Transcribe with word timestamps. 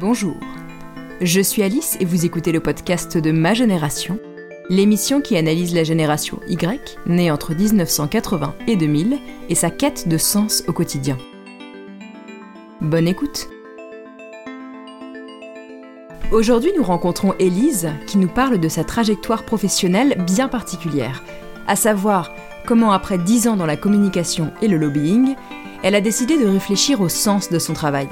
Bonjour, 0.00 0.36
je 1.20 1.42
suis 1.42 1.62
Alice 1.62 1.98
et 2.00 2.06
vous 2.06 2.24
écoutez 2.24 2.52
le 2.52 2.60
podcast 2.60 3.18
de 3.18 3.32
Ma 3.32 3.52
Génération, 3.52 4.18
l'émission 4.70 5.20
qui 5.20 5.36
analyse 5.36 5.74
la 5.74 5.84
génération 5.84 6.40
Y, 6.48 6.96
née 7.04 7.30
entre 7.30 7.54
1980 7.54 8.54
et 8.66 8.76
2000, 8.76 9.18
et 9.50 9.54
sa 9.54 9.68
quête 9.68 10.08
de 10.08 10.16
sens 10.16 10.64
au 10.68 10.72
quotidien. 10.72 11.18
Bonne 12.80 13.08
écoute 13.08 13.50
Aujourd'hui, 16.32 16.72
nous 16.74 16.84
rencontrons 16.84 17.34
Élise 17.38 17.90
qui 18.06 18.16
nous 18.16 18.28
parle 18.28 18.58
de 18.58 18.68
sa 18.70 18.84
trajectoire 18.84 19.44
professionnelle 19.44 20.24
bien 20.26 20.48
particulière, 20.48 21.22
à 21.66 21.76
savoir 21.76 22.32
comment 22.66 22.92
après 22.92 23.18
10 23.18 23.48
ans 23.48 23.56
dans 23.56 23.66
la 23.66 23.76
communication 23.76 24.50
et 24.62 24.68
le 24.68 24.78
lobbying, 24.78 25.34
elle 25.82 25.94
a 25.94 26.00
décidé 26.00 26.38
de 26.38 26.48
réfléchir 26.48 27.02
au 27.02 27.10
sens 27.10 27.50
de 27.50 27.58
son 27.58 27.74
travail. 27.74 28.08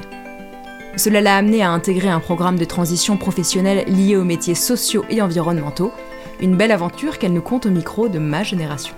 Cela 0.96 1.20
l'a 1.20 1.36
amenée 1.36 1.62
à 1.62 1.70
intégrer 1.70 2.08
un 2.08 2.20
programme 2.20 2.58
de 2.58 2.64
transition 2.64 3.16
professionnelle 3.16 3.84
lié 3.86 4.16
aux 4.16 4.24
métiers 4.24 4.54
sociaux 4.54 5.04
et 5.10 5.22
environnementaux, 5.22 5.92
une 6.40 6.56
belle 6.56 6.72
aventure 6.72 7.18
qu'elle 7.18 7.32
nous 7.32 7.42
compte 7.42 7.66
au 7.66 7.70
micro 7.70 8.08
de 8.08 8.18
ma 8.18 8.42
génération. 8.42 8.94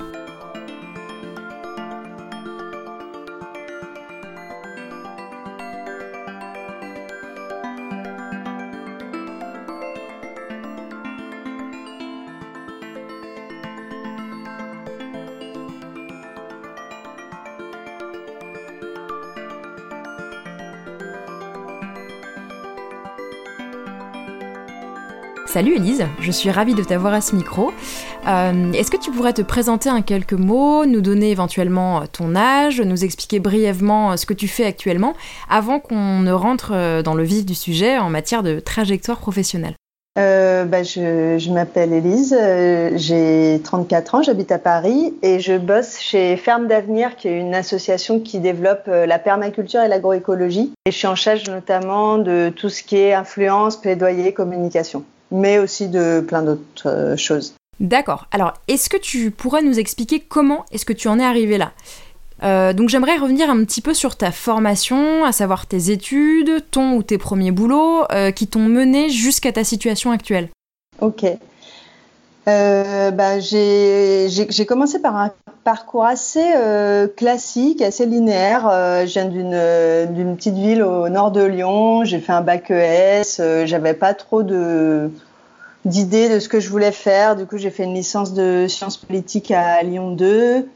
Salut 25.53 25.75
Elise, 25.75 26.07
je 26.21 26.31
suis 26.31 26.49
ravie 26.49 26.77
de 26.77 26.85
t'avoir 26.85 27.13
à 27.13 27.21
ce 27.21 27.35
micro. 27.35 27.73
Euh, 28.29 28.73
est-ce 28.73 28.89
que 28.89 28.97
tu 28.97 29.11
pourrais 29.11 29.33
te 29.33 29.43
présenter 29.43 29.91
en 29.91 30.01
quelques 30.01 30.33
mots, 30.33 30.87
nous 30.87 31.01
donner 31.01 31.33
éventuellement 31.33 32.07
ton 32.07 32.37
âge, 32.37 32.81
nous 32.81 33.03
expliquer 33.05 33.41
brièvement 33.41 34.17
ce 34.17 34.27
que 34.27 34.35
tu 34.35 34.47
fais 34.47 34.65
actuellement, 34.65 35.13
avant 35.49 35.81
qu'on 35.81 36.21
ne 36.21 36.31
rentre 36.31 37.03
dans 37.03 37.15
le 37.15 37.25
vif 37.25 37.45
du 37.45 37.57
sujet 37.57 37.99
en 37.99 38.11
matière 38.11 38.45
de 38.45 38.61
trajectoire 38.61 39.19
professionnelle? 39.19 39.75
Euh, 40.19 40.65
bah, 40.65 40.83
je, 40.83 41.51
m'appelle 41.51 41.93
Elise, 41.93 42.37
euh, 42.39 42.91
j'ai 42.97 43.61
34 43.63 44.15
ans, 44.17 44.23
j'habite 44.23 44.51
à 44.53 44.59
Paris 44.59 45.15
et 45.23 45.41
je 45.41 45.57
bosse 45.57 45.99
chez 45.99 46.37
Ferme 46.37 46.67
d'Avenir, 46.67 47.17
qui 47.17 47.29
est 47.29 47.39
une 47.39 47.55
association 47.55 48.21
qui 48.21 48.41
développe 48.41 48.87
la 48.87 49.19
permaculture 49.19 49.83
et 49.83 49.89
l'agroécologie. 49.89 50.73
Et 50.87 50.91
je 50.91 50.97
suis 50.97 51.07
en 51.07 51.15
charge 51.15 51.49
notamment 51.49 52.19
de 52.19 52.53
tout 52.55 52.69
ce 52.69 52.83
qui 52.83 52.97
est 52.97 53.15
influence, 53.15 53.77
plaidoyer, 53.77 54.33
communication 54.33 55.05
mais 55.31 55.59
aussi 55.59 55.89
de 55.89 56.21
plein 56.27 56.43
d'autres 56.43 56.89
euh, 56.89 57.17
choses. 57.17 57.55
D'accord. 57.79 58.27
Alors, 58.31 58.55
est-ce 58.69 58.91
que 58.91 58.97
tu 58.97 59.31
pourrais 59.31 59.63
nous 59.63 59.79
expliquer 59.79 60.21
comment 60.21 60.65
est-ce 60.71 60.85
que 60.85 60.93
tu 60.93 61.09
en 61.09 61.19
es 61.19 61.25
arrivé 61.25 61.57
là? 61.57 61.73
Euh, 62.43 62.73
donc 62.73 62.89
j'aimerais 62.89 63.17
revenir 63.17 63.51
un 63.51 63.65
petit 63.65 63.81
peu 63.81 63.95
sur 63.95 64.17
ta 64.17 64.33
formation, 64.33 65.25
à 65.25 65.33
savoir 65.33 65.67
tes 65.67 65.91
études, 65.91 66.65
ton 66.71 66.95
ou 66.95 67.03
tes 67.03 67.19
premiers 67.19 67.51
boulots 67.51 68.05
euh, 68.13 68.31
qui 68.31 68.47
t'ont 68.47 68.61
mené 68.61 69.11
jusqu'à 69.11 69.53
ta 69.53 69.65
situation 69.65 70.11
actuelle. 70.11 70.49
Ok. 71.01 71.25
bah, 72.47 73.41
j'ai 73.41 74.67
commencé 74.67 74.99
par 75.01 75.17
un 75.17 75.33
parcours 75.65 76.05
assez 76.05 76.45
classique, 77.17 77.83
assez 77.83 78.07
linéaire. 78.07 78.63
je 79.07 79.13
viens 79.13 79.27
d'une 79.27 80.37
petite 80.37 80.57
ville 80.57 80.83
au 80.83 81.09
nord 81.09 81.31
de 81.31 81.43
Lyon. 81.43 82.05
J'ai 82.05 82.19
fait 82.19 82.33
un 82.33 82.41
bac 82.41 82.71
ES. 82.71 83.67
J'avais 83.67 83.95
pas 83.95 84.15
trop 84.15 84.43
d'idées 85.85 86.29
de 86.29 86.39
ce 86.39 86.49
que 86.49 86.61
je 86.61 86.69
voulais 86.69 86.93
faire. 86.93 87.37
Du 87.37 87.47
coup, 87.47 87.59
j'ai 87.59 87.71
fait 87.71 87.85
une 87.85 87.95
licence 87.95 88.33
de 88.33 88.67
sciences 88.69 88.97
politiques 88.97 89.51
à 89.51 89.83
Lyon 89.83 90.13
2, 90.13 90.67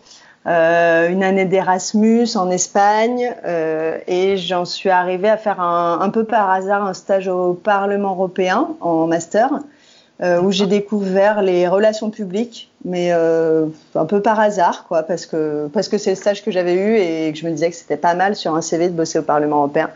euh, 0.47 1.09
une 1.09 1.23
année 1.23 1.47
d'Erasmus 1.47 2.37
en 2.37 2.51
Espagne, 2.51 3.35
euh, 3.47 3.97
et 4.07 4.37
j'en 4.37 4.67
suis 4.67 4.91
arrivée 4.91 5.31
à 5.31 5.39
faire 5.39 5.59
un, 5.59 6.01
un, 6.03 6.11
peu 6.11 6.25
par 6.25 6.51
hasard 6.51 6.85
un 6.85 6.93
stage 6.93 7.29
au 7.29 7.55
Parlement 7.55 8.11
européen 8.11 8.69
en 8.83 9.07
master, 9.07 9.49
euh, 10.23 10.43
où 10.43 10.53
j'ai 10.53 10.67
découvert 10.67 11.41
les 11.41 11.67
relations 11.67 12.11
publiques, 12.11 12.71
mais 12.85 13.11
un 13.11 14.05
peu 14.07 14.21
par 14.21 14.39
hasard, 14.39 14.85
quoi, 14.87 15.03
parce 15.03 15.25
que 15.25 15.71
parce 15.73 15.89
que 15.89 15.97
c'est 15.97 16.11
le 16.11 16.17
stage 16.17 16.45
que 16.45 16.51
j'avais 16.51 16.75
eu 16.75 16.97
et 16.99 17.33
que 17.33 17.39
je 17.39 17.47
me 17.47 17.51
disais 17.51 17.71
que 17.71 17.77
c'était 17.77 17.97
pas 17.97 18.15
mal 18.15 18.37
sur 18.37 18.55
un 18.55 18.61
CV 18.61 18.89
de 18.89 18.95
bosser 18.95 19.21
au 19.21 19.23
Parlement 19.23 19.57
européen. 19.57 19.89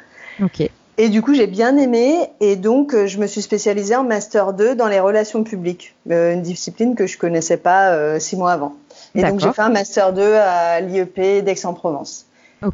Ok. 0.43 0.67
Et 1.01 1.11
du 1.11 1.21
coup, 1.21 1.35
j'ai 1.35 1.47
bien 1.47 1.77
aimé 1.77 2.31
et 2.41 2.57
donc 2.57 2.97
je 3.05 3.19
me 3.19 3.27
suis 3.27 3.43
spécialisée 3.43 3.97
en 3.97 4.03
master 4.03 4.55
2 4.55 4.75
dans 4.75 4.89
les 4.89 4.99
relations 4.99 5.45
publiques, 5.45 5.95
une 6.09 6.41
discipline 6.41 6.95
que 6.95 7.07
je 7.07 7.19
connaissais 7.19 7.59
pas 7.59 8.19
six 8.19 8.37
mois 8.37 8.53
avant. 8.53 8.75
Et 9.19 9.23
donc 9.23 9.41
j'ai 9.41 9.53
fait 9.53 9.63
un 9.63 9.71
master 9.71 10.13
2 10.13 10.35
à 10.35 10.81
l'IEP 10.81 11.45
d'Aix-en-Provence. 11.45 12.27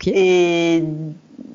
Et 0.06 0.84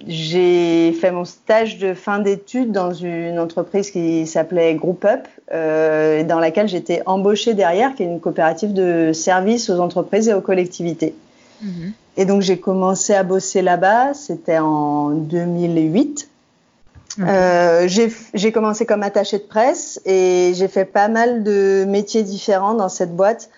j'ai 0.07 0.94
fait 0.94 1.11
mon 1.11 1.25
stage 1.25 1.77
de 1.77 1.94
fin 1.94 2.19
d'études 2.19 2.72
dans 2.72 2.94
une 2.94 3.39
entreprise 3.39 3.91
qui 3.91 4.28
s'appelait 4.28 4.75
Group 4.75 5.05
Up, 5.05 5.28
euh, 5.51 6.23
dans 6.23 6.39
laquelle 6.39 6.67
j'étais 6.67 7.01
embauchée 7.05 7.53
derrière, 7.53 7.95
qui 7.95 8.03
est 8.03 8.05
une 8.05 8.19
coopérative 8.19 8.73
de 8.73 9.11
services 9.13 9.69
aux 9.69 9.79
entreprises 9.79 10.28
et 10.29 10.33
aux 10.33 10.41
collectivités. 10.41 11.16
Mhm. 11.61 11.94
Et 12.17 12.25
donc 12.25 12.41
j'ai 12.41 12.59
commencé 12.59 13.13
à 13.13 13.23
bosser 13.23 13.61
là-bas, 13.61 14.13
c'était 14.13 14.59
en 14.59 15.09
2008. 15.11 16.29
Euh, 17.22 17.88
j'ai 17.88 18.51
commencé 18.51 18.85
comme 18.85 19.03
attaché 19.03 19.39
de 19.39 19.44
presse 19.44 19.99
et 20.05 20.53
j'ai 20.55 20.67
fait 20.67 20.85
pas 20.85 21.07
mal 21.07 21.44
de 21.44 21.83
métiers 21.88 22.23
différents 22.23 22.75
dans 22.75 22.89
cette 22.89 23.16
boîte. 23.16 23.49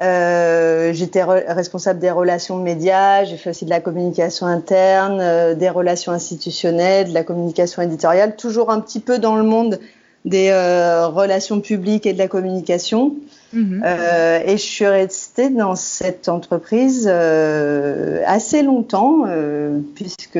Euh, 0.00 0.92
J'étais 0.94 1.22
responsable 1.22 1.98
des 1.98 2.10
relations 2.10 2.56
médias, 2.56 3.24
j'ai 3.24 3.36
fait 3.36 3.50
aussi 3.50 3.64
de 3.64 3.70
la 3.70 3.80
communication 3.80 4.46
interne, 4.46 5.18
euh, 5.20 5.54
des 5.54 5.68
relations 5.68 6.12
institutionnelles, 6.12 7.08
de 7.08 7.14
la 7.14 7.24
communication 7.24 7.82
éditoriale, 7.82 8.36
toujours 8.36 8.70
un 8.70 8.80
petit 8.80 9.00
peu 9.00 9.18
dans 9.18 9.36
le 9.36 9.42
monde 9.42 9.78
des 10.24 10.48
euh, 10.50 11.08
relations 11.08 11.60
publiques 11.60 12.06
et 12.06 12.12
de 12.12 12.18
la 12.18 12.28
communication. 12.28 13.14
Mhm. 13.52 13.82
Et 14.46 14.56
je 14.56 14.62
suis 14.62 14.86
restée 14.86 15.50
dans 15.50 15.76
cette 15.76 16.30
entreprise 16.30 17.06
assez 17.06 18.62
longtemps, 18.62 19.26
puisque 19.94 20.38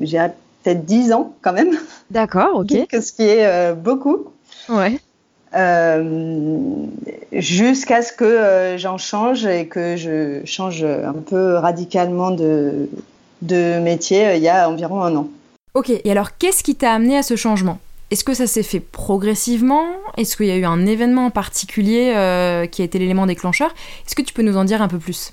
j'ai 0.00 0.18
peut-être 0.62 0.84
10 0.84 1.12
ans 1.12 1.34
quand 1.42 1.52
même. 1.52 1.76
D'accord, 2.12 2.50
ok. 2.54 2.68
ce 2.92 3.12
qui 3.12 3.24
est 3.24 3.74
beaucoup. 3.74 4.26
Ouais. 4.68 5.00
Euh, 5.54 6.86
jusqu'à 7.32 8.02
ce 8.02 8.12
que 8.12 8.24
euh, 8.24 8.78
j'en 8.78 8.98
change 8.98 9.44
et 9.46 9.66
que 9.66 9.96
je 9.96 10.42
change 10.44 10.84
un 10.84 11.12
peu 11.14 11.54
radicalement 11.54 12.30
de, 12.30 12.88
de 13.42 13.80
métier 13.80 14.36
il 14.36 14.42
y 14.42 14.48
a 14.48 14.68
environ 14.70 15.02
un 15.02 15.16
an. 15.16 15.28
Ok, 15.74 15.90
et 15.90 16.10
alors 16.10 16.36
qu'est-ce 16.36 16.62
qui 16.62 16.76
t'a 16.76 16.92
amené 16.92 17.16
à 17.18 17.22
ce 17.22 17.34
changement? 17.34 17.78
Est-ce 18.12 18.24
que 18.24 18.34
ça 18.34 18.46
s'est 18.46 18.62
fait 18.62 18.80
progressivement? 18.80 19.86
Est-ce 20.16 20.36
qu'il 20.36 20.46
y 20.46 20.50
a 20.50 20.56
eu 20.56 20.64
un 20.64 20.86
événement 20.86 21.26
en 21.26 21.30
particulier 21.30 22.12
qui 22.72 22.82
a 22.82 22.84
été 22.84 22.98
l'élément 22.98 23.24
déclencheur? 23.26 23.72
Est-ce 24.04 24.16
que 24.16 24.22
tu 24.22 24.34
peux 24.34 24.42
nous 24.42 24.56
en 24.56 24.64
dire 24.64 24.82
un 24.82 24.88
peu 24.88 24.98
plus? 24.98 25.30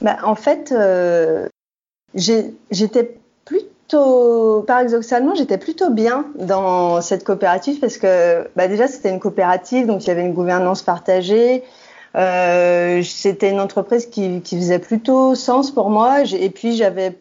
Bah, 0.00 0.16
En 0.22 0.36
fait, 0.36 0.72
j'étais 2.14 3.16
paradoxalement, 3.90 5.34
j'étais 5.34 5.58
plutôt 5.58 5.90
bien 5.90 6.26
dans 6.36 7.00
cette 7.00 7.24
coopérative 7.24 7.78
parce 7.78 7.98
que 7.98 8.48
bah 8.56 8.68
déjà 8.68 8.88
c'était 8.88 9.10
une 9.10 9.20
coopérative, 9.20 9.86
donc 9.86 10.04
il 10.04 10.08
y 10.08 10.10
avait 10.10 10.22
une 10.22 10.34
gouvernance 10.34 10.82
partagée. 10.82 11.62
Euh, 12.16 13.02
c'était 13.02 13.50
une 13.50 13.60
entreprise 13.60 14.06
qui, 14.06 14.40
faisait 14.40 14.78
plutôt 14.78 15.34
sens 15.34 15.70
pour 15.70 15.90
moi. 15.90 16.22
Et 16.24 16.50
puis 16.50 16.76
j'avais 16.76 17.18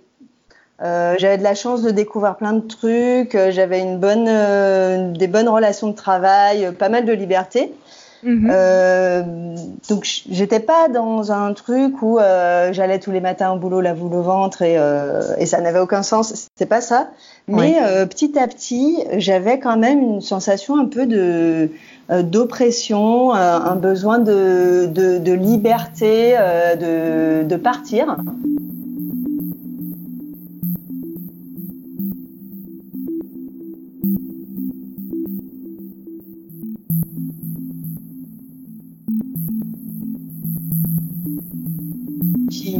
euh, 0.82 1.16
j'avais 1.18 1.38
de 1.38 1.44
la 1.44 1.56
chance 1.56 1.82
de 1.82 1.92
découvrir 1.92 2.36
plein 2.36 2.54
de 2.54 2.66
trucs. 2.68 3.38
J'avais 3.50 3.80
une 3.80 3.98
bonne, 3.98 4.28
euh, 4.28 5.12
des 5.12 5.28
bonnes 5.28 5.50
relations 5.50 5.90
de 5.90 5.96
travail, 5.96 6.74
pas 6.78 6.90
mal 6.90 7.06
de 7.06 7.14
liberté. 7.14 7.74
Mhm. 8.26 8.50
Euh, 8.52 9.22
donc 9.88 10.04
j'étais 10.30 10.60
pas 10.60 10.88
dans 10.90 11.32
un 11.32 11.54
truc 11.54 12.02
où 12.02 12.18
euh, 12.18 12.74
j'allais 12.74 13.00
tous 13.00 13.12
les 13.12 13.22
matins 13.22 13.52
au 13.52 13.60
boulot 13.60 13.82
la 13.82 13.94
boule 13.94 14.16
au 14.16 14.24
ventre 14.24 14.64
et, 14.64 14.78
euh, 14.80 15.22
et 15.38 15.46
ça 15.46 15.62
n'avait 15.62 15.80
aucun 15.80 16.02
sens. 16.02 16.34
C'était 16.34 16.66
pas 16.68 16.82
ça. 16.82 17.10
Mais 17.48 17.78
euh, 17.84 18.08
petit 18.08 18.40
à 18.40 18.48
petit, 18.48 19.04
j'avais 19.18 19.60
quand 19.60 19.78
même 19.78 20.02
une 20.02 20.22
sensation 20.22 20.76
un 20.76 20.86
peu 20.86 21.06
de 21.06 21.70
euh, 22.10 22.24
d'oppression, 22.24 23.32
un 23.34 23.76
besoin 23.76 24.18
de, 24.18 24.88
de, 24.88 25.20
de 25.20 25.32
liberté, 25.32 26.36
de, 26.80 27.44
de 27.44 27.56
partir. 27.56 28.18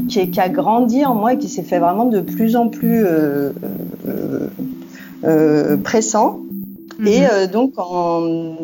Qui, 0.08 0.30
qui, 0.30 0.40
a 0.40 0.50
grandi 0.50 1.06
en 1.06 1.16
moi 1.16 1.34
et 1.34 1.38
qui 1.38 1.50
s'est 1.50 1.64
fait 1.64 1.80
vraiment 1.80 2.06
de 2.06 2.22
plus 2.22 2.56
en 2.56 2.70
plus 2.70 3.06
euh, 3.06 3.52
euh, 5.24 5.78
pressant. 5.78 6.40
Mhm. 7.00 7.08
Et 7.08 7.48
donc 7.48 7.74
en 7.78 8.58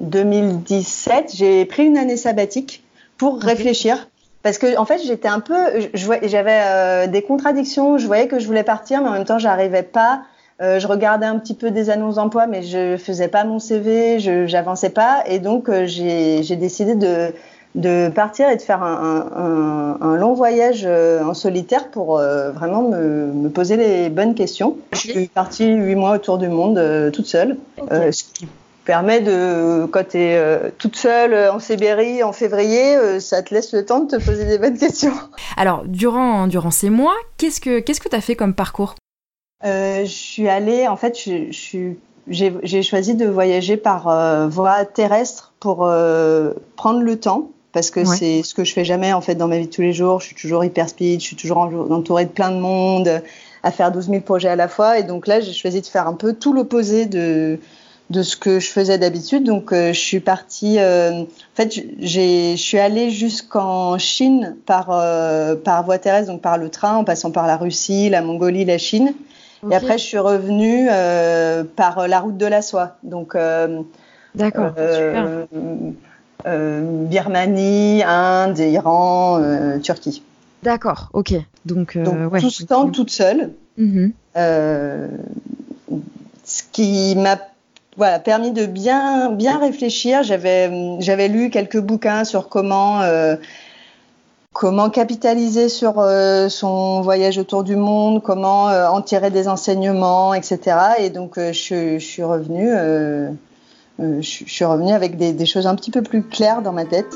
2017, 0.00 1.32
j'ai 1.34 1.64
pris 1.64 1.84
une 1.84 1.96
année 1.96 2.16
sabbatique 2.16 2.82
pour 3.18 3.40
réfléchir. 3.40 4.08
Parce 4.42 4.58
que 4.58 4.78
en 4.78 4.84
fait, 4.84 5.00
j'étais 5.04 5.28
un 5.28 5.40
peu, 5.40 5.56
j'avais 5.94 7.08
des 7.08 7.22
contradictions. 7.22 7.98
Je 7.98 8.06
voyais 8.06 8.28
que 8.28 8.38
je 8.38 8.46
voulais 8.46 8.62
partir, 8.62 9.02
mais 9.02 9.08
en 9.08 9.12
même 9.12 9.24
temps, 9.24 9.38
j'arrivais 9.38 9.82
pas 9.82 10.22
euh, 10.62 10.80
je 10.80 10.86
regardais 10.86 11.26
un 11.26 11.38
petit 11.38 11.54
peu 11.54 11.70
des 11.70 11.90
annonces 11.90 12.14
d'emploi, 12.14 12.46
mais 12.46 12.62
je 12.62 12.96
faisais 12.96 13.28
pas 13.28 13.44
mon 13.44 13.58
CV, 13.58 14.18
je 14.20 14.46
j'avançais 14.46 14.88
pas, 14.88 15.22
et 15.26 15.38
donc 15.38 15.68
euh, 15.68 15.84
j'ai 15.86 16.56
décidé 16.56 16.94
de, 16.94 17.34
de 17.76 18.08
partir 18.08 18.48
et 18.48 18.56
de 18.56 18.62
faire 18.62 18.82
un, 18.82 19.96
un, 20.00 20.06
un 20.06 20.16
long 20.16 20.34
voyage 20.34 20.82
euh, 20.84 21.22
en 21.22 21.34
solitaire 21.34 21.90
pour 21.90 22.18
vraiment 22.18 22.82
me, 22.82 23.26
me, 23.26 23.48
poser 23.48 23.76
les 23.76 24.08
bonnes 24.08 24.34
questions. 24.34 24.76
Je 24.92 24.98
suis 24.98 25.28
partie 25.28 25.66
huit 25.72 25.94
mois 25.94 26.12
autour 26.12 26.38
du 26.38 26.48
monde 26.48 26.80
toute 27.12 27.26
seule, 27.26 27.56
ce 27.90 28.24
qui 28.34 28.48
permet 28.84 29.20
de, 29.20 29.86
quand 29.86 30.08
tu 30.08 30.18
es 30.18 30.72
toute 30.78 30.96
seule 30.96 31.50
en 31.50 31.58
Sibérie 31.58 32.22
en 32.22 32.32
février, 32.32 33.20
ça 33.20 33.42
te 33.42 33.54
laisse 33.54 33.72
le 33.72 33.84
temps 33.84 34.00
de 34.00 34.16
te 34.16 34.24
poser 34.24 34.44
des 34.46 34.58
bonnes 34.58 34.78
questions. 34.78 35.14
Alors, 35.56 35.84
durant, 35.86 36.46
durant 36.46 36.70
ces 36.70 36.90
mois, 36.90 37.16
qu'est-ce 37.38 37.60
que 37.60 37.80
tu 37.80 37.94
que 37.94 38.16
as 38.16 38.20
fait 38.20 38.36
comme 38.36 38.54
parcours? 38.54 38.94
Euh, 39.64 40.04
je 40.04 40.10
suis 40.10 40.48
allée, 40.48 40.86
en 40.86 40.96
fait, 40.96 41.18
je, 41.18 41.94
j'ai 42.28 42.82
choisi 42.82 43.14
de 43.14 43.26
voyager 43.26 43.76
par 43.76 44.08
euh, 44.08 44.48
voie 44.48 44.84
terrestre 44.84 45.54
pour 45.60 45.86
euh, 45.86 46.52
prendre 46.76 47.00
le 47.00 47.18
temps 47.18 47.50
parce 47.76 47.90
que 47.90 48.06
c'est 48.06 48.42
ce 48.42 48.54
que 48.54 48.64
je 48.64 48.72
fais 48.72 48.86
jamais 48.86 49.12
en 49.12 49.20
fait 49.20 49.34
dans 49.34 49.48
ma 49.48 49.58
vie 49.58 49.66
de 49.66 49.70
tous 49.70 49.82
les 49.82 49.92
jours. 49.92 50.20
Je 50.20 50.28
suis 50.28 50.34
toujours 50.34 50.64
hyper 50.64 50.88
speed, 50.88 51.20
je 51.20 51.26
suis 51.26 51.36
toujours 51.36 51.58
entourée 51.58 52.24
de 52.24 52.30
plein 52.30 52.50
de 52.50 52.56
monde, 52.58 53.20
à 53.62 53.70
faire 53.70 53.92
12 53.92 54.06
000 54.06 54.20
projets 54.22 54.48
à 54.48 54.56
la 54.56 54.66
fois. 54.66 54.98
Et 54.98 55.02
donc 55.02 55.26
là, 55.26 55.40
j'ai 55.40 55.52
choisi 55.52 55.82
de 55.82 55.86
faire 55.86 56.08
un 56.08 56.14
peu 56.14 56.32
tout 56.32 56.54
l'opposé 56.54 57.04
de 57.04 57.58
de 58.08 58.22
ce 58.22 58.38
que 58.38 58.60
je 58.60 58.70
faisais 58.70 58.96
d'habitude. 58.96 59.44
Donc 59.44 59.74
je 59.74 59.92
suis 59.92 60.20
partie. 60.20 60.78
en 60.80 61.26
fait, 61.54 61.74
je 62.00 62.54
suis 62.56 62.78
allée 62.78 63.10
jusqu'en 63.10 63.98
Chine 63.98 64.56
par 64.64 64.86
par 65.62 65.84
voie 65.84 65.98
terrestre, 65.98 66.32
donc 66.32 66.40
par 66.40 66.56
le 66.56 66.70
train, 66.70 66.96
en 66.96 67.04
passant 67.04 67.30
par 67.30 67.46
la 67.46 67.58
Russie, 67.58 68.08
la 68.08 68.22
Mongolie, 68.22 68.64
la 68.64 68.78
Chine. 68.78 69.12
Et 69.70 69.74
après, 69.74 69.98
je 69.98 70.04
suis 70.04 70.18
revenue 70.18 70.88
euh, 70.90 71.62
par 71.64 72.08
la 72.08 72.20
route 72.20 72.38
de 72.38 72.46
la 72.46 72.62
soie. 72.62 72.96
Donc, 73.02 73.34
euh, 73.34 73.82
D'accord, 74.34 74.72
euh, 74.78 75.46
Birmanie, 76.46 78.02
Inde, 78.04 78.58
Iran, 78.58 79.40
Turquie. 79.82 80.22
D'accord, 80.62 81.10
ok. 81.12 81.34
Donc, 81.64 81.98
ouais, 82.30 82.40
tout 82.40 82.50
ce 82.50 82.64
temps 82.64 82.88
toute 82.90 83.10
seule. 83.10 83.52
Mm-hmm. 83.78 84.12
ce 86.44 86.62
qui 86.72 87.14
m'a 87.16 87.38
voilà, 87.98 88.18
permis 88.18 88.52
de 88.52 88.66
bien, 88.66 89.30
bien 89.30 89.58
réfléchir. 89.58 90.22
J'avais, 90.22 90.98
j'avais 91.00 91.28
lu 91.28 91.50
quelques 91.50 91.80
bouquins 91.80 92.24
sur 92.24 92.48
comment 92.48 93.02
comment 94.56 94.88
capitaliser 94.88 95.68
sur 95.68 95.98
euh, 95.98 96.48
son 96.48 97.02
voyage 97.02 97.36
autour 97.36 97.62
du 97.62 97.76
monde, 97.76 98.22
comment 98.22 98.70
euh, 98.70 98.88
en 98.88 99.02
tirer 99.02 99.30
des 99.30 99.48
enseignements, 99.48 100.32
etc. 100.32 100.78
Et 100.98 101.10
donc 101.10 101.36
euh, 101.36 101.52
je, 101.52 101.98
suis 101.98 102.22
revenue, 102.22 102.72
je, 103.98 104.20
suis 104.20 104.64
revenue 104.64 104.92
avec 104.92 105.16
des, 105.16 105.46
choses 105.46 105.66
un 105.66 105.74
petit 105.74 105.90
peu 105.90 106.02
plus 106.02 106.22
claires 106.22 106.62
dans 106.62 106.72
ma 106.72 106.84
tête. 106.84 107.12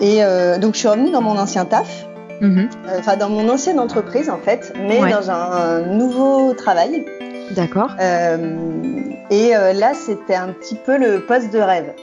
et 0.00 0.20
donc 0.60 0.74
je 0.74 0.78
suis 0.78 0.88
revenue 0.88 1.10
dans 1.10 1.22
mon 1.22 1.38
ancien 1.38 1.64
taf, 1.64 2.06
mm-hmm. 2.40 2.68
enfin 2.98 3.16
dans 3.16 3.28
mon 3.28 3.48
ancienne 3.48 3.78
entreprise 3.78 4.28
en 4.28 4.38
fait, 4.38 4.72
mais 4.76 4.98
dans 5.10 5.30
un, 5.30 5.80
nouveau 5.82 6.52
travail. 6.54 7.06
D'accord. 7.54 7.90
et 8.00 9.50
là 9.50 9.92
c'était 9.94 10.34
un 10.34 10.48
petit 10.48 10.74
peu 10.74 10.98
le 10.98 11.20
poste 11.20 11.52
de 11.52 11.58
rêve. 11.58 11.94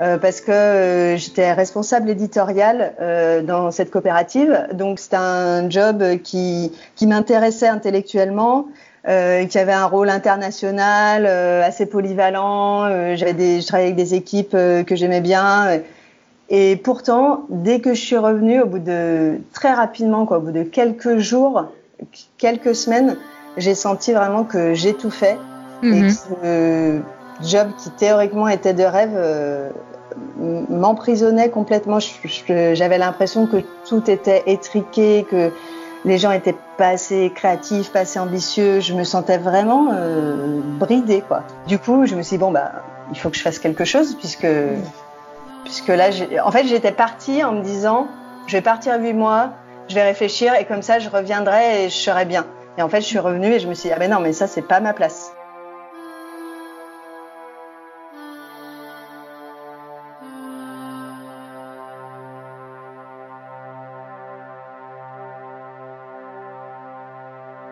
Euh, 0.00 0.18
parce 0.18 0.40
que 0.40 0.50
euh, 0.50 1.16
j'étais 1.16 1.52
responsable 1.52 2.10
éditoriale 2.10 2.94
euh, 3.00 3.42
dans 3.42 3.70
cette 3.70 3.92
coopérative. 3.92 4.66
Donc 4.72 4.98
c'était 4.98 5.16
un 5.16 5.70
job 5.70 6.02
qui, 6.24 6.72
qui 6.96 7.06
m'intéressait 7.06 7.68
intellectuellement, 7.68 8.66
euh, 9.08 9.44
qui 9.44 9.58
avait 9.58 9.72
un 9.72 9.86
rôle 9.86 10.08
international 10.08 11.26
assez 11.26 11.86
polyvalent. 11.86 13.14
j'avais 13.16 13.34
des, 13.34 13.60
je 13.60 13.66
travaillais 13.66 13.92
avec 13.92 13.96
des 13.96 14.14
équipes 14.14 14.52
que 14.52 14.96
j'aimais 14.96 15.20
bien. 15.20 15.80
Et 16.50 16.76
pourtant, 16.76 17.46
dès 17.48 17.80
que 17.80 17.94
je 17.94 18.00
suis 18.00 18.18
revenue, 18.18 18.60
au 18.60 18.66
bout 18.66 18.78
de 18.78 19.38
très 19.52 19.72
rapidement, 19.72 20.26
quoi, 20.26 20.38
au 20.38 20.40
bout 20.40 20.52
de 20.52 20.62
quelques 20.62 21.18
jours, 21.18 21.66
quelques 22.38 22.74
semaines, 22.74 23.16
j'ai 23.56 23.74
senti 23.74 24.12
vraiment 24.12 24.44
que 24.44 24.74
j'étouffais 24.74 25.38
et 25.82 25.86
mm-hmm. 25.86 26.18
que 26.40 27.02
job 27.42 27.68
qui 27.78 27.90
théoriquement 27.90 28.48
était 28.48 28.74
de 28.74 28.84
rêve 28.84 29.14
euh, 29.14 29.70
m'emprisonnait 30.38 31.50
complètement. 31.50 31.98
J'avais 32.46 32.98
l'impression 32.98 33.46
que 33.46 33.58
tout 33.88 34.10
était 34.10 34.42
étriqué, 34.46 35.26
que 35.30 35.50
les 36.04 36.18
gens 36.18 36.30
étaient 36.30 36.56
pas 36.76 36.88
assez 36.88 37.32
créatifs, 37.34 37.90
pas 37.90 38.00
assez 38.00 38.18
ambitieux. 38.18 38.80
Je 38.80 38.94
me 38.94 39.04
sentais 39.04 39.38
vraiment 39.38 39.88
euh, 39.92 40.60
bridée, 40.78 41.22
quoi. 41.26 41.42
Du 41.66 41.78
coup, 41.78 42.06
je 42.06 42.14
me 42.14 42.22
suis 42.22 42.36
dit, 42.36 42.40
bon, 42.40 42.50
bah, 42.50 42.72
il 43.10 43.18
faut 43.18 43.30
que 43.30 43.36
je 43.36 43.42
fasse 43.42 43.58
quelque 43.58 43.84
chose, 43.84 44.14
puisque, 44.16 44.46
puisque 45.64 45.88
là, 45.88 46.10
en 46.44 46.50
fait, 46.50 46.66
j'étais 46.66 46.92
partie 46.92 47.42
en 47.42 47.52
me 47.52 47.62
disant, 47.62 48.08
je 48.46 48.56
vais 48.56 48.62
partir 48.62 48.98
huit 49.00 49.14
mois, 49.14 49.50
je 49.88 49.94
vais 49.94 50.02
réfléchir, 50.02 50.54
et 50.54 50.64
comme 50.64 50.82
ça, 50.82 50.98
je 50.98 51.08
reviendrai 51.08 51.84
et 51.84 51.88
je 51.88 51.96
serai 51.96 52.24
bien. 52.24 52.44
Et 52.76 52.82
en 52.82 52.88
fait, 52.88 53.00
je 53.00 53.06
suis 53.06 53.18
revenue 53.18 53.52
et 53.52 53.60
je 53.60 53.68
me 53.68 53.74
suis 53.74 53.88
dit, 53.88 53.94
ah 53.94 53.98
ben 53.98 54.10
non, 54.10 54.20
mais 54.20 54.32
ça, 54.32 54.46
c'est 54.46 54.62
pas 54.62 54.80
ma 54.80 54.92
place. 54.92 55.32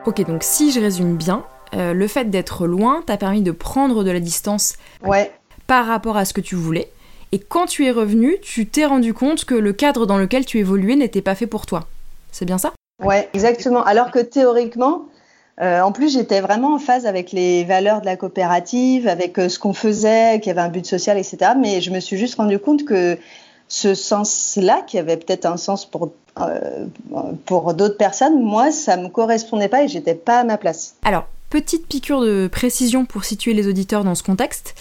Ok, 0.05 0.27
donc 0.27 0.43
si 0.43 0.73
je 0.73 0.81
résume 0.81 1.17
bien, 1.17 1.45
euh, 1.75 1.95
le 1.95 2.09
fait 2.09 2.25
d'être 2.25 2.67
loin 2.67 3.03
t'a 3.07 3.17
permis 3.17 3.41
de 3.41 3.53
prendre 3.53 4.03
de 4.03 4.11
la 4.11 4.19
distance 4.19 4.75
par 5.69 5.87
rapport 5.87 6.17
à 6.17 6.25
ce 6.25 6.33
que 6.33 6.41
tu 6.41 6.57
voulais. 6.57 6.91
Et 7.31 7.39
quand 7.39 7.67
tu 7.67 7.87
es 7.87 7.93
revenu, 7.93 8.37
tu 8.43 8.67
t'es 8.67 8.85
rendu 8.85 9.15
compte 9.15 9.45
que 9.45 9.55
le 9.55 9.73
cadre 9.73 10.05
dans 10.05 10.19
lequel 10.19 10.45
tu 10.45 10.59
évoluais 10.59 10.97
n'était 10.97 11.23
pas 11.23 11.35
fait 11.37 11.47
pour 11.47 11.67
toi. 11.67 11.87
C'est 12.33 12.45
bien 12.45 12.59
ça? 12.59 12.73
Ouais, 13.03 13.29
exactement. 13.33 13.85
Alors 13.85 14.11
que 14.11 14.19
théoriquement, 14.19 15.07
euh, 15.61 15.81
en 15.81 15.93
plus, 15.93 16.13
j'étais 16.13 16.41
vraiment 16.41 16.75
en 16.75 16.79
phase 16.79 17.07
avec 17.07 17.31
les 17.31 17.63
valeurs 17.65 18.01
de 18.01 18.07
la 18.07 18.17
coopérative, 18.17 19.07
avec 19.07 19.39
euh, 19.39 19.49
ce 19.49 19.59
qu'on 19.59 19.73
faisait, 19.73 20.41
qu'il 20.41 20.49
y 20.49 20.51
avait 20.51 20.61
un 20.61 20.69
but 20.69 20.85
social, 20.85 21.17
etc. 21.17 21.53
Mais 21.59 21.81
je 21.81 21.91
me 21.93 22.01
suis 22.01 22.17
juste 22.17 22.35
rendu 22.35 22.59
compte 22.59 22.85
que 22.85 23.17
ce 23.73 23.95
sens-là, 23.95 24.83
qui 24.87 24.99
avait 24.99 25.17
peut-être 25.17 25.47
un 25.47 25.57
sens 25.57 25.87
pour, 25.87 26.13
euh, 26.39 26.85
pour 27.47 27.73
d'autres 27.73 27.97
personnes, 27.97 28.39
moi, 28.39 28.71
ça 28.71 28.99
me 28.99 29.09
correspondait 29.09 29.69
pas 29.69 29.85
et 29.85 29.89
j'étais 29.89 30.15
pas 30.15 30.41
à 30.41 30.45
ma 30.45 30.59
place. 30.59 30.97
Alors, 31.07 31.25
petite 31.49 31.87
piqûre 31.87 32.21
de 32.21 32.49
précision 32.53 33.07
pour 33.07 33.25
situer 33.25 33.55
les 33.55 33.69
auditeurs 33.69 34.05
dans 34.05 34.15
ce 34.15 34.23
contexte. 34.23 34.75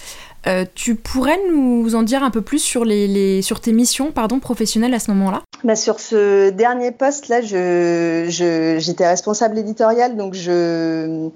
Euh, 0.46 0.66
tu 0.74 0.94
pourrais 0.94 1.38
nous 1.48 1.94
en 1.94 2.02
dire 2.02 2.22
un 2.22 2.30
peu 2.30 2.42
plus 2.42 2.58
sur, 2.58 2.84
les, 2.84 3.40
sur 3.40 3.60
tes 3.60 3.72
missions 3.72 4.12
pardon, 4.12 4.40
professionnelles 4.40 4.92
à 4.92 4.98
ce 4.98 5.10
moment-là? 5.12 5.42
Bah 5.64 5.74
Sur 5.74 5.98
ce 5.98 6.50
dernier 6.50 6.90
poste-là, 6.90 7.40
j'étais 7.40 8.30
je, 8.30 9.02
responsable 9.04 9.56
éditorial, 9.56 10.18
donc 10.18 10.34
je, 10.34 11.30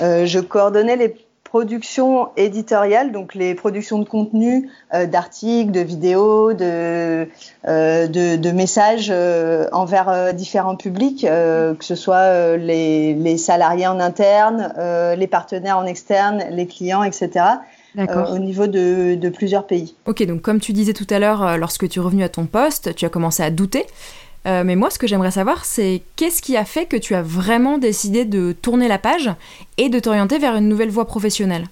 euh, 0.00 0.26
je 0.26 0.40
coordonnais 0.40 0.96
les 0.96 1.16
production 1.48 2.28
éditoriale, 2.36 3.10
donc 3.10 3.34
les 3.34 3.54
productions 3.54 3.98
de 3.98 4.04
contenu, 4.04 4.68
euh, 4.92 5.06
d'articles, 5.06 5.70
de 5.70 5.80
vidéos, 5.80 6.52
de, 6.52 7.26
euh, 7.66 8.06
de, 8.06 8.50
messages 8.50 9.08
euh, 9.10 9.66
envers 9.72 10.34
différents 10.34 10.76
publics, 10.76 11.22
que 11.22 11.84
ce 11.84 11.94
soit 11.94 12.56
les, 12.58 13.14
les, 13.14 13.38
salariés 13.38 13.86
en 13.86 13.98
interne, 13.98 14.74
les 15.16 15.26
partenaires 15.26 15.78
en 15.78 15.86
externe, 15.86 16.44
les 16.50 16.66
clients, 16.66 17.02
etc. 17.02 17.44
au 17.96 18.38
niveau 18.38 18.66
de, 18.66 19.14
de, 19.14 19.28
plusieurs 19.30 19.66
pays. 19.66 19.94
Ok, 20.06 20.22
donc 20.24 20.42
comme 20.42 20.60
tu 20.60 20.72
disais 20.72 20.92
tout 20.92 21.06
à 21.08 21.18
l'heure, 21.18 21.56
lorsque 21.56 21.88
tu 21.88 21.98
es 21.98 22.02
revenu 22.02 22.24
à 22.24 22.28
ton 22.28 22.44
poste, 22.44 22.94
tu 22.94 23.06
as 23.06 23.08
commencé 23.08 23.42
à 23.42 23.50
douter. 23.50 23.86
Euh, 24.46 24.62
mais 24.64 24.76
moi, 24.76 24.90
ce 24.90 24.98
que 24.98 25.06
j'aimerais 25.06 25.30
savoir, 25.30 25.64
c'est 25.64 26.02
qu'est-ce 26.16 26.42
qui 26.42 26.56
a 26.56 26.64
fait 26.64 26.86
que 26.86 26.96
tu 26.96 27.14
as 27.14 27.22
vraiment 27.22 27.78
décidé 27.78 28.24
de 28.24 28.52
tourner 28.52 28.88
la 28.88 28.98
page 28.98 29.30
et 29.76 29.88
de 29.88 29.98
t'orienter 29.98 30.38
vers 30.38 30.54
une 30.54 30.68
nouvelle 30.68 30.90
voie 30.90 31.06
professionnelle 31.06 31.64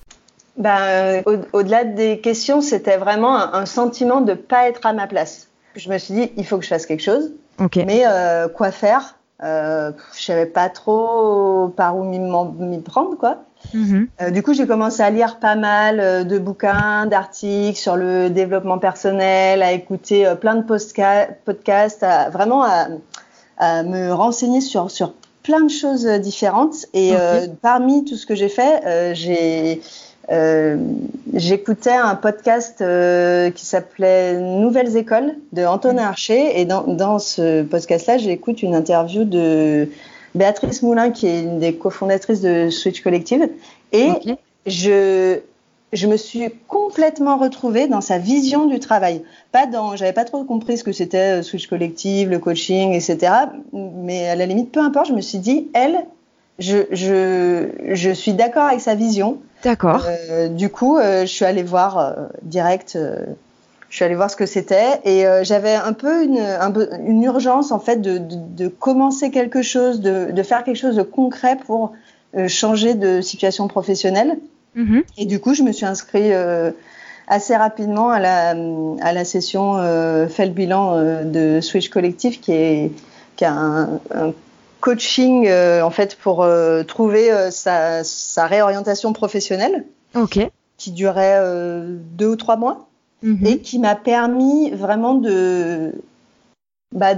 ben, 0.56 1.22
Au-delà 1.52 1.84
des 1.84 2.20
questions, 2.20 2.60
c'était 2.60 2.96
vraiment 2.96 3.36
un, 3.36 3.66
sentiment 3.66 4.20
de 4.20 4.32
ne 4.32 4.36
pas 4.36 4.68
être 4.68 4.84
à 4.84 4.92
ma 4.92 5.06
place. 5.06 5.48
Je 5.74 5.90
me 5.90 5.98
suis 5.98 6.14
dit, 6.14 6.32
il 6.36 6.46
faut 6.46 6.58
que 6.58 6.64
je 6.64 6.68
fasse 6.68 6.86
quelque 6.86 7.02
chose. 7.02 7.32
Mais 7.76 8.02
euh, 8.06 8.48
quoi 8.48 8.70
faire? 8.70 9.16
Euh, 9.42 9.92
Je 10.16 10.24
savais 10.24 10.46
pas 10.46 10.68
trop 10.68 11.68
par 11.76 11.96
où 11.96 12.04
m'y 12.04 12.80
prendre, 12.80 13.16
quoi. 13.16 13.38
Mhm. 13.74 14.08
Euh, 14.20 14.30
du 14.30 14.42
coup, 14.42 14.54
j'ai 14.54 14.66
commencé 14.66 15.02
à 15.02 15.10
lire 15.10 15.38
pas 15.38 15.54
mal 15.54 16.00
euh, 16.00 16.24
de 16.24 16.38
bouquins, 16.38 17.06
d'articles 17.06 17.78
sur 17.78 17.96
le 17.96 18.30
développement 18.30 18.78
personnel, 18.78 19.62
à 19.62 19.72
écouter 19.72 20.26
euh, 20.26 20.34
plein 20.34 20.56
de 20.56 20.62
podcasts, 20.62 22.02
à, 22.02 22.30
vraiment 22.30 22.64
à, 22.64 23.82
me 23.82 24.12
renseigner 24.12 24.60
sur, 24.60 24.90
sur, 24.90 25.14
plein 25.42 25.60
de 25.60 25.70
choses 25.70 26.06
différentes. 26.06 26.86
Et 26.92 27.14
parmi 27.62 28.04
tout 28.04 28.16
ce 28.16 28.26
que 28.26 28.34
j'ai 28.34 28.48
fait, 28.48 29.14
j'ai 29.14 29.80
j'écoutais 31.32 31.94
un 31.94 32.16
podcast 32.16 32.84
qui 33.54 33.64
s'appelait 33.64 34.38
Nouvelles 34.40 34.96
écoles 34.96 35.36
de 35.52 35.64
Antonin 35.64 36.02
Archer 36.02 36.60
et 36.60 36.64
dans, 36.64 36.82
dans 36.82 37.18
ce 37.18 37.62
podcast-là, 37.62 38.18
j'écoute 38.18 38.62
une 38.62 38.74
interview 38.74 39.24
de 39.24 39.88
Béatrice 40.36 40.82
Moulin 40.82 41.10
qui 41.10 41.26
est 41.26 41.42
une 41.42 41.58
des 41.58 41.74
cofondatrices 41.74 42.40
de 42.40 42.70
Switch 42.70 43.02
Collective 43.02 43.48
et 43.92 44.10
je 44.66 45.40
je 45.92 46.06
me 46.08 46.16
suis 46.16 46.50
complètement 46.66 47.36
retrouvée 47.36 47.86
dans 47.86 48.00
sa 48.00 48.18
vision 48.18 48.66
du 48.66 48.80
travail. 48.80 49.22
Pas 49.52 49.66
dans, 49.66 49.96
j'avais 49.96 50.12
pas 50.12 50.24
trop 50.24 50.44
compris 50.44 50.78
ce 50.78 50.84
que 50.84 50.92
c'était 50.92 51.38
euh, 51.38 51.42
Switch 51.42 51.68
Collective, 51.68 52.28
le 52.28 52.40
coaching, 52.40 52.92
etc. 52.92 53.32
Mais 53.72 54.28
à 54.28 54.34
la 54.34 54.46
limite, 54.46 54.72
peu 54.72 54.80
importe, 54.80 55.06
je 55.06 55.12
me 55.12 55.20
suis 55.20 55.38
dit, 55.38 55.68
elle, 55.74 56.04
je, 56.58 56.78
je, 56.90 57.68
je 57.94 58.10
suis 58.10 58.32
d'accord 58.32 58.64
avec 58.64 58.80
sa 58.80 58.94
vision. 58.94 59.38
D'accord. 59.62 60.04
Euh, 60.06 60.48
du 60.48 60.68
coup, 60.68 60.98
euh, 60.98 61.22
je 61.22 61.26
suis 61.26 61.44
allée 61.44 61.62
voir 61.62 61.98
euh, 61.98 62.12
direct. 62.42 62.98
Je 63.96 64.00
suis 64.00 64.04
allée 64.04 64.14
voir 64.14 64.30
ce 64.30 64.36
que 64.36 64.44
c'était 64.44 65.00
et 65.04 65.26
euh, 65.26 65.42
j'avais 65.42 65.72
un 65.72 65.94
peu 65.94 66.22
une, 66.22 66.38
un 66.38 66.70
peu 66.70 66.90
une 67.06 67.22
urgence 67.22 67.72
en 67.72 67.78
fait 67.78 67.96
de, 68.02 68.18
de, 68.18 68.36
de 68.36 68.68
commencer 68.68 69.30
quelque 69.30 69.62
chose, 69.62 70.02
de, 70.02 70.32
de 70.32 70.42
faire 70.42 70.64
quelque 70.64 70.76
chose 70.76 70.96
de 70.96 71.02
concret 71.02 71.56
pour 71.56 71.94
euh, 72.36 72.46
changer 72.46 72.92
de 72.92 73.22
situation 73.22 73.68
professionnelle. 73.68 74.36
Mhm. 74.74 75.02
Et 75.16 75.24
du 75.24 75.40
coup, 75.40 75.54
je 75.54 75.62
me 75.62 75.72
suis 75.72 75.86
inscrite 75.86 76.24
euh, 76.24 76.72
assez 77.26 77.56
rapidement 77.56 78.10
à 78.10 78.20
la, 78.20 78.50
à 79.00 79.14
la 79.14 79.24
session 79.24 79.78
Fait 80.28 80.44
le 80.44 80.52
bilan 80.52 81.24
de 81.24 81.62
Switch 81.62 81.88
Collectif, 81.88 82.42
qui 82.42 82.52
est, 82.52 82.92
qui 83.36 83.46
a 83.46 83.52
un, 83.52 83.94
un 84.14 84.34
coaching 84.80 85.50
en 85.50 85.90
fait 85.90 86.16
pour 86.16 86.46
trouver 86.86 87.30
sa, 87.50 88.04
sa 88.04 88.46
réorientation 88.46 89.14
professionnelle, 89.14 89.86
Ok. 90.14 90.38
qui 90.76 90.90
durait 90.92 91.40
deux 92.18 92.28
ou 92.28 92.36
trois 92.36 92.56
mois 92.56 92.86
Mhm. 93.26 93.46
et 93.46 93.58
qui 93.58 93.78
m'a 93.78 93.94
permis 93.96 94.70
vraiment 94.70 95.14
de. 95.14 95.92
Bah, 96.94 97.14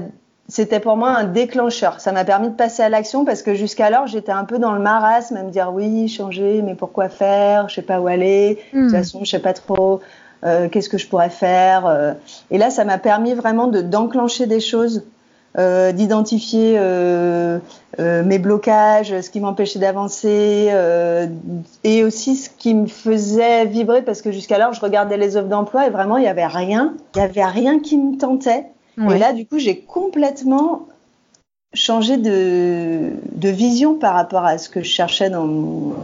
c'était 0.49 0.81
pour 0.81 0.97
moi 0.97 1.11
un 1.11 1.25
déclencheur. 1.25 2.00
Ça 2.00 2.11
m'a 2.11 2.25
permis 2.25 2.49
de 2.49 2.55
passer 2.55 2.83
à 2.83 2.88
l'action 2.88 3.25
parce 3.27 3.43
que 3.43 3.55
jusqu'alors 3.55 4.07
j'étais 4.07 4.33
un 4.33 4.45
peu 4.45 4.59
dans 4.59 4.73
le 4.73 4.81
marasme 4.81 5.37
à 5.37 5.43
me 5.43 5.50
dire 5.50 5.71
oui, 5.73 6.09
changer, 6.09 6.62
mais 6.62 6.75
pourquoi 6.75 7.09
faire? 7.11 7.69
Je 7.69 7.75
sais 7.77 7.83
pas 7.83 8.00
où 8.00 8.07
aller. 8.09 8.55
De 8.73 8.79
toute 8.81 8.85
Mhm. 8.85 8.91
façon, 8.91 9.21
je 9.25 9.31
sais 9.31 9.38
pas 9.38 9.53
trop. 9.53 10.00
euh, 10.45 10.69
Qu'est-ce 10.69 10.88
que 10.88 10.99
je 10.99 11.07
pourrais 11.09 11.31
faire 11.31 11.85
euh. 11.87 12.12
Et 12.50 12.59
là, 12.59 12.71
ça 12.71 12.85
m'a 12.85 12.97
permis 12.99 13.35
vraiment 13.35 13.67
de 13.67 13.81
d'enclencher 13.83 14.47
des 14.47 14.61
choses, 14.61 15.03
euh, 15.59 15.93
d'identifier 15.93 16.77
euh, 16.79 17.59
euh, 18.00 18.23
mes 18.23 18.38
blocages, 18.38 19.21
ce 19.21 19.28
qui 19.31 19.40
m'empêchait 19.40 19.78
d'avancer, 19.78 20.69
euh, 20.71 21.26
et 21.85 22.05
aussi 22.05 22.37
ce 22.37 22.49
qui 22.49 22.75
me 22.75 22.87
faisait 22.87 23.64
vibrer, 23.67 24.02
parce 24.02 24.23
que 24.23 24.31
jusqu'alors, 24.33 24.73
je 24.73 24.81
regardais 24.81 25.17
les 25.17 25.37
offres 25.37 25.49
d'emploi 25.49 25.87
et 25.87 25.90
vraiment, 25.90 26.17
il 26.17 26.25
y 26.25 26.28
avait 26.28 26.47
rien. 26.47 26.95
Il 27.17 27.19
y 27.19 27.23
avait 27.23 27.45
rien 27.45 27.81
qui 27.81 27.99
me 27.99 28.17
tentait. 28.17 28.67
Ouais. 28.99 29.17
Et 29.17 29.19
là, 29.19 29.33
du 29.33 29.47
coup, 29.47 29.59
j'ai 29.59 29.78
complètement 29.81 30.87
changé 31.75 32.17
de, 32.17 33.11
de 33.33 33.49
vision 33.49 33.95
par 33.95 34.14
rapport 34.14 34.45
à 34.45 34.59
ce 34.59 34.69
que 34.69 34.81
je 34.83 34.88
cherchais 34.90 35.28
dans, 35.31 35.45
mon- 35.47 35.95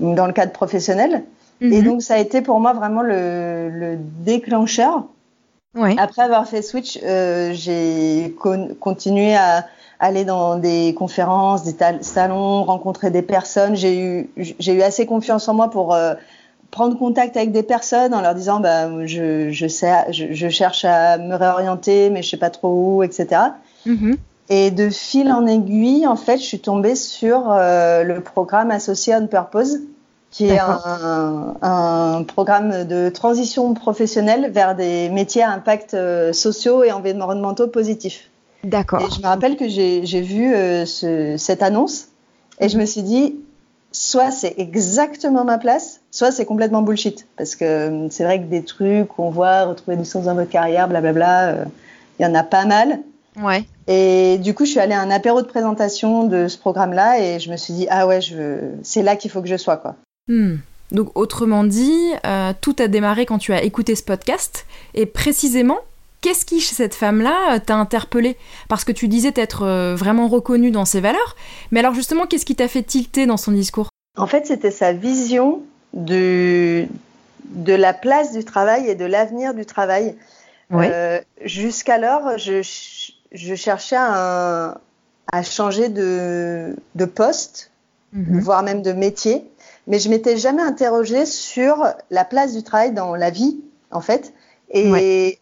dans 0.00 0.26
le 0.26 0.32
cadre 0.32 0.52
professionnel. 0.52 1.24
Et 1.60 1.80
Mhm. 1.82 1.84
donc, 1.84 2.02
ça 2.02 2.14
a 2.14 2.18
été 2.18 2.40
pour 2.40 2.60
moi 2.60 2.72
vraiment 2.72 3.02
le, 3.02 3.68
le 3.70 3.96
déclencheur. 4.24 5.04
Ouais. 5.74 5.94
Après 5.98 6.22
avoir 6.22 6.46
fait 6.48 6.62
Switch, 6.62 6.98
euh, 7.04 7.50
j'ai 7.52 8.34
con- 8.40 8.74
continué 8.80 9.34
à 9.36 9.66
aller 10.00 10.24
dans 10.24 10.56
des 10.56 10.94
conférences, 10.96 11.64
des 11.64 11.74
salons, 12.02 12.64
rencontrer 12.64 13.10
des 13.10 13.22
personnes. 13.22 13.74
J'ai 13.74 13.98
eu, 13.98 14.30
j'ai 14.36 14.72
eu 14.72 14.82
assez 14.82 15.06
confiance 15.06 15.48
en 15.48 15.54
moi 15.54 15.70
pour 15.70 15.94
euh, 15.94 16.14
prendre 16.70 16.96
contact 16.98 17.36
avec 17.36 17.52
des 17.52 17.62
personnes 17.62 18.14
en 18.14 18.20
leur 18.20 18.34
disant 18.34 18.60
bah, 18.60 18.88
je, 19.06 19.50
je, 19.50 19.66
sais, 19.66 20.12
je, 20.12 20.32
je 20.32 20.48
cherche 20.48 20.84
à 20.84 21.18
me 21.18 21.34
réorienter, 21.34 22.10
mais 22.10 22.22
je 22.22 22.30
sais 22.30 22.36
pas 22.36 22.50
trop 22.50 22.98
où, 22.98 23.02
etc. 23.02 23.42
Mhm. 23.86 24.16
Et 24.50 24.70
de 24.70 24.88
fil 24.88 25.30
en 25.30 25.46
aiguille, 25.46 26.06
en 26.06 26.16
fait, 26.16 26.38
je 26.38 26.44
suis 26.44 26.60
tombée 26.60 26.94
sur 26.94 27.50
euh, 27.50 28.02
le 28.02 28.20
programme 28.22 28.70
associé 28.70 29.14
On 29.14 29.26
Purpose, 29.26 29.80
qui 30.30 30.46
est 30.46 30.58
un 30.58 32.22
programme 32.22 32.84
de 32.84 33.08
transition 33.10 33.74
professionnelle 33.74 34.50
vers 34.50 34.74
des 34.74 35.10
métiers 35.10 35.42
à 35.42 35.50
impact 35.50 35.94
euh, 35.94 36.32
sociaux 36.32 36.82
et 36.82 36.92
environnementaux 36.92 37.68
positifs. 37.68 38.30
Et 38.64 38.68
D'accord. 38.68 39.08
je 39.14 39.20
me 39.20 39.26
rappelle 39.26 39.56
que 39.56 39.68
j'ai 39.68 40.20
vu 40.20 40.52
euh, 40.54 40.84
ce- 40.86 41.36
cette 41.38 41.62
annonce 41.62 42.08
et 42.60 42.68
je 42.68 42.76
me 42.78 42.86
suis 42.86 43.02
dit, 43.02 43.36
soit 43.92 44.30
c'est 44.30 44.54
exactement 44.58 45.44
ma 45.44 45.58
place, 45.58 46.00
soit 46.10 46.32
c'est 46.32 46.44
complètement 46.44 46.82
bullshit. 46.82 47.26
Parce 47.36 47.54
que 47.56 47.64
euh, 47.64 48.08
c'est 48.10 48.24
vrai 48.24 48.40
que 48.40 48.46
des 48.46 48.64
trucs 48.64 49.08
qu'on 49.08 49.30
voit, 49.30 49.64
retrouver 49.64 49.96
du 49.96 50.04
sens 50.04 50.24
dans 50.24 50.34
votre 50.34 50.50
carrière, 50.50 50.88
blablabla, 50.88 51.48
euh, 51.48 51.64
il 52.18 52.24
y 52.24 52.26
en 52.26 52.34
a 52.34 52.42
pas 52.42 52.64
mal. 52.64 53.00
Ouais. 53.40 53.64
Et 53.86 54.38
du 54.38 54.52
coup, 54.54 54.64
je 54.64 54.70
suis 54.72 54.80
allée 54.80 54.94
à 54.94 55.00
un 55.00 55.10
apéro 55.12 55.40
de 55.40 55.46
présentation 55.46 56.24
de 56.24 56.48
ce 56.48 56.58
programme-là 56.58 57.20
et 57.20 57.38
je 57.38 57.50
me 57.52 57.56
suis 57.56 57.72
dit, 57.72 57.86
ah 57.90 58.06
ouais, 58.08 58.20
je 58.20 58.58
c'est 58.82 59.02
là 59.02 59.14
qu'il 59.14 59.30
faut 59.30 59.40
que 59.40 59.48
je 59.48 59.56
sois, 59.56 59.76
quoi. 59.76 59.94
Hmm. 60.26 60.56
Donc 60.90 61.16
autrement 61.16 61.64
dit, 61.64 62.12
euh, 62.26 62.52
tout 62.60 62.74
a 62.80 62.88
démarré 62.88 63.24
quand 63.26 63.38
tu 63.38 63.52
as 63.52 63.62
écouté 63.62 63.94
ce 63.94 64.02
podcast. 64.02 64.66
Et 64.94 65.06
précisément, 65.06 65.78
qu'est-ce 66.20 66.44
qui, 66.44 66.60
chez 66.60 66.74
cette 66.74 66.94
femme-là, 66.94 67.54
euh, 67.54 67.58
t'a 67.58 67.76
interpellé 67.76 68.36
Parce 68.68 68.84
que 68.84 68.92
tu 68.92 69.08
disais 69.08 69.32
t'être 69.32 69.62
euh, 69.64 69.94
vraiment 69.96 70.28
reconnue 70.28 70.70
dans 70.70 70.84
ses 70.84 71.00
valeurs. 71.00 71.36
Mais 71.70 71.80
alors 71.80 71.94
justement, 71.94 72.26
qu'est-ce 72.26 72.44
qui 72.46 72.56
t'a 72.56 72.68
fait 72.68 72.82
tilter 72.82 73.26
dans 73.26 73.36
son 73.36 73.52
discours? 73.52 73.88
En 74.16 74.26
fait, 74.26 74.46
c'était 74.46 74.70
sa 74.70 74.92
vision 74.92 75.62
de, 75.94 76.86
de 77.44 77.72
la 77.72 77.94
place 77.94 78.32
du 78.32 78.44
travail 78.44 78.88
et 78.88 78.94
de 78.94 79.04
l'avenir 79.04 79.54
du 79.54 79.64
travail. 79.66 80.14
Euh, 80.72 81.20
Jusqu'alors, 81.44 82.36
je, 82.36 82.62
ch- 82.62 83.12
je 83.32 83.54
cherchais 83.54 83.96
à, 83.98 84.80
à 85.32 85.42
changer 85.42 85.88
de, 85.88 86.76
de 86.94 87.04
poste, 87.04 87.70
Mhm. 88.14 88.40
voire 88.40 88.62
même 88.62 88.80
de 88.80 88.92
métier, 88.92 89.44
mais 89.86 89.98
je 89.98 90.08
m'étais 90.08 90.38
jamais 90.38 90.62
interrogée 90.62 91.26
sur 91.26 91.84
la 92.10 92.24
place 92.24 92.54
du 92.54 92.62
travail 92.62 92.92
dans 92.92 93.14
la 93.14 93.28
vie, 93.28 93.60
en 93.90 94.00
fait. 94.00 94.32
Et 94.70 95.38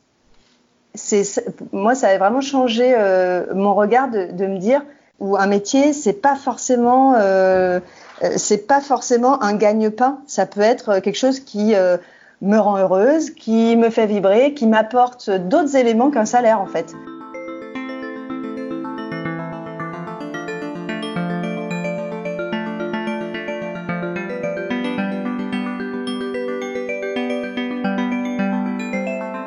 moi, 1.73 1.95
ça 1.95 2.09
a 2.09 2.19
vraiment 2.19 2.41
changé 2.41 2.95
euh, 2.97 3.55
mon 3.55 3.75
regard 3.75 4.11
de, 4.11 4.33
de 4.33 4.47
me 4.47 4.59
dire 4.59 4.83
où 5.19 5.37
un 5.37 5.47
métier, 5.47 5.93
c'est 5.93 6.21
pas 6.21 6.37
forcément, 6.37 7.15
euh, 7.15 7.81
euh, 8.23 8.33
c'est 8.37 8.67
pas 8.67 8.81
forcément 8.81 9.43
un 9.43 9.55
gagne-pain. 9.55 10.19
Ça 10.26 10.47
peut 10.47 10.61
être 10.61 10.99
quelque 11.00 11.17
chose 11.17 11.41
qui 11.41 11.75
euh, 11.75 11.97
me 12.43 12.59
rend 12.59 12.79
heureuse, 12.79 13.31
qui 13.31 13.76
me 13.76 13.91
fait 13.91 14.07
vibrer, 14.07 14.55
qui 14.55 14.67
m'apporte 14.67 15.31
d'autres 15.31 15.76
éléments 15.76 16.11
qu'un 16.11 16.26
salaire, 16.26 16.61
en 16.61 16.67
fait. 16.67 16.95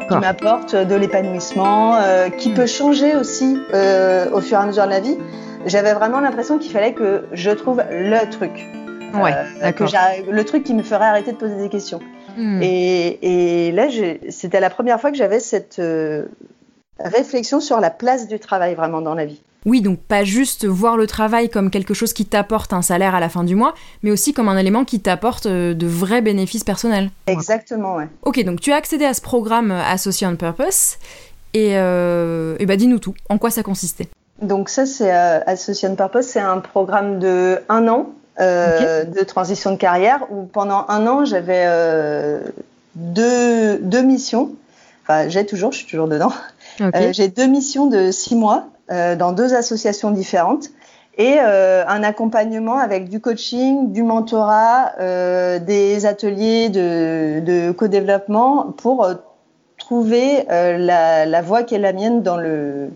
Qui 0.09 0.17
m'apporte 0.17 0.75
de 0.75 0.95
l'épanouissement, 0.95 1.95
euh, 1.97 2.29
qui 2.29 2.49
peut 2.51 2.65
changer 2.65 3.15
aussi 3.15 3.59
euh, 3.73 4.29
au 4.31 4.41
fur 4.41 4.57
et 4.57 4.61
à 4.61 4.65
mesure 4.65 4.85
de 4.85 4.89
la 4.89 4.99
vie. 4.99 5.17
J'avais 5.65 5.93
vraiment 5.93 6.19
l'impression 6.19 6.57
qu'il 6.57 6.71
fallait 6.71 6.93
que 6.93 7.25
je 7.33 7.51
trouve 7.51 7.83
le 7.89 8.29
truc, 8.29 8.51
Ouais, 9.13 9.33
euh, 9.63 9.71
que 9.71 10.31
le 10.31 10.45
truc 10.45 10.63
qui 10.63 10.73
me 10.73 10.83
ferait 10.83 11.05
arrêter 11.05 11.31
de 11.31 11.37
poser 11.37 11.55
des 11.55 11.69
questions. 11.69 11.99
Hmm. 12.37 12.61
Et, 12.61 13.67
et 13.67 13.71
là, 13.71 13.87
c'était 14.29 14.59
la 14.59 14.69
première 14.69 15.01
fois 15.01 15.11
que 15.11 15.17
j'avais 15.17 15.39
cette 15.39 15.79
euh, 15.79 16.25
réflexion 16.99 17.59
sur 17.59 17.79
la 17.79 17.89
place 17.89 18.27
du 18.27 18.39
travail 18.39 18.75
vraiment 18.75 19.01
dans 19.01 19.15
la 19.15 19.25
vie. 19.25 19.41
Oui, 19.65 19.81
donc 19.81 19.99
pas 19.99 20.23
juste 20.23 20.65
voir 20.65 20.95
le 20.95 21.05
travail 21.05 21.49
comme 21.49 21.69
quelque 21.69 21.93
chose 21.93 22.13
qui 22.13 22.25
t'apporte 22.25 22.71
un 22.71 22.81
salaire 22.81 23.13
à 23.13 23.19
la 23.19 23.27
fin 23.27 23.43
du 23.43 23.55
mois, 23.55 23.73
mais 24.03 24.11
aussi 24.11 24.33
comme 24.33 24.47
un 24.47 24.57
élément 24.57 24.85
qui 24.85 25.01
t'apporte 25.01 25.47
euh, 25.47 25.73
de 25.73 25.85
vrais 25.85 26.21
bénéfices 26.21 26.63
personnels. 26.63 27.11
Exactement, 27.27 27.95
ouais. 27.95 28.07
Ok, 28.23 28.43
donc 28.45 28.61
tu 28.61 28.71
as 28.71 28.77
accédé 28.77 29.03
à 29.05 29.13
ce 29.13 29.21
programme 29.21 29.71
euh, 29.71 29.81
associé 29.83 30.25
on 30.27 30.35
purpose, 30.37 30.95
et, 31.53 31.71
euh, 31.73 32.55
et 32.59 32.65
bah 32.65 32.77
dis-nous 32.77 32.99
tout, 32.99 33.15
en 33.29 33.37
quoi 33.37 33.49
ça 33.49 33.63
consistait? 33.63 34.07
Donc 34.41 34.69
ça, 34.69 34.85
c'est 34.85 35.13
euh, 35.13 35.41
Association 35.45 35.95
Purpose, 35.95 36.25
c'est 36.25 36.39
un 36.39 36.59
programme 36.59 37.19
de 37.19 37.59
un 37.67 37.87
an 37.89 38.11
euh, 38.39 39.03
de 39.03 39.23
transition 39.25 39.71
de 39.71 39.77
carrière 39.77 40.21
où 40.31 40.45
pendant 40.45 40.85
un 40.87 41.05
an, 41.07 41.25
j'avais 41.25 41.67
deux, 42.95 43.77
deux 43.79 44.01
missions. 44.01 44.51
Enfin, 45.03 45.27
j'ai 45.27 45.45
toujours, 45.45 45.73
je 45.73 45.79
suis 45.79 45.87
toujours 45.87 46.07
dedans. 46.07 46.31
Euh, 46.79 47.11
j'ai 47.11 47.27
deux 47.27 47.47
missions 47.47 47.87
de 47.87 48.11
six 48.11 48.35
mois 48.35 48.67
dans 48.89 49.31
deux 49.31 49.53
associations 49.53 50.11
différentes 50.11 50.69
et 51.19 51.35
euh, 51.37 51.83
un 51.85 52.01
accompagnement 52.03 52.77
avec 52.77 53.09
du 53.09 53.19
coaching, 53.19 53.91
du 53.91 54.03
mentorat, 54.03 54.93
euh, 55.01 55.59
des 55.59 56.05
ateliers 56.05 56.69
de, 56.69 57.41
de 57.41 57.71
co-développement 57.71 58.71
pour 58.77 59.03
euh, 59.03 59.15
trouver 59.77 60.49
euh, 60.49 60.77
la, 60.77 61.25
la 61.25 61.41
voie 61.41 61.63
qui 61.63 61.75
est 61.75 61.79
la 61.79 61.91
mienne 61.91 62.23
dans 62.23 62.37
le 62.37 62.89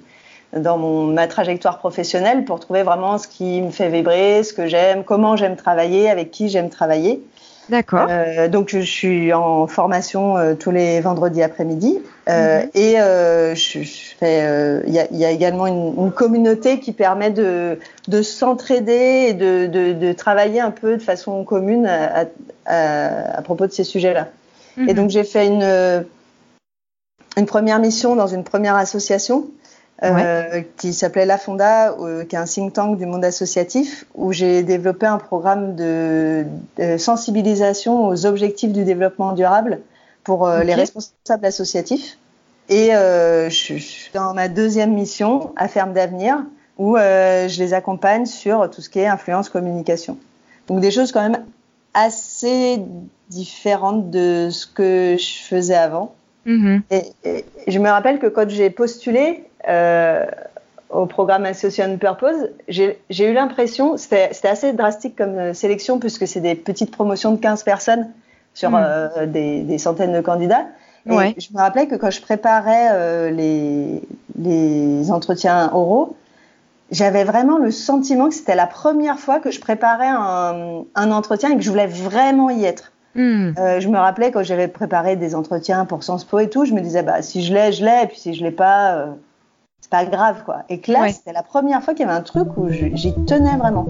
dans 0.55 0.77
mon, 0.77 1.07
ma 1.07 1.27
trajectoire 1.27 1.79
professionnelle 1.79 2.45
pour 2.45 2.59
trouver 2.59 2.83
vraiment 2.83 3.17
ce 3.17 3.27
qui 3.27 3.59
me 3.62 3.71
fait 3.71 3.89
vibrer, 3.89 4.43
ce 4.43 4.53
que 4.53 4.67
j'aime, 4.67 5.03
comment 5.03 5.35
j'aime 5.35 5.55
travailler, 5.55 6.12
avec 6.12 6.29
qui 6.29 6.47
j'aime 6.47 6.69
travailler. 6.69 7.23
D'accord. 7.70 8.08
Euh, 8.10 8.48
donc 8.50 8.70
je 8.70 8.79
suis 8.79 9.34
en 9.34 9.67
formation 9.67 10.38
euh, 10.38 10.53
tous 10.53 10.72
les 10.72 11.00
vendredis 11.00 11.41
après-midi 11.41 12.00
euh, 12.27 12.62
mhm. 12.62 12.70
et 12.74 13.00
euh, 13.00 13.55
je, 13.55 13.84
je, 13.84 14.15
fais. 14.20 14.82
Il 14.86 14.93
y 14.93 15.00
a, 15.00 15.08
y, 15.12 15.25
a, 15.25 15.32
également 15.32 15.67
une, 15.67 15.93
une, 15.98 16.12
communauté 16.12 16.79
qui 16.79 16.91
permet 16.91 17.32
de, 17.32 17.79
de 18.08 18.22
s'entraider 18.22 19.27
et 19.29 19.34
de, 19.34 19.67
de, 19.67 19.93
de, 19.93 20.13
travailler 20.13 20.60
un 20.60 20.72
peu 20.72 20.98
de 20.98 21.01
façon 21.01 21.43
commune 21.43 21.86
à, 21.86 22.25
à, 22.65 23.38
à 23.38 23.41
propos 23.41 23.67
de 23.67 23.72
ces 23.72 23.84
sujets-là. 23.84 24.27
Mhm. 24.77 24.89
Et 24.89 24.93
donc 24.93 25.10
j'ai 25.10 25.24
fait 25.24 25.48
une 25.48 26.05
une 27.36 27.46
première 27.46 27.79
mission 27.79 28.15
dans 28.15 28.27
une 28.27 28.43
première 28.43 28.75
association 28.75 29.48
euh, 30.03 30.62
qui 30.77 30.93
s'appelait 30.93 31.25
La 31.25 31.38
Fonda, 31.38 31.93
euh, 31.93 32.25
qui 32.25 32.36
est 32.36 32.39
un 32.39 32.45
think 32.45 32.74
tank 32.74 32.98
du 32.98 33.05
monde 33.05 33.24
associatif, 33.24 34.05
où 34.15 34.33
j'ai 34.33 34.63
développé 34.63 35.05
un 35.05 35.17
programme 35.17 35.75
de, 35.75 36.45
de, 36.77 36.98
sensibilisation 36.98 38.07
aux 38.07 38.25
objectifs 38.25 38.72
du 38.72 38.83
développement 38.83 39.33
durable 39.33 39.79
pour 40.24 40.48
euh, 40.48 40.57
okay. 40.57 40.67
les 40.67 40.74
responsables 40.75 41.45
associatifs. 41.45 42.17
Et 42.69 42.95
euh, 42.95 43.50
je, 43.50 43.75
suis 43.75 44.12
dans 44.13 44.33
ma 44.33 44.48
deuxième 44.48 44.93
mission 44.93 45.53
à 45.55 45.67
Ferme 45.67 45.93
d'Avenir, 45.93 46.43
où 46.77 46.98
euh, 46.98 47.48
je 47.48 47.62
les 47.62 47.74
accompagne 47.74 48.25
sur 48.25 48.69
tout 48.69 48.81
ce 48.81 48.89
qui 48.89 49.00
est 49.00 49.07
influence 49.07 49.50
communication. 49.50 50.17
Donc 50.67 50.79
des 50.79 50.91
choses 50.91 51.12
quand 51.12 51.22
même 51.22 51.43
assez 51.93 52.81
différentes 53.29 54.10
de 54.10 54.50
ce 54.50 54.65
que 54.65 55.15
je 55.19 55.43
faisais 55.43 55.75
avant. 55.75 56.15
Mmh. 56.45 56.79
Et, 56.89 57.03
et, 57.24 57.45
je 57.67 57.79
me 57.79 57.89
rappelle 57.89 58.19
que 58.19 58.27
quand 58.27 58.50
j'ai 58.50 58.69
postulé, 58.69 59.43
euh, 59.67 60.25
au 60.89 61.05
programme 61.05 61.46
Association 61.46 61.98
Purpose, 61.98 62.50
j'ai 62.67 62.98
eu 63.10 63.34
l'impression, 63.34 63.98
c'était 63.98 64.29
assez 64.43 64.74
drastique 64.74 65.15
comme 65.15 65.38
euh, 65.38 65.53
sélection 65.53 66.00
puisque 66.00 66.27
c'est 66.27 66.39
des 66.39 66.55
petites 66.55 66.91
promotions 66.91 67.32
de 67.32 67.39
15 67.39 67.63
personnes 67.63 68.10
sur 68.53 68.72
mmh. 68.72 68.75
euh, 68.77 69.25
des, 69.25 69.62
des, 69.63 69.77
centaines 69.77 70.13
de 70.13 70.22
candidats. 70.22 70.67
Et 71.05 71.12
ouais. 71.12 71.36
je 71.38 71.50
me 71.53 71.60
rappelais 71.60 71.88
que 71.88 71.96
quand 71.96 72.12
je 72.12 72.22
préparais 72.22 72.89
euh, 72.91 73.32
les, 73.32 74.01
les 74.38 75.12
entretiens 75.12 75.70
oraux, 75.74 76.15
j'avais 76.91 77.24
vraiment 77.24 77.58
le 77.58 77.72
sentiment 77.72 78.29
que 78.29 78.36
c'était 78.36 78.55
la 78.55 78.67
première 78.67 79.20
fois 79.20 79.39
que 79.39 79.51
je 79.51 79.60
préparais 79.60 80.08
un, 80.08 80.84
un, 80.96 81.12
entretien 81.12 81.51
et 81.51 81.58
que 81.58 81.63
je 81.63 81.70
voulais 81.70 81.88
vraiment 81.88 82.50
y 82.51 82.63
être. 82.65 82.91
Mmh. 83.15 83.53
Euh, 83.58 83.79
je 83.79 83.88
me 83.89 83.98
rappelais 83.98 84.32
quand 84.32 84.43
j'avais 84.43 84.67
préparé 84.67 85.15
des 85.15 85.36
entretiens 85.36 85.86
pour 85.86 86.03
Sciences 86.03 86.24
Po 86.24 86.39
et 86.39 86.50
tout, 86.50 86.65
je 86.65 86.74
me 86.74 86.82
disais 86.82 87.03
bah 87.03 87.22
si 87.22 87.43
je 87.43 87.53
l'ai, 87.53 87.72
je 87.72 87.84
l'ai, 87.84 88.03
et 88.03 88.08
puis 88.08 88.17
si 88.17 88.34
je 88.34 88.43
l'ai 88.43 88.51
pas, 88.51 89.08
pas 89.93 90.05
grave 90.05 90.43
quoi. 90.43 90.63
Et 90.69 90.79
que 90.79 90.91
là, 90.91 91.01
ouais. 91.01 91.12
c'était 91.12 91.33
la 91.33 91.43
première 91.43 91.83
fois 91.83 91.93
qu'il 91.93 92.07
y 92.07 92.09
avait 92.09 92.17
un 92.17 92.23
truc 92.23 92.57
où 92.57 92.67
j'y 92.69 93.13
tenais 93.27 93.55
vraiment. 93.57 93.85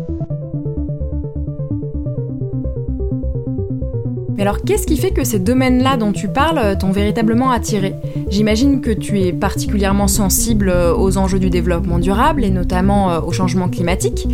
Mais 4.36 4.42
alors, 4.42 4.64
qu'est-ce 4.64 4.86
qui 4.86 4.98
fait 4.98 5.12
que 5.12 5.24
ces 5.24 5.40
domaines-là 5.40 5.96
dont 5.96 6.12
tu 6.12 6.28
parles 6.28 6.78
t'ont 6.78 6.92
véritablement 6.92 7.52
attiré? 7.52 7.96
J'imagine 8.28 8.82
que 8.82 8.92
tu 8.92 9.22
es 9.22 9.32
particulièrement 9.32 10.10
sensible 10.10 10.68
euh, 10.68 10.94
aux 10.94 11.18
enjeux 11.18 11.40
du 11.40 11.50
développement 11.50 12.00
durable 12.00 12.44
et 12.44 12.50
notamment 12.50 13.10
euh, 13.10 13.22
au 13.22 13.32
changement 13.32 13.70
climatique. 13.70 14.28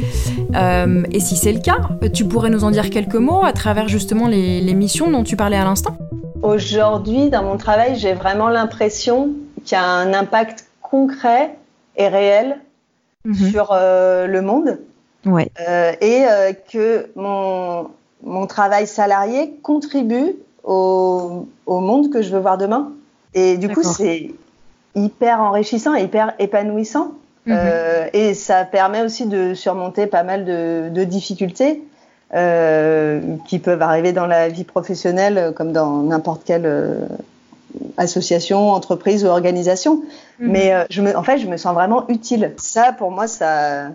Euh, 0.56 1.04
et 1.12 1.20
si 1.20 1.36
c'est 1.36 1.54
le 1.54 1.60
cas, 1.60 1.90
tu 2.12 2.26
pourrais 2.26 2.50
nous 2.50 2.64
en 2.64 2.72
dire 2.72 2.90
quelques 2.90 3.14
mots 3.14 3.44
à 3.44 3.54
travers 3.54 3.88
justement 3.88 4.28
les, 4.28 4.60
les 4.60 4.74
missions 4.74 5.12
dont 5.12 5.24
tu 5.24 5.36
parlais 5.36 5.58
à 5.58 5.66
l'instant? 5.66 5.96
Aujourd'hui, 6.42 7.30
dans 7.30 7.44
mon 7.44 7.58
travail, 7.58 7.96
j'ai 7.96 8.14
vraiment 8.14 8.50
l'impression 8.50 9.30
qu'il 9.66 9.78
y 9.78 9.82
a 9.82 9.86
un 9.86 10.16
impact 10.16 10.66
concret 10.82 11.59
et 12.00 12.08
réel 12.08 12.58
mmh. 13.26 13.34
sur 13.36 13.70
euh, 13.72 14.26
le 14.26 14.42
monde. 14.42 14.80
Ouais. 15.26 15.52
Euh, 15.68 15.92
et 16.02 16.26
euh, 16.26 16.54
que 16.72 17.10
mon, 17.16 17.90
mon 18.24 18.48
travail 18.48 18.88
salarié 18.88 19.60
contribue 19.62 20.34
au, 20.64 21.48
au, 21.66 21.80
monde 21.82 22.10
que 22.12 22.22
je 22.22 22.32
veux 22.32 22.40
voir 22.40 22.58
demain. 22.58 22.94
Et 23.36 23.58
du 23.58 23.70
coup, 23.70 23.84
c'est 23.84 24.32
hyper 24.96 25.42
enrichissant 25.42 25.94
et 25.94 26.04
hyper 26.04 26.34
épanouissant. 26.40 27.12
Mmh. 27.46 27.56
et 28.14 28.36
ça 28.36 28.64
permet 28.64 29.02
aussi 29.02 29.26
de 29.26 29.56
surmonter 29.56 30.06
pas 30.06 30.22
mal 30.22 30.46
de, 30.46 30.90
de 30.90 31.04
difficultés. 31.04 31.82
Qui 32.32 33.60
peuvent 33.60 33.82
arriver 33.82 34.14
dans 34.14 34.28
la 34.28 34.50
vie 34.50 34.66
professionnelle 34.66 35.52
comme 35.56 35.72
dans 35.72 36.04
n'importe 36.04 36.48
euh, 36.52 37.08
association, 37.98 38.72
entreprise 38.72 39.24
ou 39.26 39.28
organisation. 39.28 39.96
Mmh. 39.96 40.52
Mais 40.52 40.74
euh, 40.74 40.86
je 40.90 41.02
me, 41.02 41.16
en 41.16 41.24
fait, 41.24 41.38
je 41.38 41.48
me 41.48 41.58
sens 41.58 41.74
vraiment 41.74 42.08
utile. 42.08 42.54
Ça, 42.58 42.94
pour 42.94 43.12
moi, 43.12 43.28
ça, 43.28 43.90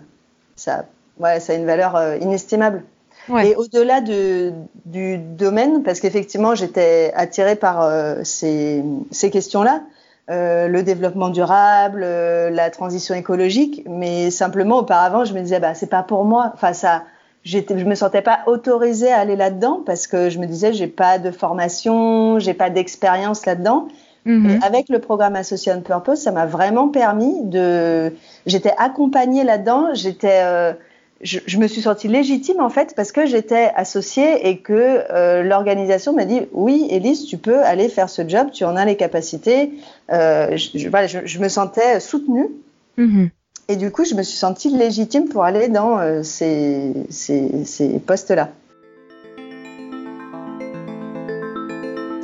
ça, 0.55 0.85
ouais, 1.19 1.39
ça 1.39 1.53
a 1.53 1.55
une 1.55 1.65
valeur 1.65 1.95
euh, 1.95 2.17
inestimable. 2.17 2.83
Ouais. 3.29 3.49
Et 3.49 3.55
au-delà 3.55 4.01
de, 4.01 4.53
du 4.85 5.17
domaine, 5.17 5.83
parce 5.83 5.99
qu'effectivement, 5.99 6.53
j'étais 6.55 7.11
attirée 7.15 7.55
par 7.55 7.81
euh, 7.81 8.15
ces, 8.23 8.83
ces 9.11 9.29
questions-là, 9.31 9.81
le 10.27 10.81
développement 10.81 11.29
durable, 11.29 12.01
la 12.01 12.69
transition 12.71 13.13
écologique, 13.13 13.83
mais 13.87 14.31
simplement 14.31 14.79
auparavant, 14.79 15.23
je 15.23 15.33
me 15.35 15.41
disais, 15.41 15.59
bah, 15.59 15.75
c'est 15.75 15.89
pas 15.89 16.01
pour 16.01 16.25
moi. 16.25 16.51
Enfin, 16.55 16.73
ça, 16.73 17.03
je 17.45 17.85
me 17.85 17.95
sentais 17.95 18.23
pas 18.23 18.39
autorisée 18.47 19.11
à 19.11 19.19
aller 19.19 19.35
là-dedans 19.35 19.81
parce 19.85 20.07
que 20.07 20.29
je 20.29 20.39
me 20.39 20.47
disais, 20.47 20.73
j'ai 20.73 20.87
pas 20.87 21.19
de 21.19 21.31
formation, 21.31 22.39
j'ai 22.39 22.55
pas 22.55 22.69
d'expérience 22.69 23.45
là-dedans. 23.45 23.87
Mmh. 24.25 24.49
Et 24.49 24.65
avec 24.65 24.89
le 24.89 24.97
programme 24.99 25.35
Association 25.35 25.81
Purpose, 25.81 26.19
ça 26.19 26.31
m'a 26.31 26.47
vraiment 26.47 26.89
permis 26.89 27.43
de. 27.43 28.11
J'étais 28.47 28.73
accompagnée 28.77 29.43
là-dedans. 29.43 29.93
J'étais. 29.93 30.41
Euh, 30.41 30.73
je, 31.21 31.39
je, 31.45 31.57
me 31.59 31.67
suis 31.67 31.81
sentie 31.81 32.07
légitime 32.07 32.59
en 32.59 32.69
fait 32.69 32.93
parce 32.95 33.11
que 33.11 33.25
j'étais 33.25 33.71
associée 33.75 34.49
et 34.49 34.57
que 34.57 35.03
euh, 35.11 35.43
l'organisation 35.43 36.13
m'a 36.13 36.25
dit 36.25 36.41
oui, 36.51 36.87
Elise, 36.89 37.25
tu 37.25 37.37
peux 37.37 37.63
aller 37.63 37.87
faire 37.87 38.09
ce 38.09 38.27
job, 38.27 38.49
tu 38.51 38.65
en 38.65 38.75
as 38.75 38.85
les 38.85 38.97
capacités. 38.97 39.71
Euh, 40.11 40.57
je, 40.57 40.77
je, 40.77 40.89
voilà, 40.89 41.07
je, 41.07 41.39
me 41.39 41.47
sentais 41.47 41.99
soutenue. 41.99 42.49
Mmh. 42.97 43.27
Et 43.67 43.77
du 43.77 43.91
coup, 43.91 44.05
je 44.05 44.13
me 44.13 44.21
suis 44.21 44.37
sentie 44.37 44.69
légitime 44.69 45.27
pour 45.27 45.43
aller 45.43 45.69
dans 45.69 45.97
euh, 45.97 46.21
ces, 46.21 46.93
ces, 47.09 47.65
ces 47.65 47.99
postes-là. 47.99 48.49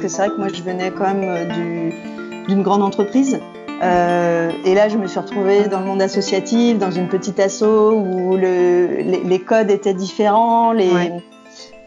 C'est 0.08 0.18
vrai 0.18 0.30
que 0.30 0.38
moi, 0.38 0.48
je 0.52 0.62
venais 0.64 0.92
quand 0.92 1.14
même 1.14 1.24
euh, 1.24 2.46
d'une 2.48 2.64
grande 2.64 2.82
entreprise. 2.82 3.40
Euh, 3.84 4.52
et 4.66 4.76
là, 4.76 4.90
je 4.90 4.98
me 4.98 5.08
suis 5.08 5.20
retrouvée 5.20 5.68
dans 5.68 5.80
le 5.80 5.86
monde 5.86 6.02
associatif, 6.02 6.78
dans 6.78 6.92
une 6.92 7.08
petite 7.08 7.40
asso 7.40 7.64
où 7.64 8.36
le, 8.36 8.98
les, 8.98 9.24
les, 9.24 9.40
codes 9.40 9.72
étaient 9.72 9.94
différents, 9.94 10.72
les, 10.72 10.92
ouais. 10.92 11.12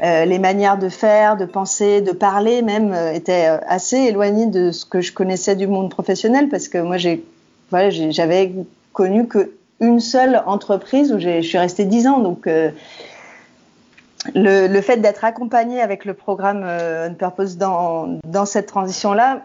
euh, 0.02 0.24
les 0.24 0.38
manières 0.38 0.78
de 0.78 0.88
faire, 0.88 1.36
de 1.36 1.44
penser, 1.44 2.00
de 2.00 2.12
parler 2.12 2.62
même 2.62 2.94
étaient 3.14 3.46
assez 3.68 3.96
éloignées 3.98 4.46
de 4.46 4.72
ce 4.72 4.84
que 4.84 5.00
je 5.00 5.12
connaissais 5.12 5.54
du 5.54 5.68
monde 5.68 5.90
professionnel 5.90 6.48
parce 6.48 6.68
que 6.68 6.78
moi, 6.78 6.96
j'ai, 6.96 7.24
voilà, 7.70 7.90
j'avais 7.90 8.52
connu 8.94 9.28
qu'une 9.28 10.00
seule 10.00 10.42
entreprise 10.46 11.12
où 11.12 11.18
je 11.18 11.42
suis 11.42 11.58
restée 11.58 11.84
dix 11.84 12.06
ans. 12.06 12.20
Donc, 12.20 12.46
euh, 12.46 12.70
le, 14.34 14.66
le, 14.68 14.80
fait 14.80 14.96
d'être 14.96 15.26
accompagnée 15.26 15.82
avec 15.82 16.06
le 16.06 16.14
programme 16.14 16.62
euh, 16.64 17.10
On 17.10 17.14
Purpose 17.14 17.58
dans, 17.58 18.18
dans 18.26 18.46
cette 18.46 18.66
transition-là, 18.66 19.42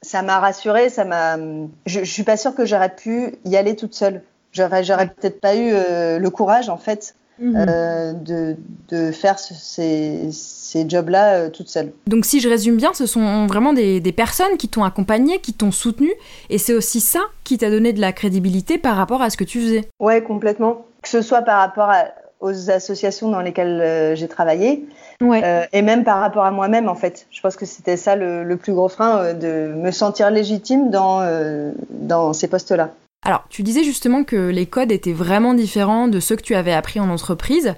ça 0.00 0.22
m'a 0.22 0.38
rassurée. 0.38 0.88
Ça 0.88 1.04
m'a. 1.04 1.36
Je, 1.84 2.00
je 2.00 2.10
suis 2.10 2.22
pas 2.22 2.38
sûre 2.38 2.54
que 2.54 2.64
j'aurais 2.64 2.94
pu 2.94 3.34
y 3.44 3.56
aller 3.56 3.76
toute 3.76 3.92
seule. 3.94 4.22
J'aurais, 4.52 4.84
j'aurais 4.84 5.08
peut-être 5.08 5.40
pas 5.40 5.54
eu 5.54 5.70
euh, 5.72 6.18
le 6.18 6.30
courage, 6.30 6.68
en 6.70 6.78
fait, 6.78 7.14
mmh. 7.38 7.56
euh, 7.56 8.12
de, 8.12 8.56
de, 8.88 9.12
faire 9.12 9.38
ce, 9.38 9.54
ces, 9.54 10.28
ces 10.30 10.88
jobs-là 10.88 11.34
euh, 11.34 11.50
toute 11.50 11.68
seule. 11.68 11.92
Donc, 12.06 12.24
si 12.24 12.40
je 12.40 12.48
résume 12.48 12.76
bien, 12.76 12.92
ce 12.94 13.06
sont 13.06 13.46
vraiment 13.46 13.72
des, 13.72 14.00
des 14.00 14.12
personnes 14.12 14.56
qui 14.58 14.68
t'ont 14.68 14.84
accompagné, 14.84 15.38
qui 15.40 15.52
t'ont 15.52 15.72
soutenu, 15.72 16.10
et 16.50 16.58
c'est 16.58 16.74
aussi 16.74 17.00
ça 17.00 17.20
qui 17.44 17.58
t'a 17.58 17.70
donné 17.70 17.92
de 17.92 18.00
la 18.00 18.12
crédibilité 18.12 18.78
par 18.78 18.96
rapport 18.96 19.22
à 19.22 19.30
ce 19.30 19.36
que 19.36 19.44
tu 19.44 19.60
faisais. 19.60 19.88
Ouais, 20.00 20.22
complètement. 20.22 20.86
Que 21.02 21.08
ce 21.08 21.22
soit 21.22 21.42
par 21.42 21.58
rapport 21.60 21.90
à, 21.90 22.04
aux 22.40 22.70
associations 22.70 23.30
dans 23.30 23.40
lesquelles 23.40 23.80
euh, 23.80 24.14
j'ai 24.16 24.28
travaillé, 24.28 24.84
ouais. 25.20 25.42
euh, 25.44 25.64
et 25.72 25.80
même 25.80 26.02
par 26.02 26.18
rapport 26.18 26.44
à 26.44 26.50
moi-même 26.50 26.88
en 26.88 26.96
fait. 26.96 27.26
Je 27.30 27.40
pense 27.40 27.56
que 27.56 27.66
c'était 27.66 27.96
ça 27.96 28.16
le, 28.16 28.42
le, 28.42 28.56
plus 28.56 28.72
gros 28.72 28.88
frein, 28.88 29.18
euh, 29.18 29.32
de 29.32 29.72
me 29.74 29.90
sentir 29.92 30.30
légitime 30.30 30.90
dans, 30.90 31.20
euh, 31.20 31.70
dans 31.90 32.32
ces 32.32 32.48
postes-là. 32.48 32.90
Alors, 33.24 33.44
tu 33.48 33.62
disais 33.62 33.84
justement 33.84 34.24
que 34.24 34.48
les 34.48 34.66
codes 34.66 34.90
étaient 34.90 35.12
vraiment 35.12 35.54
différents 35.54 36.08
de 36.08 36.18
ceux 36.18 36.34
que 36.34 36.42
tu 36.42 36.56
avais 36.56 36.72
appris 36.72 36.98
en 36.98 37.08
entreprise. 37.08 37.74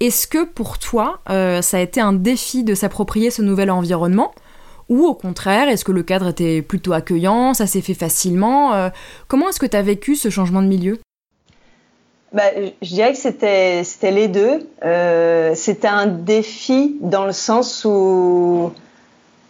Est-ce 0.00 0.26
que 0.26 0.44
pour 0.44 0.78
toi, 0.78 1.20
euh, 1.30 1.62
ça 1.62 1.78
a 1.78 1.80
été 1.80 2.00
un 2.00 2.12
défi 2.12 2.62
de 2.62 2.74
s'approprier 2.74 3.30
ce 3.30 3.40
nouvel 3.40 3.70
environnement? 3.70 4.32
Ou 4.90 5.06
au 5.06 5.14
contraire, 5.14 5.68
est-ce 5.68 5.86
que 5.86 5.92
le 5.92 6.02
cadre 6.02 6.28
était 6.28 6.60
plutôt 6.60 6.92
accueillant, 6.92 7.54
ça 7.54 7.66
s'est 7.66 7.80
fait 7.80 7.94
facilement 7.94 8.74
euh, 8.74 8.90
Comment 9.28 9.48
est-ce 9.48 9.60
que 9.60 9.66
tu 9.66 9.76
as 9.76 9.82
vécu 9.82 10.14
ce 10.14 10.28
changement 10.28 10.60
de 10.60 10.66
milieu? 10.66 10.98
Bah, 12.34 12.42
je 12.82 12.88
dirais 12.88 13.12
que 13.12 13.18
c'était 13.18 14.10
les 14.10 14.28
deux. 14.28 14.68
Euh, 14.84 15.54
c'était 15.54 15.88
un 15.88 16.06
défi 16.06 16.96
dans 17.00 17.24
le 17.24 17.32
sens 17.32 17.86
où 17.86 18.72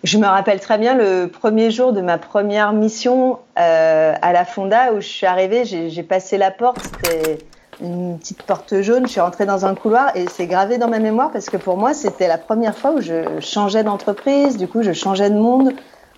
Je 0.05 0.19
me 0.19 0.27
rappelle 0.27 0.59
très 0.59 0.79
bien 0.79 0.97
le 0.97 1.27
premier 1.27 1.71
jour 1.71 1.93
de 1.93 2.01
ma 2.01 2.19
première 2.19 2.73
mission 2.73 3.39
euh, 3.59 4.15
à 4.21 4.33
la 4.33 4.45
Fonda 4.45 4.93
où 4.93 5.01
je 5.01 5.07
suis 5.07 5.27
arrivée, 5.27 5.65
j'ai 5.65 6.03
passé 6.03 6.39
la 6.39 6.51
porte, 6.51 6.79
c'était 6.83 7.39
une 7.81 8.19
petite 8.19 8.43
porte 8.43 8.81
jaune, 8.83 9.07
je 9.07 9.13
suis 9.13 9.21
rentrée 9.21 9.47
dans 9.47 9.65
un 9.65 9.77
couloir 9.77 10.17
et 10.17 10.27
c'est 10.29 10.47
gravé 10.47 10.79
dans 10.79 10.89
ma 10.89 10.99
mémoire 10.99 11.31
parce 11.31 11.49
que 11.49 11.57
pour 11.57 11.77
moi 11.77 11.95
c'était 11.95 12.27
la 12.27 12.37
première 12.37 12.77
fois 12.77 12.95
où 12.95 13.01
je 13.01 13.39
changeais 13.39 13.85
d'entreprise, 13.85 14.57
du 14.57 14.67
coup 14.67 14.83
je 14.83 14.93
changeais 14.93 15.31
de 15.31 15.39
monde, 15.39 15.73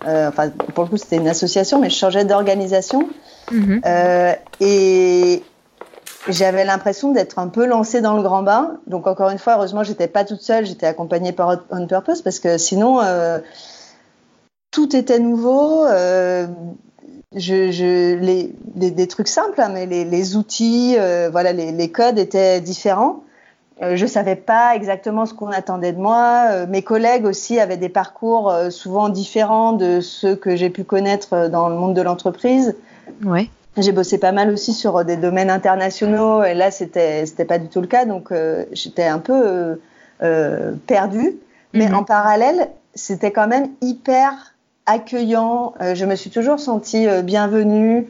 euh, 0.07 0.31
enfin 0.31 0.49
pour 0.49 0.85
le 0.85 0.91
coup 0.91 0.97
c'était 0.97 1.17
une 1.17 1.29
association 1.29 1.79
mais 1.79 1.91
je 1.91 1.97
changeais 1.97 2.25
d'organisation 2.25 3.07
mhm. 3.53 3.83
euh, 3.85 4.33
et 4.61 5.43
j'avais 6.31 6.65
l'impression 6.65 7.13
d'être 7.13 7.39
un 7.39 7.49
peu 7.49 7.67
lancée 7.67 8.01
dans 8.01 8.15
le 8.15 8.23
grand 8.23 8.43
bain. 8.43 8.79
Donc 8.87 9.07
encore 9.07 9.29
une 9.29 9.37
fois, 9.37 9.57
heureusement 9.57 9.83
j'étais 9.83 10.09
pas 10.09 10.25
toute 10.25 10.41
seule, 10.41 10.65
j'étais 10.65 10.87
accompagnée 10.87 11.33
par 11.33 11.59
On 11.71 11.87
Purpose 11.87 12.23
parce 12.23 12.41
que 12.41 12.57
sinon 12.57 13.01
tout 14.75 14.97
était 14.97 15.21
nouveau. 15.21 15.87
Euh, 15.87 16.47
je, 17.37 17.71
je, 17.71 18.17
les, 18.17 18.53
des 18.75 19.07
trucs 19.07 19.29
simples, 19.29 19.61
hein, 19.61 19.71
mais 19.73 19.87
les, 19.87 20.05
les 20.05 20.37
outils, 20.37 20.97
euh, 20.99 21.29
voilà, 21.31 21.53
les, 21.53 21.71
les, 21.71 21.91
codes 21.91 22.19
étaient 22.19 22.61
différents. 22.61 23.23
Euh, 23.83 23.97
je 23.97 24.07
savais 24.07 24.37
pas 24.37 24.75
exactement 24.75 25.27
ce 25.27 25.35
qu'on 25.35 25.49
attendait 25.49 25.93
de 25.93 26.01
moi. 26.01 26.47
Euh, 26.51 26.67
mes 26.69 26.83
collègues 26.83 27.25
aussi 27.25 27.61
avaient 27.61 27.77
des 27.77 27.89
parcours 27.89 28.53
souvent 28.71 29.09
différents 29.09 29.73
de 29.73 30.01
ceux 30.01 30.35
que 30.35 30.57
j'ai 30.57 30.71
pu 30.71 30.83
connaître 30.83 31.49
dans 31.49 31.69
le 31.69 31.77
monde 31.77 31.95
de 31.95 32.03
l'entreprise. 32.03 32.75
Ouais. 33.25 33.49
J'ai 33.77 33.93
bossé 33.93 34.19
pas 34.19 34.33
mal 34.33 34.51
aussi 34.51 34.73
sur 34.73 35.05
des 35.05 35.17
domaines 35.17 35.51
internationaux 35.51 36.45
et 36.45 36.55
là 36.55 36.71
c'était 36.71 37.27
c'était 37.27 37.45
pas 37.45 37.59
du 37.59 37.67
tout 37.67 37.81
le 37.81 37.89
cas 37.89 38.05
donc 38.05 38.33
j'étais 38.71 39.07
un 39.07 39.19
peu 39.19 39.81
perdue. 40.87 41.37
Mais 41.73 41.89
mm-hmm. 41.89 41.95
en 41.95 42.05
parallèle 42.05 42.69
c'était 42.95 43.33
quand 43.33 43.49
même 43.49 43.71
hyper 43.81 44.54
accueillant. 44.87 45.75
Euh, 45.81 45.95
je 45.95 46.05
me 46.05 46.15
suis 46.17 46.31
toujours 46.31 46.59
sentie 46.59 47.07
euh, 47.07 47.23
bienvenue. 47.23 48.07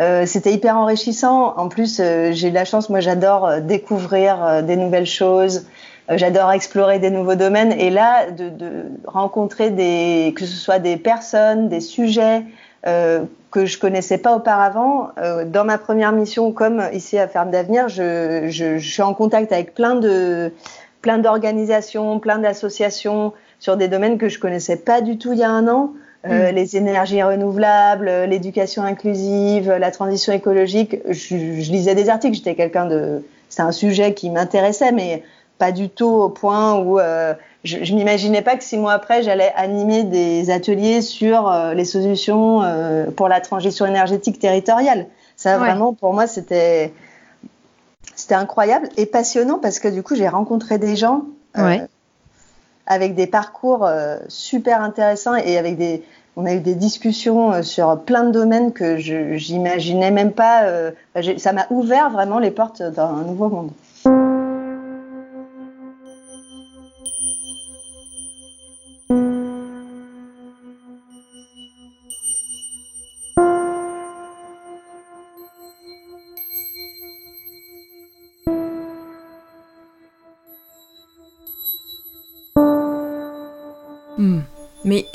Euh, 0.00 0.26
c'était 0.26 0.52
hyper 0.52 0.76
enrichissant. 0.76 1.56
En 1.56 1.68
plus, 1.68 2.00
j'ai 2.32 2.48
eu 2.48 2.52
la 2.52 2.64
chance, 2.64 2.88
moi 2.88 3.00
j'adore 3.00 3.60
découvrir 3.62 4.62
des 4.62 4.76
nouvelles 4.76 5.06
choses. 5.06 5.66
J'adore 6.08 6.52
explorer 6.52 7.00
des 7.00 7.10
nouveaux 7.10 7.34
domaines 7.34 7.72
et 7.72 7.90
là, 7.90 8.30
de, 8.30 8.48
de, 8.48 8.84
rencontrer 9.06 9.70
des, 9.70 10.32
que 10.36 10.46
ce 10.46 10.56
soit 10.56 10.78
des 10.78 10.96
personnes, 10.96 11.68
des 11.68 11.80
sujets 11.80 12.44
euh, 12.86 13.24
que 13.50 13.64
je 13.64 13.78
connaissais 13.78 14.18
pas 14.18 14.36
auparavant. 14.36 15.08
Euh, 15.18 15.44
dans 15.44 15.64
ma 15.64 15.78
première 15.78 16.12
mission, 16.12 16.52
comme 16.52 16.82
ici 16.92 17.18
à 17.18 17.26
Ferme 17.26 17.50
d'Avenir, 17.50 17.88
je, 17.88 18.46
je, 18.50 18.78
je, 18.78 18.88
suis 18.88 19.02
en 19.02 19.14
contact 19.14 19.52
avec 19.52 19.74
plein 19.74 19.94
de 19.94 20.52
plein 21.00 21.18
d'organisations, 21.18 22.20
plein 22.20 22.38
d'associations 22.38 23.32
sur 23.58 23.76
des 23.76 23.88
domaines 23.88 24.18
que 24.18 24.28
je 24.28 24.38
connaissais 24.38 24.76
pas 24.76 25.00
du 25.00 25.16
tout 25.16 25.32
il 25.32 25.38
y 25.38 25.44
a 25.44 25.50
un 25.50 25.66
an. 25.66 25.92
Euh, 26.26 26.50
mm. 26.50 26.54
les 26.54 26.76
énergies 26.76 27.22
renouvelables, 27.22 28.10
l'éducation 28.28 28.82
inclusive, 28.82 29.70
la 29.70 29.90
transition 29.90 30.32
écologique. 30.32 30.96
Je, 31.08 31.36
je 31.36 31.72
lisais 31.72 31.94
des 31.94 32.08
articles, 32.08 32.34
j'étais 32.36 32.54
quelqu'un 32.54 32.86
de. 32.86 33.22
C'est 33.48 33.62
un 33.62 33.72
sujet 33.72 34.14
qui 34.14 34.28
m'intéressait, 34.28 34.92
mais 34.92 35.22
pas 35.58 35.72
du 35.72 35.88
tout 35.88 36.06
au 36.06 36.28
point 36.28 36.74
où 36.74 36.98
euh, 36.98 37.34
je, 37.64 37.82
je 37.82 37.94
m'imaginais 37.94 38.42
pas 38.42 38.56
que 38.56 38.64
six 38.64 38.76
mois 38.76 38.92
après, 38.92 39.22
j'allais 39.22 39.52
animer 39.56 40.04
des 40.04 40.50
ateliers 40.50 41.02
sur 41.02 41.48
euh, 41.48 41.72
les 41.72 41.84
solutions 41.84 42.62
euh, 42.62 43.10
pour 43.10 43.28
la 43.28 43.40
transition 43.40 43.86
énergétique 43.86 44.38
territoriale. 44.38 45.06
Ça, 45.36 45.52
ouais. 45.52 45.58
vraiment, 45.58 45.94
pour 45.94 46.12
moi, 46.12 46.26
c'était 46.26 46.92
c'était 48.16 48.34
incroyable 48.34 48.88
et 48.96 49.06
passionnant 49.06 49.58
parce 49.58 49.78
que 49.78 49.86
du 49.86 50.02
coup, 50.02 50.16
j'ai 50.16 50.28
rencontré 50.28 50.78
des 50.78 50.96
gens. 50.96 51.22
Ouais 51.56 51.86
avec 52.88 53.14
des 53.14 53.26
parcours 53.26 53.84
euh, 53.84 54.16
super 54.28 54.82
intéressants 54.82 55.36
et 55.36 55.58
avec 55.58 55.76
des, 55.76 56.02
on 56.36 56.46
a 56.46 56.54
eu 56.54 56.60
des 56.60 56.74
discussions 56.74 57.52
euh, 57.52 57.62
sur 57.62 58.00
plein 58.00 58.24
de 58.24 58.32
domaines 58.32 58.72
que 58.72 58.96
je 58.96 59.36
j'imaginais 59.36 60.10
même 60.10 60.32
pas. 60.32 60.64
Euh, 60.64 60.90
ça 61.36 61.52
m'a 61.52 61.66
ouvert 61.70 62.10
vraiment 62.10 62.38
les 62.38 62.50
portes 62.50 62.82
d'un 62.82 63.22
nouveau 63.22 63.48
monde. 63.48 63.70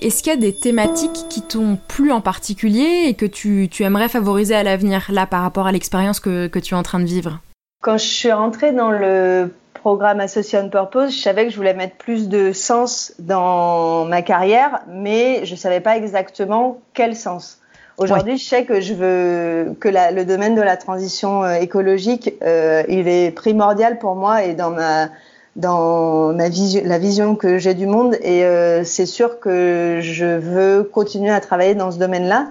Est-ce 0.03 0.21
qu'il 0.21 0.33
y 0.33 0.35
a 0.35 0.39
des 0.39 0.53
thématiques 0.53 1.25
qui 1.29 1.41
t'ont 1.41 1.77
plu 1.87 2.11
en 2.11 2.21
particulier 2.21 3.05
et 3.07 3.13
que 3.13 3.25
tu, 3.25 3.69
tu 3.71 3.83
aimerais 3.83 4.09
favoriser 4.09 4.55
à 4.55 4.63
l'avenir, 4.63 5.05
là, 5.09 5.25
par 5.25 5.41
rapport 5.41 5.65
à 5.65 5.71
l'expérience 5.71 6.19
que, 6.19 6.47
que, 6.47 6.59
tu 6.59 6.73
es 6.73 6.77
en 6.77 6.83
train 6.83 6.99
de 6.99 7.05
vivre? 7.05 7.39
Quand 7.81 7.97
je 7.97 8.05
suis 8.05 8.31
rentrée 8.31 8.71
dans 8.71 8.91
le 8.91 9.53
programme 9.73 10.19
Association 10.19 10.69
Purpose, 10.69 11.15
je 11.15 11.21
savais 11.21 11.45
que 11.45 11.51
je 11.51 11.57
voulais 11.57 11.73
mettre 11.73 11.95
plus 11.95 12.29
de 12.29 12.51
sens 12.51 13.13
dans 13.19 14.05
ma 14.05 14.21
carrière, 14.21 14.81
mais 14.87 15.45
je 15.45 15.53
ne 15.53 15.57
savais 15.57 15.81
pas 15.81 15.97
exactement 15.97 16.81
quel 16.93 17.15
sens. 17.15 17.59
Aujourd'hui, 17.97 18.37
je 18.37 18.43
sais 18.43 18.65
que 18.65 18.81
je 18.81 18.93
veux 18.93 19.75
que 19.79 19.87
la, 19.87 20.11
le 20.11 20.25
domaine 20.25 20.55
de 20.55 20.61
la 20.61 20.77
transition 20.77 21.43
euh, 21.43 21.55
écologique, 21.55 22.33
euh, 22.41 22.83
il 22.89 23.07
est 23.07 23.31
primordial 23.31 23.99
pour 23.99 24.15
moi 24.15 24.43
et 24.43 24.55
dans 24.55 24.71
ma 24.71 25.09
dans 25.55 26.33
ma 26.33 26.49
vision, 26.49 26.81
la 26.85 26.97
vision 26.97 27.35
que 27.35 27.57
j'ai 27.57 27.73
du 27.73 27.85
monde 27.85 28.15
et 28.21 28.43
euh, 28.43 28.83
c'est 28.83 29.05
sûr 29.05 29.39
que 29.39 29.99
je 30.01 30.25
veux 30.25 30.83
continuer 30.83 31.29
à 31.29 31.39
travailler 31.39 31.75
dans 31.75 31.91
ce 31.91 31.99
domaine-là 31.99 32.47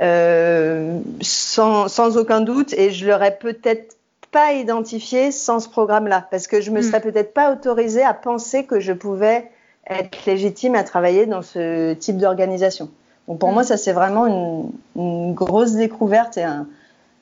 euh, 0.00 0.98
sans, 1.20 1.88
sans, 1.88 2.16
aucun 2.16 2.40
doute 2.40 2.72
et 2.74 2.90
je 2.90 3.06
l'aurais 3.08 3.36
peut-être 3.36 3.96
pas 4.30 4.52
identifié 4.52 5.32
sans 5.32 5.58
ce 5.58 5.68
programme-là 5.68 6.28
parce 6.30 6.46
que 6.46 6.60
je 6.60 6.70
me 6.70 6.80
mm. 6.80 6.82
serais 6.82 7.00
peut-être 7.00 7.34
pas 7.34 7.52
autorisée 7.52 8.04
à 8.04 8.14
penser 8.14 8.64
que 8.64 8.78
je 8.78 8.92
pouvais 8.92 9.50
être 9.88 10.24
légitime 10.24 10.76
à 10.76 10.84
travailler 10.84 11.26
dans 11.26 11.42
ce 11.42 11.94
type 11.94 12.16
d'organisation. 12.16 12.90
Donc 13.26 13.40
pour 13.40 13.50
mmh. 13.50 13.54
moi, 13.54 13.64
ça 13.64 13.76
c'est 13.76 13.92
vraiment 13.92 14.26
une, 14.26 14.70
une, 14.96 15.34
grosse 15.34 15.72
découverte 15.72 16.36
et 16.36 16.44
un, 16.44 16.66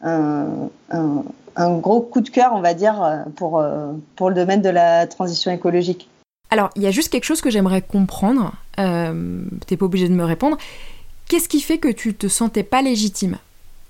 un, 0.02 0.70
un, 0.90 1.24
un 1.56 1.78
gros 1.78 2.00
coup 2.00 2.20
de 2.20 2.28
cœur, 2.30 2.52
on 2.54 2.60
va 2.60 2.74
dire, 2.74 3.24
pour, 3.36 3.58
euh, 3.58 3.92
pour 4.16 4.30
le 4.30 4.36
domaine 4.36 4.62
de 4.62 4.68
la 4.68 5.06
transition 5.06 5.50
écologique. 5.50 6.08
Alors, 6.50 6.70
il 6.76 6.82
y 6.82 6.86
a 6.86 6.90
juste 6.90 7.10
quelque 7.10 7.24
chose 7.24 7.40
que 7.40 7.50
j'aimerais 7.50 7.82
comprendre. 7.82 8.52
Euh, 8.78 9.42
T'es 9.66 9.76
pas 9.76 9.86
obligé 9.86 10.08
de 10.08 10.14
me 10.14 10.24
répondre. 10.24 10.56
Qu'est-ce 11.28 11.48
qui 11.48 11.60
fait 11.60 11.78
que 11.78 11.88
tu 11.88 12.14
te 12.14 12.26
sentais 12.28 12.62
pas 12.62 12.80
légitime? 12.80 13.36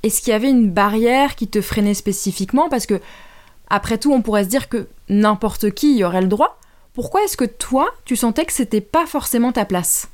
Est-ce 0.03 0.23
qu'il 0.23 0.33
y 0.33 0.35
avait 0.35 0.51
une 0.51 0.71
barrière 0.71 1.37
qui 1.37 1.47
te 1.47 1.61
freinait 1.61 1.95
spécifiquement? 1.95 2.69
Parce 2.69 2.87
que, 2.87 3.01
après 3.69 3.99
tout, 3.99 4.13
on 4.13 4.23
pourrait 4.23 4.45
se 4.45 4.49
dire 4.49 4.69
que 4.69 4.89
n'importe 5.09 5.71
qui 5.71 5.97
y 5.97 6.05
aurait 6.05 6.23
le 6.23 6.29
droit. 6.29 6.59
Pourquoi 6.95 7.23
est-ce 7.23 7.37
que 7.37 7.45
toi, 7.45 7.87
tu 8.05 8.17
sentais 8.17 8.45
que 8.45 8.53
c'était 8.53 8.81
pas 8.81 9.07
forcément 9.07 9.53
ta 9.53 9.65
place? 9.65 10.09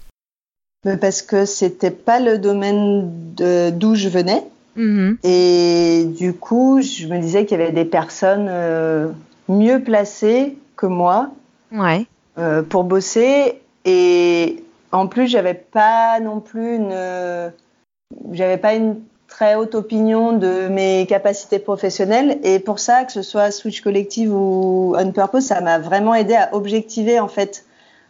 Parce 1.00 1.22
que 1.22 1.46
c'était 1.46 1.90
pas 1.90 2.20
le 2.20 2.36
domaine 2.36 3.10
d'où 3.72 3.94
je 3.94 4.08
venais. 4.10 4.44
Mmh. 4.76 5.12
Et 5.22 6.04
du 6.04 6.32
coup, 6.32 6.80
je 6.80 7.06
me 7.06 7.18
disais 7.18 7.44
qu'il 7.44 7.58
y 7.58 7.62
avait 7.62 7.72
des 7.72 7.84
personnes 7.84 8.46
euh, 8.48 9.08
mieux 9.48 9.82
placées 9.82 10.56
que 10.76 10.86
moi 10.86 11.30
ouais. 11.72 12.06
euh, 12.38 12.62
pour 12.62 12.84
bosser. 12.84 13.60
Et 13.84 14.62
en 14.92 15.06
plus, 15.06 15.28
j'avais 15.28 15.54
pas 15.54 16.18
non 16.20 16.40
plus 16.40 16.76
une, 16.76 16.94
j'avais 18.32 18.56
pas 18.56 18.74
une 18.74 18.96
très 19.28 19.56
haute 19.56 19.74
opinion 19.74 20.32
de 20.32 20.68
mes 20.68 21.06
capacités 21.08 21.58
professionnelles. 21.58 22.38
Et 22.44 22.60
pour 22.60 22.78
ça, 22.78 23.04
que 23.04 23.12
ce 23.12 23.22
soit 23.22 23.50
Switch 23.50 23.80
Collective 23.80 24.32
ou 24.32 24.94
On 24.96 25.10
Purpose, 25.10 25.44
ça 25.44 25.60
m'a 25.60 25.78
vraiment 25.78 26.14
aidé 26.14 26.34
à 26.34 26.54
objectiver 26.54 27.18
en 27.18 27.28
fait 27.28 27.64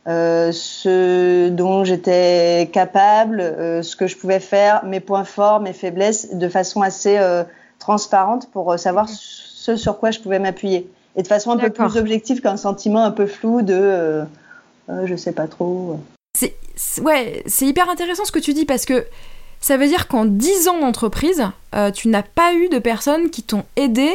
euh, 0.06 0.52
ce 0.52 1.48
dont 1.48 1.84
j'étais 1.84 2.68
capable, 2.70 3.40
euh, 3.40 3.82
ce 3.82 3.96
que 3.96 4.06
je 4.06 4.16
pouvais 4.16 4.40
faire, 4.40 4.84
mes 4.84 5.00
points 5.00 5.24
forts, 5.24 5.60
mes 5.60 5.72
faiblesses, 5.72 6.34
de 6.34 6.48
façon 6.48 6.82
assez 6.82 7.16
euh, 7.16 7.42
transparente 7.78 8.50
pour 8.50 8.78
savoir 8.78 9.08
ce 9.08 9.76
sur 9.76 9.98
quoi 9.98 10.10
je 10.10 10.20
pouvais 10.20 10.38
m'appuyer. 10.38 10.90
Et 11.16 11.22
de 11.22 11.26
façon 11.26 11.52
un 11.52 11.56
peu 11.56 11.70
plus 11.70 11.96
objective 11.96 12.42
qu'un 12.42 12.58
sentiment 12.58 13.02
un 13.02 13.12
peu 13.12 13.26
flou 13.26 13.62
de 13.62 14.24
je 14.88 15.16
sais 15.16 15.32
pas 15.32 15.46
trop. 15.46 15.98
C'est 16.36 16.56
ouais, 17.00 17.42
c'est 17.46 17.64
hyper 17.64 17.88
intéressant 17.88 18.24
ce 18.24 18.32
que 18.32 18.40
tu 18.40 18.52
dis 18.52 18.66
parce 18.66 18.84
que 18.84 19.06
ça 19.60 19.76
veut 19.76 19.86
dire 19.86 20.08
qu'en 20.08 20.24
10 20.26 20.68
ans 20.68 20.80
d'entreprise, 20.80 21.46
tu 21.94 22.08
n'as 22.08 22.24
pas 22.24 22.52
eu 22.52 22.68
de 22.68 22.78
personnes 22.80 23.30
qui 23.30 23.42
t'ont 23.42 23.62
aidé 23.76 24.10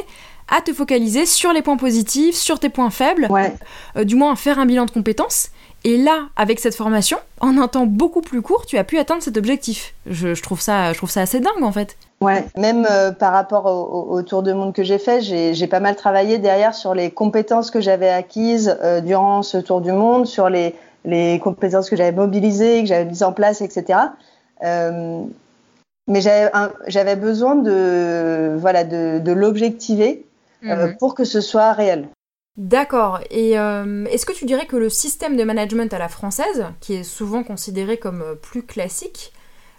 à 0.49 0.61
te 0.61 0.73
focaliser 0.73 1.25
sur 1.25 1.53
les 1.53 1.61
points 1.61 1.77
positifs, 1.77 2.35
sur 2.35 2.59
tes 2.59 2.69
points 2.69 2.89
faibles, 2.89 3.27
ouais. 3.29 3.55
du 4.03 4.15
moins 4.15 4.33
à 4.33 4.35
faire 4.35 4.59
un 4.59 4.65
bilan 4.65 4.85
de 4.85 4.91
compétences 4.91 5.51
et 5.83 5.97
là, 5.97 6.27
avec 6.35 6.59
cette 6.59 6.75
formation, 6.75 7.17
en 7.39 7.57
un 7.57 7.67
temps 7.67 7.85
beaucoup 7.85 8.21
plus 8.21 8.41
court, 8.41 8.65
tu 8.65 8.77
as 8.77 8.83
pu 8.83 8.97
atteindre 8.97 9.23
cet 9.23 9.37
objectif. 9.37 9.93
Je, 10.05 10.33
je 10.33 10.43
trouve, 10.43 10.59
ça, 10.59 10.91
je 10.91 10.97
trouve 10.97 11.09
ça 11.09 11.21
assez 11.21 11.39
dingue 11.39 11.63
en 11.63 11.71
fait. 11.71 11.95
Ouais, 12.21 12.45
même 12.57 12.85
euh, 12.89 13.11
par 13.11 13.31
rapport 13.31 13.65
au, 13.65 14.13
au, 14.13 14.21
tour 14.21 14.43
de 14.43 14.51
monde 14.51 14.73
que 14.73 14.83
j'ai 14.83 14.99
fait, 14.99 15.21
j'ai 15.21 15.67
pas 15.67 15.79
mal 15.79 15.95
travaillé 15.95 16.37
derrière 16.37 16.75
sur 16.75 16.93
les 16.93 17.11
compétences 17.11 17.71
que 17.71 17.79
j'avais 17.79 18.09
acquises 18.09 18.77
euh, 18.83 18.99
durant 18.99 19.41
ce 19.41 19.57
tour 19.57 19.79
du 19.79 19.93
monde, 19.93 20.25
sur 20.25 20.49
les, 20.49 20.75
les 21.05 21.39
compétences 21.39 21.89
que 21.89 21.95
j'avais 21.95 22.11
mobilisées, 22.11 22.81
que 22.81 22.87
j'avais 22.87 23.05
mises 23.05 23.23
en 23.23 23.31
place, 23.31 23.61
etc. 23.61 23.99
mais 24.61 26.21
j'avais 26.87 27.15
besoin 27.15 27.55
de, 27.55 28.57
voilà, 28.57 28.83
de, 28.83 29.19
de 29.19 29.31
l'objectiver 29.31 30.25
mhm. 30.61 30.97
pour 30.97 31.15
que 31.15 31.23
ce 31.23 31.39
soit 31.39 31.71
réel. 31.71 32.09
D'accord. 32.59 33.21
Et 33.31 33.53
est-ce 33.53 34.25
que 34.25 34.33
tu 34.33 34.45
dirais 34.45 34.67
que 34.67 34.75
le 34.75 34.89
système 34.89 35.37
de 35.37 35.43
management 35.43 35.91
à 35.93 35.97
la 35.97 36.09
française, 36.09 36.65
qui 36.81 36.93
est 36.93 37.03
souvent 37.03 37.43
considéré 37.43 37.97
comme 37.97 38.35
plus 38.41 38.63
classique, 38.63 39.31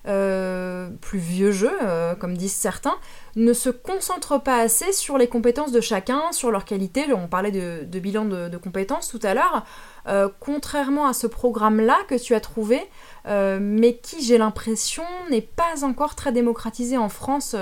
euh, 0.08 0.88
plus 1.02 1.18
vieux 1.18 1.52
jeu, 1.52 1.70
euh, 1.82 2.14
comme 2.14 2.34
disent 2.34 2.54
certains, 2.54 2.96
ne 3.36 3.52
se 3.52 3.68
concentre 3.68 4.42
pas 4.42 4.58
assez 4.58 4.92
sur 4.92 5.18
les 5.18 5.26
compétences 5.28 5.72
de 5.72 5.80
chacun, 5.82 6.32
sur 6.32 6.50
leurs 6.50 6.64
qualités. 6.64 7.12
On 7.12 7.28
parlait 7.28 7.50
de, 7.50 7.98
bilan 7.98 8.24
de, 8.24 8.56
compétences 8.56 9.08
tout 9.08 9.20
à 9.22 9.34
l'heure. 9.34 9.66
Euh, 10.08 10.28
contrairement 10.40 11.06
à 11.06 11.12
ce 11.12 11.26
programme-là 11.26 11.98
que 12.08 12.14
tu 12.14 12.34
as 12.34 12.40
trouvé, 12.40 12.80
mais 13.26 13.98
qui, 14.02 14.24
j'ai 14.24 14.38
l'impression, 14.38 15.04
n'est 15.30 15.42
pas 15.42 15.84
encore 15.84 16.14
très 16.14 16.32
démocratisé 16.32 16.96
en 16.96 17.10
France 17.10 17.54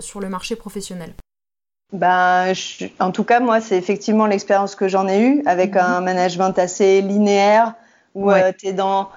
sur 0.00 0.20
le 0.20 0.28
marché 0.28 0.56
professionnel? 0.56 1.14
Ben, 1.92 2.52
en 3.00 3.10
tout 3.10 3.24
cas, 3.24 3.40
moi, 3.40 3.60
c'est 3.60 3.76
effectivement 3.76 4.26
l'expérience 4.26 4.74
que 4.74 4.88
j'en 4.88 5.06
ai 5.08 5.20
eue 5.20 5.42
avec 5.46 5.74
mhm. 5.74 5.80
un 5.80 6.00
management 6.00 6.58
assez 6.58 7.02
linéaire 7.02 7.74
où 8.14 8.30
tu 8.58 8.66
es 8.68 8.72
dans 8.72 9.08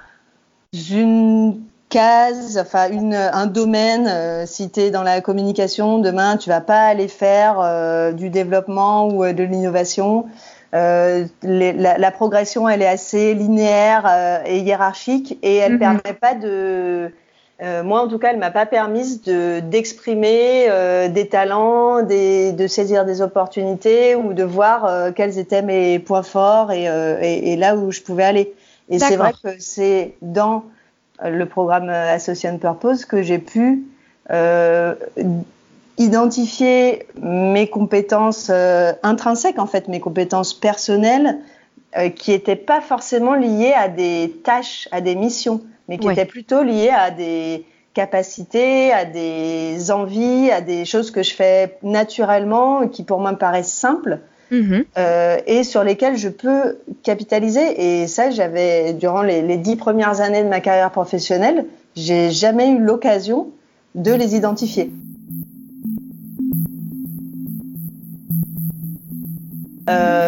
une 0.74 1.62
case, 1.90 2.58
enfin 2.58 2.90
une, 2.92 3.14
un 3.14 3.48
domaine. 3.48 4.08
Euh, 4.08 4.46
si 4.46 4.70
tu 4.70 4.82
es 4.82 4.92
dans 4.92 5.04
la 5.04 5.22
communication, 5.22 6.00
demain, 6.00 6.38
tu 6.38 6.50
vas 6.50 6.62
pas 6.62 6.82
aller 6.82 7.08
faire 7.08 7.60
euh, 7.60 8.12
du 8.12 8.30
développement 8.30 9.08
ou 9.08 9.24
euh, 9.24 9.34
de 9.34 9.44
l'innovation. 9.44 10.26
La, 10.74 11.24
la, 11.42 12.12
progression, 12.12 12.68
elle 12.68 12.82
est 12.82 12.88
assez 12.88 13.34
linéaire 13.34 14.44
et 14.46 14.60
hiérarchique 14.60 15.40
et 15.42 15.56
elle 15.56 15.74
ne 15.74 15.78
mhm. 15.78 15.80
permet 15.80 16.20
pas 16.20 16.36
de... 16.36 17.14
moi, 17.62 18.02
en 18.02 18.08
tout 18.08 18.20
cas, 18.20 18.32
elle 18.32 18.40
m'a 18.40 18.52
pas 18.52 18.66
permise 18.66 19.22
de 19.22 19.62
d'exprimer 19.62 20.68
des 21.10 21.28
talents, 21.30 22.04
des, 22.04 22.52
de 22.52 22.68
saisir 22.68 23.06
des 23.06 23.22
opportunités 23.22 24.16
ou 24.16 24.34
de 24.34 24.44
voir 24.44 25.14
quels 25.14 25.40
étaient 25.40 25.62
mes 25.62 26.00
points 26.00 26.24
forts 26.24 26.72
et, 26.72 26.84
et, 26.84 27.54
et 27.54 27.56
là 27.56 27.76
où 27.76 27.92
je 27.92 28.02
pouvais 28.02 28.26
aller. 28.26 28.54
Et 28.90 29.00
c'est 29.00 29.16
vrai 29.16 29.34
que 29.42 29.56
c'est 29.60 30.16
dans 30.22 30.66
le 31.24 31.46
programme 31.46 31.90
Association 31.90 32.58
Purpose 32.58 33.06
que 33.06 33.22
j'ai 33.22 33.40
pu 33.40 33.86
euh, 34.32 34.96
identifier 35.98 37.08
mes 37.22 37.70
compétences 37.70 38.50
euh, 38.50 38.92
intrinsèques, 39.04 39.60
en 39.60 39.68
fait, 39.68 39.88
mes 39.88 40.00
compétences 40.00 40.54
personnelles, 40.54 41.40
euh, 41.98 42.10
qui 42.10 42.32
n'étaient 42.32 42.56
pas 42.56 42.82
forcément 42.82 43.36
liées 43.36 43.74
à 43.74 43.88
des 43.88 44.36
tâches, 44.44 44.88
à 44.92 45.02
des 45.02 45.16
missions, 45.16 45.62
mais 45.88 45.98
qui 45.98 46.10
étaient 46.10 46.26
plutôt 46.26 46.64
liées 46.64 46.90
à 46.90 47.12
des 47.12 47.66
capacités, 47.94 48.92
à 48.92 49.06
des 49.06 49.92
envies, 49.92 50.52
à 50.52 50.62
des 50.62 50.86
choses 50.86 51.12
que 51.12 51.24
je 51.24 51.34
fais 51.34 51.78
naturellement, 51.84 52.88
qui 52.88 53.04
pour 53.04 53.20
moi 53.20 53.32
me 53.32 53.38
paraissent 53.38 53.74
simples, 53.74 54.20
Mhm. 54.52 54.86
Euh, 54.98 55.38
et 55.48 55.64
sur 55.64 55.84
lesquels 55.84 56.18
je 56.18 56.30
peux 56.30 56.78
capitaliser. 57.04 58.02
Et 58.02 58.08
ça, 58.08 58.30
j'avais 58.32 58.94
durant 58.94 59.22
les, 59.22 59.58
dix 59.58 59.76
premières 59.76 60.22
années 60.22 60.44
de 60.44 60.50
ma 60.50 60.60
carrière 60.60 60.92
professionnelle, 60.92 61.66
j'ai 61.96 62.32
jamais 62.32 62.70
eu 62.70 62.80
l'occasion 62.80 63.48
de 63.96 64.12
les 64.12 64.36
identifier. 64.36 64.92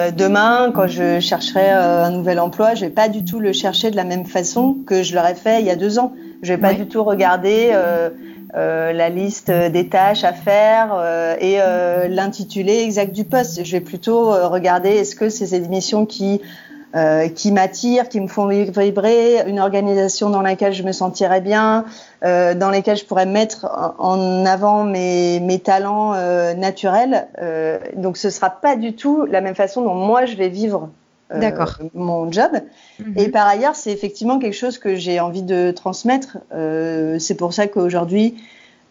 Euh, 0.08 0.12
demain, 0.12 0.72
quand 0.74 0.88
je 0.88 1.20
chercherai 1.20 1.72
euh, 1.72 2.06
un 2.06 2.12
nouvel 2.12 2.39
emploi, 2.39 2.76
je 2.76 2.82
vais 2.86 2.91
pas 2.91 3.10
du 3.10 3.24
tout 3.26 3.39
le 3.39 3.54
chercher 3.54 3.91
de 3.91 3.96
la 3.96 4.04
même 4.04 4.26
façon 4.26 4.78
que 4.86 5.04
je 5.04 5.15
l'aurais 5.15 5.36
fait 5.36 5.62
il 5.62 5.67
y 5.67 5.72
a 5.72 5.76
deux 5.76 6.00
ans. 6.00 6.13
Je 6.41 6.54
vais 6.54 6.60
pas 6.60 6.74
du 6.74 6.88
tout 6.88 7.04
regarder 7.04 7.72
euh, 8.56 8.93
la 8.93 9.10
liste 9.10 9.52
des 9.52 9.89
tâches 9.89 10.24
à 10.24 10.32
faire 10.32 10.91
euh, 10.93 11.36
et 11.39 11.58
euh, 11.60 12.08
l'intitulé 12.08 12.80
exact 12.80 13.13
du 13.13 13.26
poste. 13.26 13.63
Je 13.63 13.72
vais 13.74 13.82
plutôt 13.82 14.32
regarder 14.50 14.89
est-ce 14.89 15.15
que 15.15 15.30
c'est 15.30 15.60
des 15.60 15.67
missions 15.67 16.06
qui 16.06 16.41
qui 17.36 17.52
m'attirent, 17.52 18.10
qui 18.10 18.19
me 18.19 18.28
font 18.28 18.47
vibrer, 18.47 19.43
une 19.45 19.60
organisation 19.60 20.30
dans 20.30 20.41
laquelle 20.41 20.73
je 20.73 20.84
me 20.84 20.91
sentirais 20.91 21.41
bien, 21.41 21.86
dans 22.23 22.71
lesquelles 22.71 22.97
je 22.97 23.06
pourrais 23.06 23.26
mettre 23.28 23.67
en 24.00 24.45
avant 24.45 24.84
mes, 24.84 25.39
mes 25.39 25.60
talents 25.60 26.13
naturels. 26.56 27.28
donc 27.95 28.17
ce 28.17 28.30
sera 28.30 28.50
pas 28.50 28.76
du 28.76 28.95
tout 28.95 29.26
la 29.26 29.41
même 29.41 29.54
façon 29.54 29.84
dont 29.84 29.93
moi 29.93 30.26
je 30.26 30.38
vais 30.38 30.50
vivre 30.50 30.89
D'accord. 31.34 31.78
mon 31.93 32.32
job. 32.32 32.52
Mhm. 33.00 33.13
Et 33.17 33.30
par 33.30 33.47
ailleurs, 33.47 33.76
c'est 33.76 33.91
effectivement 33.91 34.39
quelque 34.39 34.56
chose 34.56 34.78
que 34.78 34.95
j'ai 34.95 35.19
envie 35.19 35.43
de 35.43 35.71
transmettre. 35.71 36.38
Euh, 36.54 37.19
c'est 37.19 37.36
pour 37.36 37.54
ça 37.54 37.67
qu'aujourd'hui, 37.67 38.36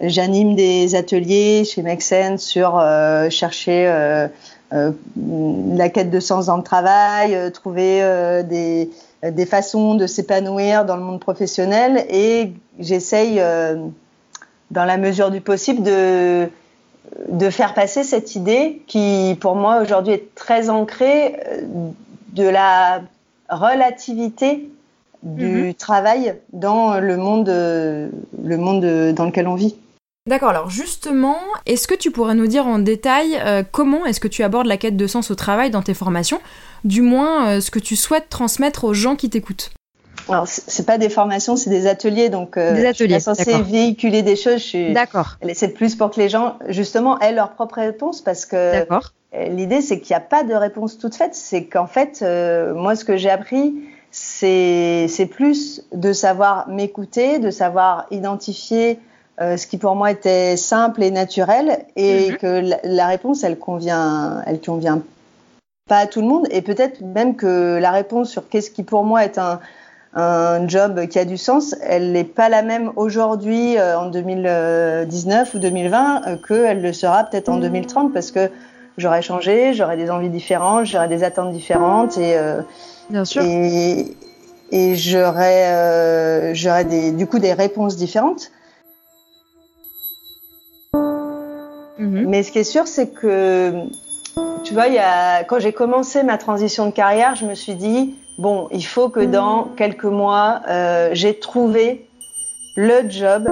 j'anime 0.00 0.54
des 0.54 0.94
ateliers 0.94 1.64
chez 1.64 1.82
Maxen 1.82 2.36
sur 2.36 2.78
euh, 2.78 3.30
chercher 3.30 3.86
euh, 3.88 4.28
la 4.72 5.88
quête 5.88 6.10
de 6.10 6.20
sens 6.20 6.46
dans 6.46 6.56
le 6.56 6.62
travail, 6.62 7.52
trouver 7.52 8.00
des, 8.48 8.90
des, 9.22 9.46
façons 9.46 9.94
de 9.94 10.06
s'épanouir 10.06 10.84
dans 10.84 10.96
le 10.96 11.02
monde 11.02 11.20
professionnel. 11.20 12.04
Et 12.10 12.52
j'essaye, 12.78 13.40
dans 14.70 14.84
la 14.84 14.96
mesure 14.96 15.30
du 15.30 15.40
possible, 15.40 15.82
de 15.82 16.48
de 17.28 17.50
faire 17.50 17.74
passer 17.74 18.04
cette 18.04 18.34
idée 18.34 18.82
qui, 18.86 19.36
pour 19.40 19.54
moi, 19.54 19.80
aujourd'hui 19.80 20.14
est 20.14 20.34
très 20.34 20.70
ancrée 20.70 21.36
de 22.32 22.48
la 22.48 23.02
relativité 23.48 24.68
du 25.22 25.68
mhm. 25.68 25.74
travail 25.74 26.34
dans 26.52 27.00
le 27.00 27.16
monde, 27.16 27.48
le 27.48 28.56
monde 28.56 29.14
dans 29.14 29.24
lequel 29.24 29.48
on 29.48 29.54
vit. 29.54 29.76
D'accord, 30.26 30.48
alors 30.48 30.70
justement, 30.70 31.38
est-ce 31.66 31.86
que 31.86 31.94
tu 31.94 32.10
pourrais 32.10 32.34
nous 32.34 32.48
dire 32.48 32.66
en 32.66 32.80
détail 32.80 33.38
euh, 33.44 33.62
comment 33.70 34.06
est-ce 34.06 34.18
que 34.18 34.28
tu 34.28 34.42
abordes 34.42 34.66
la 34.66 34.76
quête 34.76 34.96
de 34.96 35.06
sens 35.06 35.30
au 35.30 35.36
travail 35.36 35.70
dans 35.70 35.82
tes 35.82 35.94
formations 35.94 36.40
Du 36.84 37.00
moins, 37.00 37.48
euh, 37.48 37.60
ce 37.60 37.70
que 37.70 37.78
tu 37.78 37.94
souhaites 37.94 38.28
transmettre 38.28 38.84
aux 38.84 38.94
gens 38.94 39.14
qui 39.14 39.30
t'écoutent? 39.30 39.70
Alors, 40.28 40.48
c'est 40.48 40.86
pas 40.86 40.98
des 40.98 41.08
formations, 41.08 41.54
c'est 41.54 41.70
des 41.70 41.86
ateliers, 41.86 42.28
donc 42.28 42.56
euh, 42.56 42.74
des 42.74 42.86
ateliers, 42.86 43.14
je 43.14 43.20
suis 43.20 43.24
pas 43.24 43.34
censée 43.36 43.62
véhiculer 43.62 44.22
des 44.22 44.34
choses. 44.34 44.74
D'accord. 44.92 45.36
C'est 45.54 45.68
plus 45.68 45.94
pour 45.94 46.10
que 46.10 46.18
les 46.18 46.28
gens, 46.28 46.58
justement, 46.68 47.20
aient 47.20 47.32
leur 47.32 47.52
propre 47.52 47.76
réponse, 47.76 48.20
parce 48.20 48.44
que 48.44 48.84
l'idée, 49.32 49.80
c'est 49.80 50.00
qu'il 50.00 50.14
n'y 50.14 50.16
a 50.16 50.26
pas 50.26 50.42
de 50.42 50.54
réponse 50.54 50.98
toute 50.98 51.14
faite. 51.14 51.34
C'est 51.34 51.66
qu'en 51.66 51.86
fait, 51.86 52.20
euh, 52.22 52.74
moi, 52.74 52.96
ce 52.96 53.04
que 53.04 53.16
j'ai 53.16 53.30
appris, 53.30 53.74
c'est 54.10 55.30
plus 55.30 55.82
de 55.92 56.12
savoir 56.12 56.68
m'écouter, 56.68 57.38
de 57.38 57.50
savoir 57.50 58.06
identifier 58.10 58.98
euh, 59.40 59.56
ce 59.56 59.66
qui 59.66 59.78
pour 59.78 59.94
moi 59.94 60.10
était 60.10 60.56
simple 60.56 61.02
et 61.02 61.10
naturel, 61.10 61.84
et 61.96 62.30
mhm. 62.30 62.36
que 62.36 62.70
la, 62.84 63.06
réponse, 63.06 63.44
elle 63.44 63.58
convient, 63.58 64.42
elle 64.46 64.60
convient 64.60 65.02
pas 65.88 65.98
à 65.98 66.06
tout 66.06 66.20
le 66.20 66.26
monde, 66.26 66.46
et 66.50 66.62
peut-être 66.62 67.00
même 67.00 67.36
que 67.36 67.78
la 67.78 67.90
réponse 67.90 68.30
sur 68.30 68.48
qu'est-ce 68.48 68.70
qui 68.70 68.82
pour 68.82 69.04
moi 69.04 69.24
est 69.24 69.38
un 69.38 69.60
un 70.16 70.66
job 70.66 71.06
qui 71.08 71.18
a 71.18 71.26
du 71.26 71.36
sens, 71.36 71.76
elle 71.82 72.12
n'est 72.12 72.24
pas 72.24 72.48
la 72.48 72.62
même 72.62 72.90
aujourd'hui 72.96 73.76
euh, 73.76 73.98
en 73.98 74.06
2019 74.08 75.54
ou 75.54 75.58
2020 75.58 76.22
euh, 76.26 76.36
qu'elle 76.48 76.80
le 76.80 76.92
sera 76.94 77.24
peut-être 77.24 77.50
en 77.50 77.58
2030 77.58 78.14
parce 78.14 78.30
que 78.30 78.50
j'aurais 78.96 79.20
changé, 79.20 79.74
j'aurais 79.74 79.98
des 79.98 80.10
envies 80.10 80.30
différentes, 80.30 80.86
j'aurais 80.86 81.08
des 81.08 81.22
attentes 81.22 81.52
différentes 81.52 82.16
et 82.16 82.38
euh, 82.38 82.62
Bien 83.10 83.26
sûr. 83.26 83.42
et, 83.42 84.16
et 84.70 84.94
j'aurais 84.94 86.54
j'aurais 86.54 86.86
des 86.86 87.12
du 87.12 87.26
coup 87.26 87.38
des 87.38 87.52
réponses 87.52 87.96
différentes. 87.96 88.50
Mhm. 91.98 92.28
Mais 92.28 92.42
ce 92.42 92.52
qui 92.52 92.58
est 92.58 92.64
sûr, 92.64 92.86
c'est 92.86 93.08
que 93.08 93.72
tu 94.64 94.74
vois, 94.74 94.88
il 94.88 94.94
y 94.94 94.98
a, 94.98 95.44
quand 95.44 95.58
j'ai 95.58 95.72
commencé 95.72 96.22
ma 96.22 96.38
transition 96.38 96.86
de 96.86 96.90
carrière, 96.90 97.36
je 97.36 97.46
me 97.46 97.54
suis 97.54 97.74
dit 97.74 98.14
bon, 98.38 98.68
il 98.70 98.84
faut 98.84 99.08
que 99.08 99.20
dans 99.20 99.64
quelques 99.76 100.04
mois, 100.04 100.62
euh, 100.68 101.10
j'ai 101.12 101.38
trouvé 101.38 102.06
le 102.76 103.08
job, 103.08 103.48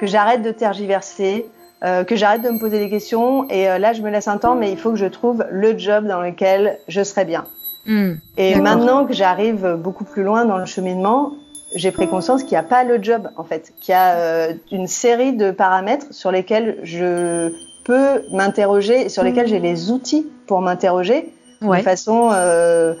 que 0.00 0.06
j'arrête 0.06 0.42
de 0.42 0.50
tergiverser, 0.50 1.46
euh, 1.84 2.04
que 2.04 2.16
j'arrête 2.16 2.42
de 2.42 2.50
me 2.50 2.58
poser 2.58 2.78
des 2.78 2.88
questions. 2.88 3.48
Et 3.50 3.68
euh, 3.68 3.78
là, 3.78 3.92
je 3.92 4.02
me 4.02 4.10
laisse 4.10 4.28
un 4.28 4.38
temps, 4.38 4.54
mais 4.54 4.72
il 4.72 4.78
faut 4.78 4.90
que 4.90 4.96
je 4.96 5.06
trouve 5.06 5.44
le 5.50 5.78
job 5.78 6.06
dans 6.06 6.20
lequel 6.20 6.78
je 6.88 7.02
serai 7.02 7.24
bien. 7.24 7.44
Hmm, 7.86 8.14
et 8.38 8.54
maintenant 8.54 9.04
que 9.04 9.12
j'arrive 9.12 9.76
beaucoup 9.78 10.04
plus 10.04 10.22
loin 10.22 10.46
dans 10.46 10.56
le 10.56 10.64
cheminement, 10.64 11.34
j'ai 11.74 11.90
pris 11.90 12.08
conscience 12.08 12.42
qu'il 12.42 12.52
n'y 12.52 12.58
a 12.58 12.62
pas 12.62 12.84
le 12.84 13.02
job, 13.02 13.28
en 13.36 13.44
fait, 13.44 13.72
qu'il 13.80 13.92
y 13.92 13.96
a 13.96 14.48
une 14.70 14.86
série 14.86 15.32
de 15.32 15.50
paramètres 15.50 16.06
sur 16.10 16.30
lesquels 16.30 16.78
je 16.82 17.52
peux 17.84 18.22
m'interroger 18.32 19.02
et 19.02 19.08
sur 19.08 19.22
lesquels 19.22 19.46
j'ai 19.46 19.60
les 19.60 19.90
outils 19.90 20.26
pour 20.46 20.60
m'interroger 20.60 21.32
de 21.60 21.76
façon 21.76 22.30
euh, 22.32 22.94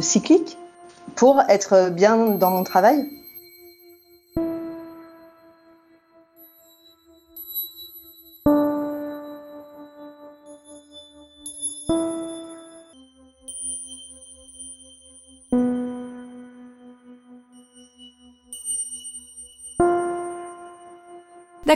cyclique 0.00 0.56
pour 1.14 1.40
être 1.48 1.90
bien 1.90 2.16
dans 2.16 2.50
mon 2.50 2.64
travail. 2.64 3.08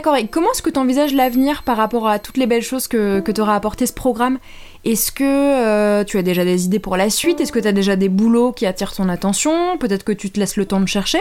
D'accord, 0.07 0.23
et 0.23 0.27
comment 0.27 0.51
est-ce 0.51 0.61
que 0.61 0.69
tu 0.69 0.79
envisages 0.79 1.13
l'avenir 1.13 1.63
par 1.63 1.75
rapport 1.75 2.07
à 2.07 2.17
toutes 2.17 2.37
les 2.37 2.47
belles 2.47 2.61
choses 2.61 2.87
que, 2.87 3.19
que 3.19 3.29
t'aura 3.29 3.55
apporté 3.55 3.85
ce 3.85 3.91
programme? 3.91 4.39
Est-ce 4.85 5.11
que 5.11 5.25
euh, 5.25 6.05
tu 6.05 6.17
as 6.17 6.21
déjà 6.21 6.45
des 6.45 6.63
idées 6.63 6.79
pour 6.79 6.95
la 6.95 7.09
suite? 7.09 7.41
Est-ce 7.41 7.51
que 7.51 7.59
tu 7.59 7.67
as 7.67 7.73
déjà 7.73 7.97
des 7.97 8.07
boulots 8.07 8.53
qui 8.53 8.65
attirent 8.65 8.93
ton 8.93 9.09
attention? 9.09 9.77
Peut-être 9.77 10.05
que 10.05 10.13
tu 10.13 10.31
te 10.31 10.39
laisses 10.39 10.55
le 10.55 10.65
temps 10.65 10.79
de 10.79 10.85
chercher? 10.85 11.19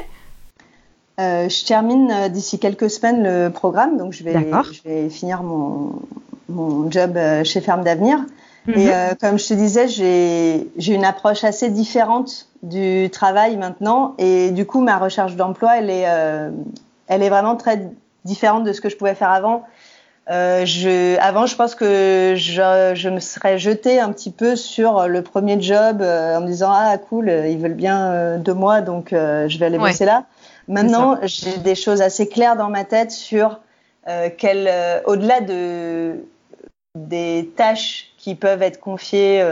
Euh, 1.18 1.48
je 1.48 1.64
termine 1.64 2.12
euh, 2.12 2.28
d'ici 2.28 2.60
quelques 2.60 2.88
semaines 2.88 3.24
le 3.24 3.50
programme, 3.50 3.96
donc 3.96 4.12
je 4.12 4.22
vais, 4.22 4.34
je 4.34 4.88
vais 4.88 5.10
finir 5.10 5.42
mon, 5.42 6.00
mon 6.48 6.88
job 6.88 7.18
chez 7.42 7.60
Ferme 7.60 7.82
d'Avenir. 7.82 8.20
Et 8.68 8.86
mhm. 8.86 9.16
comme 9.20 9.36
je 9.36 9.48
te 9.48 9.54
disais, 9.54 9.88
j'ai 9.88 10.94
une 10.94 11.04
approche 11.04 11.42
assez 11.42 11.70
différente 11.70 12.46
du 12.62 13.10
travail 13.10 13.56
maintenant, 13.56 14.14
et 14.18 14.52
du 14.52 14.64
coup, 14.64 14.80
ma 14.80 14.96
recherche 14.98 15.34
d'emploi, 15.34 15.76
elle 15.76 15.90
est, 15.90 16.06
elle 17.08 17.22
est 17.24 17.30
vraiment 17.30 17.56
très 17.56 17.90
différente 18.26 18.64
de 18.64 18.72
ce 18.72 18.82
que 18.82 18.90
je 18.90 18.96
pouvais 18.96 19.14
faire 19.14 19.30
avant. 19.30 19.64
Euh, 20.28 20.66
je, 20.66 21.16
avant, 21.20 21.46
je 21.46 21.54
pense 21.54 21.76
que 21.76 22.34
je, 22.36 22.92
je, 22.94 23.08
me 23.08 23.20
serais 23.20 23.58
jetée 23.58 24.00
un 24.00 24.10
petit 24.10 24.32
peu 24.32 24.56
sur 24.56 25.06
le 25.06 25.22
premier 25.22 25.60
job 25.60 26.02
euh, 26.02 26.36
en 26.36 26.40
me 26.40 26.46
disant 26.46 26.70
ah 26.72 26.98
cool, 26.98 27.28
ils 27.28 27.58
veulent 27.58 27.74
bien 27.74 28.10
euh, 28.10 28.36
de 28.36 28.52
moi, 28.52 28.80
donc 28.80 29.10
je 29.12 29.58
vais 29.58 29.66
aller 29.66 29.78
bosser 29.78 30.04
là. 30.04 30.24
Maintenant, 30.68 31.16
j'ai 31.22 31.58
des 31.58 31.76
choses 31.76 32.02
assez 32.02 32.28
claires 32.28 32.56
dans 32.56 32.70
ma 32.70 32.84
tête 32.84 33.12
sur 33.12 33.60
quel, 34.36 34.68
au-delà 35.06 35.40
de 35.40 36.16
des 36.96 37.52
tâches 37.56 38.12
qui 38.16 38.34
peuvent 38.34 38.62
être 38.62 38.80
confiées 38.80 39.44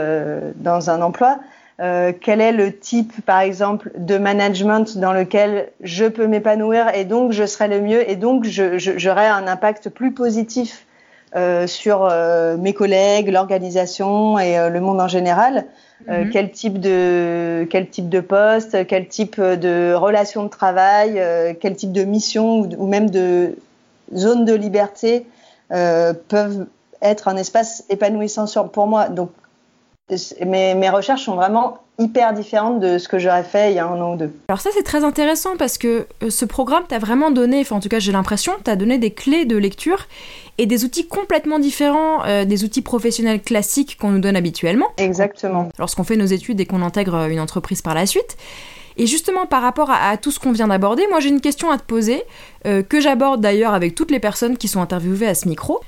dans 0.55 0.89
un 0.89 1.01
emploi, 1.01 1.39
euh, 1.81 2.13
quel 2.19 2.39
est 2.39 2.53
le 2.53 2.77
type, 2.77 3.13
par 3.25 3.41
exemple, 3.41 3.91
de 3.97 4.17
management 4.17 4.97
dans 4.97 5.11
lequel 5.11 5.71
je 5.81 6.05
peux 6.05 6.25
m'épanouir 6.25 6.95
et 6.95 7.03
donc 7.03 7.33
je 7.33 7.45
serai 7.45 7.67
le 7.67 7.81
mieux 7.81 8.09
et 8.09 8.15
donc 8.15 8.45
j'aurai 8.45 9.27
un 9.27 9.45
impact 9.47 9.89
plus 9.89 10.13
positif 10.13 10.85
euh, 11.35 11.67
sur 11.67 12.05
euh, 12.05 12.55
mes 12.55 12.73
collègues, 12.73 13.29
l'organisation 13.29 14.39
et 14.39 14.69
le 14.69 14.79
monde 14.79 15.01
en 15.01 15.07
général? 15.07 15.65
Mhm. 16.09 16.29
quel 16.29 16.51
type 16.51 16.81
de 16.81 17.65
quel 17.69 17.89
type 17.89 18.09
de 18.09 18.19
poste, 18.19 18.85
quel 18.85 19.07
type 19.07 19.39
de 19.39 19.93
relation 19.93 20.43
de 20.43 20.49
travail, 20.49 21.23
quel 21.61 21.73
type 21.77 21.93
de 21.93 22.03
mission 22.03 22.59
ou, 22.59 22.69
ou, 22.77 22.85
même 22.85 23.09
de 23.09 23.55
zone 24.13 24.43
de 24.43 24.53
liberté 24.53 25.25
peuvent 25.69 26.67
être 27.01 27.29
un 27.29 27.37
espace 27.37 27.85
épanouissant 27.89 28.45
pour 28.67 28.87
moi? 28.87 29.07
Donc 29.07 29.31
mes, 30.45 30.75
mes, 30.75 30.89
recherches 30.89 31.23
sont 31.23 31.35
vraiment 31.35 31.79
hyper 31.97 32.33
différentes 32.33 32.79
de 32.79 32.97
ce 32.97 33.07
que 33.07 33.17
j'aurais 33.17 33.43
fait 33.43 33.71
il 33.71 33.75
y 33.75 33.79
a 33.79 33.87
un 33.87 33.99
an 33.99 34.13
ou 34.13 34.17
deux. 34.17 34.31
Alors 34.49 34.59
ça 34.59 34.69
c'est 34.73 34.83
très 34.83 35.03
intéressant 35.03 35.57
parce 35.57 35.77
que 35.77 36.07
euh, 36.21 36.29
ce 36.29 36.45
programme 36.45 36.83
t'a 36.87 36.99
vraiment 36.99 37.31
donné, 37.31 37.61
enfin 37.61 37.77
en 37.77 37.79
tout 37.79 37.89
cas 37.89 37.99
j'ai 37.99 38.11
l'impression, 38.11 38.53
t'a 38.63 38.75
donné 38.75 38.97
des 38.97 39.11
clés 39.11 39.45
de 39.45 39.57
lecture 39.57 40.07
et 40.57 40.67
des 40.67 40.85
outils 40.85 41.07
complètement 41.07 41.57
différents 41.57 42.23
euh, 42.25 42.45
des 42.45 42.63
outils 42.63 42.81
professionnels 42.81 43.41
classiques 43.41 43.97
qu'on 43.97 44.09
nous 44.09 44.19
donne 44.19 44.35
habituellement. 44.35 44.87
Exactement. 44.97 45.69
Lorsqu'on 45.79 46.03
fait 46.03 46.17
nos 46.17 46.25
études 46.25 46.59
et 46.59 46.65
qu'on 46.65 46.81
intègre 46.81 47.27
une 47.29 47.39
entreprise 47.39 47.81
par 47.81 47.95
la 47.95 48.05
suite. 48.05 48.37
Et 48.97 49.07
justement, 49.07 49.45
par 49.45 49.61
rapport 49.61 49.91
à, 49.91 50.15
tout 50.15 50.31
ce 50.31 50.39
qu'on 50.39 50.53
vient 50.53 50.69
d'aborder, 50.69 51.05
moi 51.09 51.19
j'ai 51.19 51.27
une 51.27 51.41
question 51.41 51.69
à 51.69 51.77
te 51.77 51.83
poser, 51.83 52.23
euh, 52.65 52.81
que 52.81 53.01
j'aborde 53.01 53.41
d'ailleurs 53.41 53.73
avec 53.73 53.93
toutes 53.93 54.11
les 54.11 54.21
personnes 54.21 54.57
qui 54.57 54.69
sont 54.69 54.79
interviewées 54.81 55.27
à 55.27 55.35
ce 55.35 55.49
micro. 55.49 55.81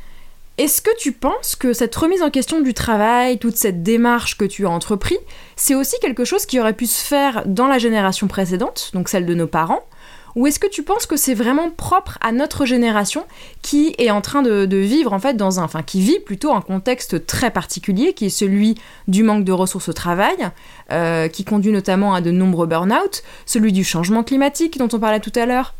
Est-ce 0.57 0.81
que 0.81 0.95
tu 0.97 1.11
penses 1.11 1.55
que 1.55 1.71
cette 1.71 1.95
remise 1.95 2.23
en 2.23 2.31
question 2.31 2.61
du 2.61 2.73
travail, 2.73 3.37
toute 3.37 3.55
cette 3.55 3.83
démarche 3.83 4.37
que 4.37 4.45
tu 4.45 4.65
as 4.65 4.69
entrepris, 4.71 5.17
c'est 5.55 5.75
aussi 5.75 5.95
quelque 6.01 6.25
chose 6.25 6.47
qui 6.47 6.59
aurait 6.59 6.73
pu 6.73 6.87
se 6.87 7.05
faire 7.05 7.43
dans 7.45 7.67
la 7.67 7.77
génération 7.77 8.27
précédente, 8.27 8.89
donc 8.93 9.07
celle 9.07 9.27
de 9.27 9.35
nos 9.35 9.45
parents? 9.45 9.83
Ou 10.35 10.47
est-ce 10.47 10.59
que 10.59 10.67
tu 10.67 10.81
penses 10.81 11.05
que 11.05 11.15
c'est 11.15 11.35
vraiment 11.35 11.69
propre 11.69 12.17
à 12.21 12.31
notre 12.31 12.65
génération 12.65 13.25
qui 13.61 13.93
est 13.99 14.09
en 14.09 14.21
train 14.21 14.41
de, 14.41 14.77
vivre 14.77 15.13
en 15.13 15.19
fait 15.19 15.35
dans 15.35 15.59
un, 15.59 15.63
enfin 15.63 15.83
qui 15.83 16.01
vit 16.01 16.19
plutôt 16.19 16.51
un 16.51 16.61
contexte 16.61 17.27
très 17.27 17.51
particulier 17.51 18.13
qui 18.13 18.25
est 18.25 18.29
celui 18.29 18.75
du 19.07 19.21
manque 19.21 19.43
de 19.43 19.51
ressources 19.51 19.89
au 19.89 19.93
travail, 19.93 20.37
euh, 20.91 21.27
qui 21.27 21.45
conduit 21.45 21.71
notamment 21.71 22.15
à 22.15 22.21
de 22.21 22.31
nombreux 22.31 22.65
burn-out, 22.65 23.21
celui 23.45 23.71
du 23.71 23.83
changement 23.83 24.23
climatique 24.23 24.79
dont 24.79 24.89
on 24.91 24.99
parlait 24.99 25.19
tout 25.19 25.33
à 25.35 25.45
l'heure, 25.45 25.75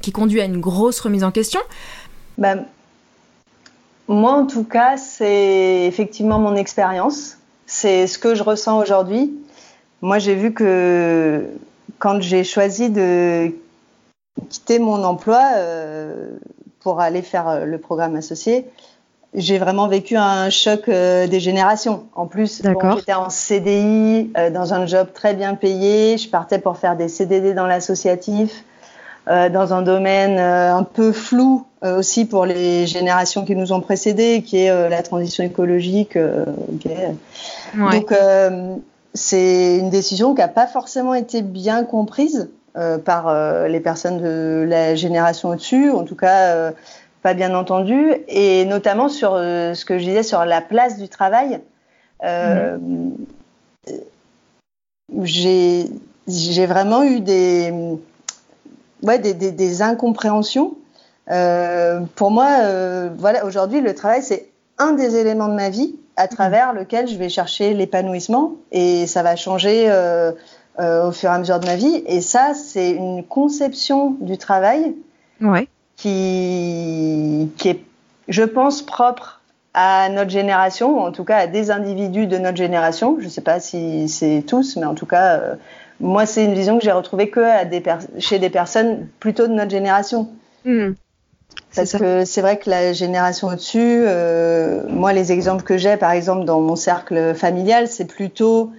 qui 0.00 0.10
conduit 0.10 0.40
à 0.40 0.44
une 0.44 0.60
grosse 0.60 0.98
remise 0.98 1.22
en 1.22 1.30
question? 1.30 1.60
Bah, 2.38 2.56
moi, 4.08 4.32
en 4.32 4.46
tout 4.46 4.64
cas, 4.64 4.96
c'est 4.96 5.84
effectivement 5.86 6.38
mon 6.38 6.56
expérience. 6.56 7.38
C'est 7.66 8.06
ce 8.06 8.18
que 8.18 8.34
je 8.34 8.42
ressens 8.42 8.78
aujourd'hui. 8.78 9.32
Moi, 10.00 10.18
j'ai 10.18 10.34
vu 10.34 10.52
que 10.52 11.46
quand 11.98 12.20
j'ai 12.20 12.44
choisi 12.44 12.90
de 12.90 13.52
quitter 14.48 14.78
mon 14.78 15.04
emploi 15.04 15.40
euh, 15.56 16.36
pour 16.80 17.00
aller 17.00 17.22
faire 17.22 17.48
euh, 17.48 17.64
le 17.64 17.78
programme 17.78 18.16
associé, 18.16 18.66
j'ai 19.34 19.58
vraiment 19.58 19.88
vécu 19.88 20.16
un 20.16 20.50
choc 20.50 20.88
euh, 20.88 21.26
des 21.26 21.40
générations. 21.40 22.04
En 22.14 22.26
plus, 22.26 22.60
j'étais 22.62 23.14
en 23.14 23.30
CDI, 23.30 24.30
dans 24.52 24.74
un 24.74 24.86
job 24.86 25.08
très 25.14 25.34
bien 25.34 25.54
payé. 25.54 26.18
Je 26.18 26.28
partais 26.28 26.58
pour 26.58 26.76
faire 26.76 26.96
des 26.96 27.08
CDD 27.08 27.54
dans 27.54 27.66
l'associatif. 27.66 28.64
Euh, 29.28 29.48
dans 29.48 29.72
un 29.72 29.82
domaine 29.82 30.36
un 30.38 30.82
peu 30.82 31.12
flou 31.12 31.64
aussi 31.82 32.24
pour 32.24 32.46
les 32.46 32.86
générations 32.86 33.44
qui 33.44 33.56
nous 33.56 33.72
ont 33.72 33.80
précédés, 33.80 34.42
qui 34.46 34.58
est 34.58 34.88
la 34.88 35.02
transition 35.02 35.42
écologique. 35.44 36.16
Donc 37.74 38.14
c'est 39.14 39.78
une 39.78 39.90
décision 39.90 40.34
qui 40.34 40.40
n'a 40.40 40.48
pas 40.48 40.66
forcément 40.66 41.14
été 41.14 41.42
bien 41.42 41.84
comprise 41.84 42.50
par 43.04 43.34
les 43.68 43.80
personnes 43.80 44.18
de 44.22 44.64
la 44.66 44.94
génération 44.94 45.50
au-dessus, 45.50 45.90
en 45.90 46.04
tout 46.04 46.16
cas 46.16 46.72
pas 47.22 47.34
bien 47.34 47.54
entendu, 47.54 48.14
et 48.28 48.64
notamment 48.64 49.08
sur 49.08 49.32
ce 49.32 49.84
que 49.84 49.98
je 49.98 50.04
disais 50.04 50.22
sur 50.22 50.44
la 50.44 50.60
place 50.60 50.98
du 50.98 51.08
travail. 51.08 51.60
J'ai 55.24 55.88
vraiment 56.66 57.02
eu 57.02 57.20
des 57.20 57.72
ouais, 59.02 59.18
des, 59.18 59.34
des, 59.34 59.50
des 59.52 59.82
incompréhensions. 59.82 60.76
Euh, 61.30 62.00
pour 62.16 62.30
moi, 62.30 62.48
euh, 62.62 63.10
voilà, 63.16 63.44
aujourd'hui, 63.44 63.80
le 63.80 63.94
travail, 63.94 64.22
c'est 64.22 64.50
un 64.78 64.92
des 64.92 65.16
éléments 65.16 65.48
de 65.48 65.54
ma 65.54 65.70
vie 65.70 65.94
à 66.16 66.28
travers 66.28 66.72
lequel 66.72 67.08
je 67.08 67.16
vais 67.16 67.28
chercher 67.28 67.74
l'épanouissement 67.74 68.54
et 68.70 69.06
ça 69.06 69.22
va 69.22 69.36
changer 69.36 69.86
euh, 69.88 70.32
euh, 70.80 71.08
au 71.08 71.12
fur 71.12 71.30
et 71.30 71.32
à 71.32 71.38
mesure 71.38 71.60
de 71.60 71.66
ma 71.66 71.76
vie. 71.76 72.02
Et 72.06 72.20
ça, 72.20 72.52
c'est 72.54 72.90
une 72.90 73.24
conception 73.24 74.16
du 74.20 74.38
travail 74.38 74.94
ouais. 75.40 75.68
qui, 75.96 77.50
qui 77.56 77.68
est, 77.68 77.80
je 78.28 78.42
pense, 78.42 78.82
propre 78.82 79.40
à 79.74 80.10
notre 80.10 80.30
génération, 80.30 80.98
ou 80.98 81.00
en 81.00 81.12
tout 81.12 81.24
cas 81.24 81.38
à 81.38 81.46
des 81.46 81.70
individus 81.70 82.26
de 82.26 82.36
notre 82.36 82.58
génération. 82.58 83.16
Je 83.20 83.24
ne 83.24 83.30
sais 83.30 83.40
pas 83.40 83.58
si 83.58 84.08
c'est 84.08 84.44
tous, 84.46 84.76
mais 84.76 84.84
en 84.84 84.94
tout 84.94 85.06
cas, 85.06 85.38
euh, 85.38 85.54
moi, 85.98 86.26
c'est 86.26 86.44
une 86.44 86.54
vision 86.54 86.78
que 86.78 86.84
j'ai 86.84 86.92
retrouvée 86.92 87.30
que 87.30 87.40
à 87.40 87.64
des 87.64 87.82
chez 88.18 88.38
des 88.38 88.50
personnes 88.50 89.08
plutôt 89.18 89.46
de 89.46 89.52
notre 89.52 89.70
génération. 89.70 90.28
Mmh. 90.64 90.90
Parce 91.74 91.92
que 91.92 92.24
c'est 92.24 92.42
vrai 92.42 92.58
que 92.58 92.68
la 92.68 92.92
génération 92.92 93.48
au-dessus, 93.48 93.78
euh, 94.06 94.82
moi, 94.88 95.12
les 95.12 95.32
exemples 95.32 95.62
que 95.62 95.78
j'ai, 95.78 95.96
par 95.96 96.12
exemple, 96.12 96.44
dans 96.44 96.60
mon 96.60 96.76
cercle 96.76 97.34
familial, 97.34 97.88
c'est 97.88 98.04
plutôt 98.04 98.72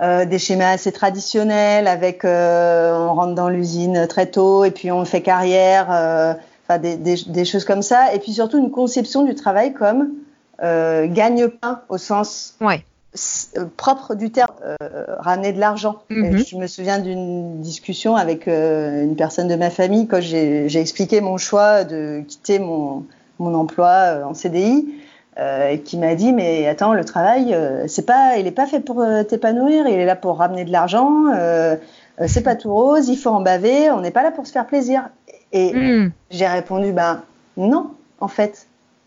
euh, 0.00 0.24
des 0.24 0.38
schémas 0.38 0.70
assez 0.70 0.90
traditionnels, 0.90 1.86
avec 1.86 2.24
euh, 2.24 2.96
on 2.96 3.14
rentre 3.14 3.34
dans 3.34 3.48
l'usine 3.48 4.06
très 4.08 4.26
tôt 4.26 4.64
et 4.64 4.70
puis 4.70 4.90
on 4.90 5.04
fait 5.04 5.20
carrière, 5.20 5.92
euh, 5.92 6.34
enfin 6.66 6.78
des, 6.78 6.96
des, 6.96 7.16
des, 7.26 7.44
choses 7.44 7.64
comme 7.64 7.82
ça, 7.82 8.12
et 8.14 8.18
puis 8.18 8.32
surtout 8.32 8.58
une 8.58 8.70
conception 8.70 9.22
du 9.22 9.34
travail 9.34 9.74
comme 9.74 10.14
euh, 10.62 11.06
gagne-pain 11.08 11.82
au 11.88 11.98
sens 11.98 12.54
ouais. 12.60 12.84
Euh, 13.58 13.66
propre 13.76 14.14
du 14.14 14.30
terme, 14.30 14.54
euh, 14.64 14.76
ramener 15.18 15.52
de 15.52 15.60
l'argent. 15.60 15.96
Mm 16.08 16.22
-hmm. 16.22 16.48
Je 16.48 16.56
me 16.56 16.66
souviens 16.66 16.98
d'une 16.98 17.60
discussion 17.60 18.16
avec 18.16 18.48
euh, 18.48 19.04
une 19.04 19.16
personne 19.16 19.48
de 19.48 19.56
ma 19.56 19.68
famille 19.68 20.06
quand 20.06 20.22
j'ai 20.22 20.80
expliqué 20.80 21.20
mon 21.20 21.36
choix 21.36 21.84
de 21.84 22.22
quitter 22.26 22.58
mon, 22.58 23.04
mon 23.38 23.54
emploi 23.54 24.22
en 24.24 24.34
CDI. 24.34 24.88
Euh, 25.38 25.78
qui 25.78 25.96
m'a 25.96 26.14
dit 26.14 26.30
mais 26.34 26.68
attends 26.68 26.92
le 26.92 27.06
travail 27.06 27.56
c'est 27.86 28.04
pas 28.04 28.36
il 28.38 28.46
est 28.46 28.56
pas 28.62 28.66
fait 28.66 28.80
pour 28.80 28.98
t'épanouir 29.30 29.86
il 29.86 29.98
est 30.02 30.04
là 30.04 30.14
pour 30.14 30.36
ramener 30.36 30.66
de 30.66 30.72
l'argent 30.76 31.10
c'est 32.32 32.44
pas 32.48 32.54
tout 32.54 32.70
rose 32.80 33.08
il 33.08 33.16
faut 33.16 33.34
en 33.38 33.40
baver 33.40 33.90
on 33.96 34.02
n'est 34.02 34.10
pas 34.18 34.24
là 34.28 34.30
pour 34.30 34.46
se 34.46 34.52
faire 34.52 34.66
plaisir 34.66 34.98
et 35.60 35.68
mm. 35.72 36.12
j'ai 36.36 36.48
répondu 36.58 36.92
ben 36.92 37.22
non 37.56 37.84
en 38.20 38.28
fait 38.28 38.54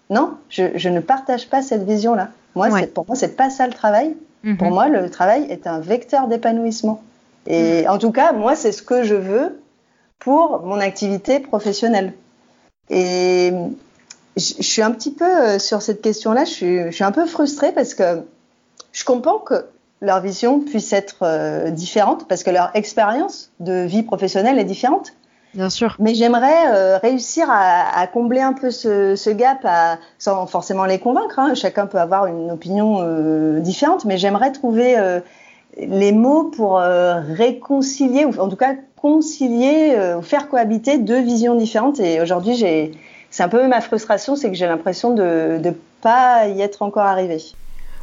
non 0.10 0.28
je, 0.50 0.64
je 0.84 0.90
ne 0.90 1.00
partage 1.00 1.46
pas 1.48 1.62
cette 1.62 1.86
vision 1.94 2.16
là 2.16 2.28
moi, 2.56 2.70
ouais. 2.70 2.88
pour 2.88 3.06
moi, 3.08 3.16
c'est 3.16 3.36
pas 3.36 3.50
ça 3.50 3.68
le 3.68 3.74
travail. 3.74 4.16
Mmh. 4.44 4.58
Pour 4.58 4.70
moi, 4.70 4.88
le 4.88 5.10
travail 5.10 5.46
est 5.50 5.68
un 5.68 5.80
vecteur 5.80 6.28
d'épanouissement. 6.28 7.04
Et 7.48 7.84
mmh. 7.84 7.90
en 7.90 7.98
tout 7.98 8.12
cas, 8.12 8.32
moi, 8.32 8.56
c'est 8.56 8.72
ce 8.72 8.82
que 8.82 9.04
je 9.04 9.16
veux 9.16 9.62
pour 10.20 10.62
mon 10.64 10.80
activité 10.80 11.40
professionnelle. 11.40 12.14
Et 12.90 13.52
je, 14.38 14.54
je 14.58 14.64
suis 14.64 14.82
un 14.82 14.92
petit 14.92 15.12
peu 15.12 15.26
euh, 15.26 15.60
sur 15.60 15.82
cette 15.82 16.02
question-là, 16.02 16.46
je 16.46 16.52
suis, 16.52 16.84
je 16.86 16.92
suis 16.92 17.04
un 17.04 17.12
peu 17.12 17.26
frustrée 17.26 17.72
parce 17.72 17.94
que 17.94 18.24
je 18.92 19.04
comprends 19.04 19.40
que 19.40 19.66
leur 20.02 20.22
vision 20.22 20.60
puisse 20.60 20.94
être 20.94 21.18
euh, 21.24 21.70
différente 21.70 22.28
parce 22.28 22.44
que 22.44 22.50
leur 22.50 22.72
expérience 22.76 23.52
de 23.60 23.86
vie 23.86 24.04
professionnelle 24.04 24.60
est 24.60 24.66
différente. 24.66 25.14
Bien 25.56 25.70
sûr. 25.70 25.96
Mais 26.00 26.14
j'aimerais 26.14 26.98
réussir 26.98 27.48
à, 27.50 28.06
combler 28.08 28.42
un 28.42 28.54
peu 28.54 28.72
ce, 28.72 29.30
gap, 29.32 29.66
sans 30.20 30.46
forcément 30.48 30.86
les 30.86 31.00
convaincre. 31.00 31.40
Hein. 31.40 31.56
Chacun 31.56 31.88
peut 31.88 31.98
avoir 31.98 32.26
une 32.28 32.52
opinion 32.52 33.60
différente, 33.62 34.04
mais 34.04 34.18
j'aimerais 34.18 34.52
trouver 34.52 34.98
les 35.78 36.12
mots 36.12 36.44
pour 36.44 36.78
réconcilier, 36.80 38.26
ou 38.26 38.38
en 38.38 38.50
tout 38.50 38.58
cas 38.58 38.76
concilier, 38.98 39.98
ou 40.18 40.22
faire 40.22 40.50
cohabiter 40.50 40.98
deux 40.98 41.22
visions 41.22 41.56
différentes. 41.56 42.02
Et 42.02 42.20
aujourd'hui, 42.20 42.58
c'est 43.30 43.44
un 43.44 43.50
peu 43.50 43.66
ma 43.68 43.80
frustration, 43.80 44.36
c'est 44.36 44.50
que 44.50 44.56
j'ai 44.56 44.68
l'impression 44.68 45.14
de 45.14 45.60
ne 45.64 45.72
pas 46.02 46.48
y 46.48 46.62
être 46.62 46.82
encore 46.82 47.06
arrivé. 47.06 47.42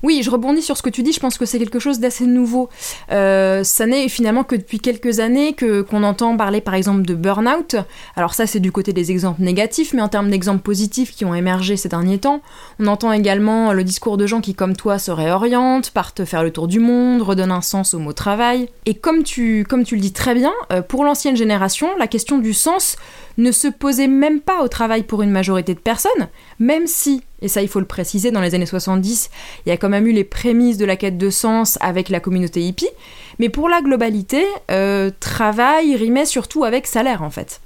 Oui, 0.03 0.22
je 0.22 0.30
rebondis 0.30 0.62
sur 0.62 0.76
ce 0.76 0.82
que 0.82 0.90
tu 0.90 1.03
dis. 1.03 1.12
Je 1.12 1.20
pense 1.20 1.38
que 1.38 1.46
c'est 1.46 1.59
quelque 1.59 1.78
chose 1.78 2.00
d'assez 2.00 2.26
nouveau. 2.26 2.68
Euh, 3.11 3.62
ça 3.62 3.86
n'est 3.86 4.09
finalement 4.09 4.44
que 4.44 4.57
depuis 4.57 4.80
quelques 4.80 5.20
années 5.20 5.53
que 5.53 5.82
qu'on 5.82 6.03
entend 6.03 6.36
parler, 6.36 6.61
par 6.61 6.74
exemple, 6.74 7.03
de 7.03 7.14
burn-out. 7.14 7.76
Alors 8.16 8.34
ça, 8.34 8.46
c'est 8.46 8.61
du 8.61 8.72
côté 8.72 8.92
des 8.92 9.11
exemples 9.11 9.42
négatifs, 9.42 9.92
mais 9.94 10.03
en 10.03 10.09
termes 10.09 10.30
d'exemples 10.30 10.62
positifs 10.62 11.12
qui 11.14 11.24
ont 11.24 11.34
émergé 11.34 11.76
ces 11.76 11.88
derniers 11.88 12.18
temps, 12.18 12.42
on 12.80 12.86
entend 12.86 13.12
également 13.12 13.72
le 13.72 13.84
discours 13.84 14.16
de 14.16 14.26
gens 14.26 14.40
qui, 14.40 14.55
comme 14.55 14.76
toi, 14.76 14.98
se 14.98 15.11
réorientent, 15.11 15.90
partent 15.90 16.24
faire 16.24 16.42
le 16.42 16.50
tour 16.50 16.66
du 16.66 16.80
monde, 16.80 17.22
redonnent 17.22 17.53
un 17.53 17.61
sens 17.61 17.94
au 17.94 17.98
mot 17.98 18.12
travail. 18.12 18.68
Et 18.86 18.94
comme 18.94 19.22
tu 19.22 19.64
comme 19.68 19.84
tu 19.84 19.94
le 19.94 20.00
dis 20.00 20.12
très 20.12 20.34
bien, 20.34 20.53
euh, 20.72 20.82
pour 20.82 21.05
l'ancienne 21.05 21.36
génération, 21.36 21.88
la 21.98 22.07
question 22.07 22.38
du 22.38 22.53
sens 22.55 22.96
ne 23.39 23.51
se 23.53 23.68
posait 23.68 24.09
même 24.09 24.41
pas 24.41 24.62
au 24.62 24.68
travail 24.68 25.03
pour 25.03 25.22
une 25.22 25.30
majorité 25.30 25.74
de 25.74 25.80
personnes, 25.80 26.28
même 26.59 26.87
si, 26.87 27.22
et 27.41 27.49
ça 27.49 27.62
il 27.62 27.68
faut 27.68 27.80
le 27.80 27.87
préciser, 27.87 28.30
dans 28.30 28.41
les 28.41 28.55
années 28.55 28.66
70, 28.66 29.30
il 29.64 29.68
y 29.68 29.72
a 29.72 29.76
quand 29.76 29.89
même 29.89 30.07
eu 30.07 30.12
les 30.12 30.24
prémices 30.24 30.78
de 30.78 30.85
la 30.85 30.97
quête 30.97 31.18
de 31.18 31.30
sens 31.30 31.78
avec 31.80 32.09
la 32.09 32.20
communauté 32.20 32.61
hippie, 32.62 32.91
mais 33.39 33.49
pour 33.49 33.68
la 33.68 33.80
globalité, 33.80 34.45
euh, 34.70 35.11
travail 35.20 35.97
rimait 35.97 36.26
surtout 36.26 36.64
avec 36.64 36.87
salaire 36.87 37.22
en 37.22 37.30
fait. 37.30 37.61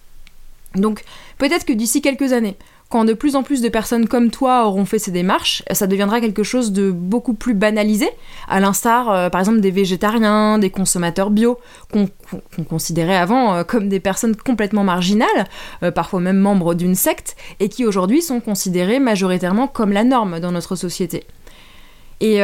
Donc 0.74 1.02
peut-être 1.38 1.64
que 1.64 1.72
d'ici 1.72 2.02
quelques 2.02 2.32
années, 2.32 2.56
quand 2.88 3.04
de 3.04 3.14
plus 3.14 3.34
en 3.34 3.42
plus 3.42 3.62
de 3.62 3.68
personnes 3.68 4.06
comme 4.06 4.30
toi 4.30 4.66
auront 4.66 4.84
fait 4.84 5.00
ces 5.00 5.10
démarches, 5.10 5.62
ça 5.72 5.86
deviendra 5.86 6.20
quelque 6.20 6.44
chose 6.44 6.70
de 6.70 6.92
beaucoup 6.92 7.34
plus 7.34 7.54
banalisé, 7.54 8.08
à 8.48 8.60
l'instar 8.60 9.10
euh, 9.10 9.28
par 9.28 9.40
exemple 9.40 9.60
des 9.60 9.72
végétariens, 9.72 10.58
des 10.58 10.70
consommateurs 10.70 11.30
bio, 11.30 11.58
qu'on 11.92 12.08
considérait 12.64 13.16
avant 13.16 13.56
euh, 13.56 13.64
comme 13.64 13.88
des 13.88 13.98
personnes 13.98 14.36
complètement 14.36 14.84
marginales, 14.84 15.46
euh, 15.82 15.90
parfois 15.90 16.20
même 16.20 16.38
membres 16.38 16.74
d'une 16.74 16.94
secte, 16.94 17.36
et 17.58 17.68
qui 17.68 17.84
aujourd'hui 17.84 18.22
sont 18.22 18.40
considérés 18.40 19.00
majoritairement 19.00 19.66
comme 19.66 19.92
la 19.92 20.04
norme 20.04 20.38
dans 20.38 20.52
notre 20.52 20.76
société. 20.76 21.24
Et 22.20 22.40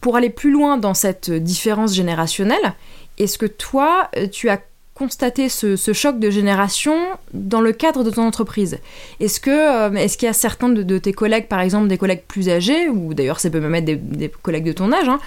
pour 0.00 0.16
aller 0.16 0.30
plus 0.30 0.52
loin 0.52 0.76
dans 0.76 0.94
cette 0.94 1.28
différence 1.28 1.94
générationnelle, 1.94 2.74
est-ce 3.18 3.38
que 3.38 3.46
toi, 3.46 4.08
tu 4.30 4.48
as 4.48 4.60
constater 4.94 5.48
ce, 5.48 5.92
choc 5.92 6.18
de 6.18 6.30
génération 6.30 6.94
dans 7.32 7.60
le 7.60 7.72
cadre 7.72 8.04
de 8.04 8.10
ton 8.10 8.22
entreprise. 8.22 8.78
Est-ce 9.20 9.40
que 9.40 9.50
euh, 9.50 9.92
est-ce 9.94 10.16
qu'il 10.16 10.26
y 10.26 10.30
a 10.30 10.34
certains 10.34 10.68
de, 10.68 10.98
tes 10.98 11.12
collègues, 11.12 11.48
par 11.48 11.60
exemple 11.60 11.88
des 11.88 11.98
collègues 11.98 12.22
plus 12.26 12.48
âgés, 12.48 12.88
ou 12.88 13.12
d'ailleurs 13.12 13.40
ça 13.40 13.50
peut 13.50 13.60
même 13.60 13.74
être 13.74 13.84
des, 13.84 14.28
collègues 14.28 14.64
de 14.64 14.72
ton 14.72 14.92
âge, 14.92 15.08
hein, 15.08 15.18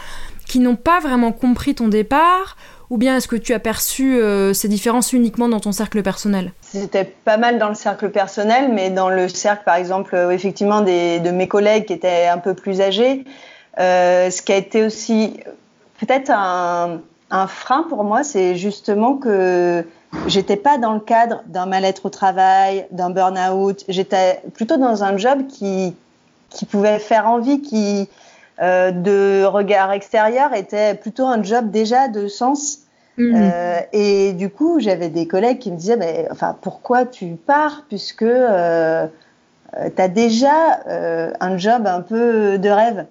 qui 0.48 0.60
n'ont 0.60 0.78
pas 0.78 1.00
vraiment 1.00 1.32
compris 1.32 1.76
ton 1.76 1.90
départ 1.90 2.56
ou 2.90 2.98
bien 2.98 3.18
est-ce 3.18 3.28
que 3.28 3.36
tu 3.36 3.54
as 3.54 3.60
perçu 3.60 4.18
euh, 4.18 4.54
ces 4.54 4.70
différences 4.70 5.12
uniquement 5.12 5.50
dans 5.50 5.60
ton 5.60 5.74
cercle 5.74 6.02
personnel? 6.02 6.54
C'était 6.62 7.04
pas 7.04 7.36
mal 7.36 7.60
dans 7.60 7.68
le 7.68 7.76
cercle 7.76 8.10
personnel, 8.12 8.72
mais 8.74 8.90
dans 8.90 9.10
le 9.10 9.28
cercle, 9.28 9.64
par 9.66 9.76
exemple, 9.76 10.16
euh, 10.16 10.32
effectivement, 10.32 10.80
de 10.80 11.32
mes 11.32 11.48
collègues 11.50 11.84
qui 11.84 11.92
étaient 11.92 12.28
un 12.28 12.38
peu 12.38 12.54
plus 12.54 12.80
âgés, 12.80 13.26
ce 13.78 14.42
qui 14.42 14.54
a 14.54 14.56
été 14.56 14.86
aussi 14.86 15.42
peut-être 16.00 16.32
un, 16.34 17.02
un 17.30 17.48
frein 17.48 17.84
pour 17.84 18.04
moi, 18.04 18.24
c'est 18.24 18.56
justement 18.56 19.16
que 19.16 19.86
j'étais 20.28 20.56
pas 20.56 20.78
dans 20.78 20.94
le 20.94 21.00
cadre 21.00 21.44
d'un 21.48 21.66
mal-être 21.66 22.06
au 22.06 22.10
travail, 22.10 22.88
d'un 22.92 23.10
burn-out. 23.10 23.84
J'étais 23.90 24.42
plutôt 24.54 24.78
dans 24.78 25.04
un 25.04 25.18
job 25.18 25.48
qui, 25.48 25.96
qui 26.50 26.66
pouvait 26.66 27.00
faire 27.00 27.28
envie, 27.28 27.62
qui, 27.62 28.10
euh, 28.62 28.92
de 28.92 29.44
regard 29.44 29.92
extérieur, 29.92 30.54
était 30.54 30.96
plutôt 30.96 31.26
un 31.26 31.44
job 31.44 31.70
déjà 31.70 32.08
de 32.08 32.28
sens. 32.28 32.80
Mhm. 33.18 33.34
Euh, 33.36 33.80
et 33.94 34.34
du 34.34 34.50
coup, 34.50 34.80
j'avais 34.80 35.10
des 35.10 35.28
collègues 35.28 35.60
qui 35.60 35.72
me 35.72 35.78
disaient, 35.78 35.98
mais, 35.98 36.28
enfin, 36.32 36.56
pourquoi 36.62 37.06
tu 37.06 37.36
pars? 37.36 37.84
Puisque 37.90 38.22
euh, 38.22 39.08
tu 39.74 40.02
as 40.02 40.08
déjà 40.08 40.82
euh, 40.88 41.32
un 41.40 41.58
job 41.58 41.88
un 41.88 42.02
peu 42.02 42.58
de 42.58 42.70
rêve 42.70 43.06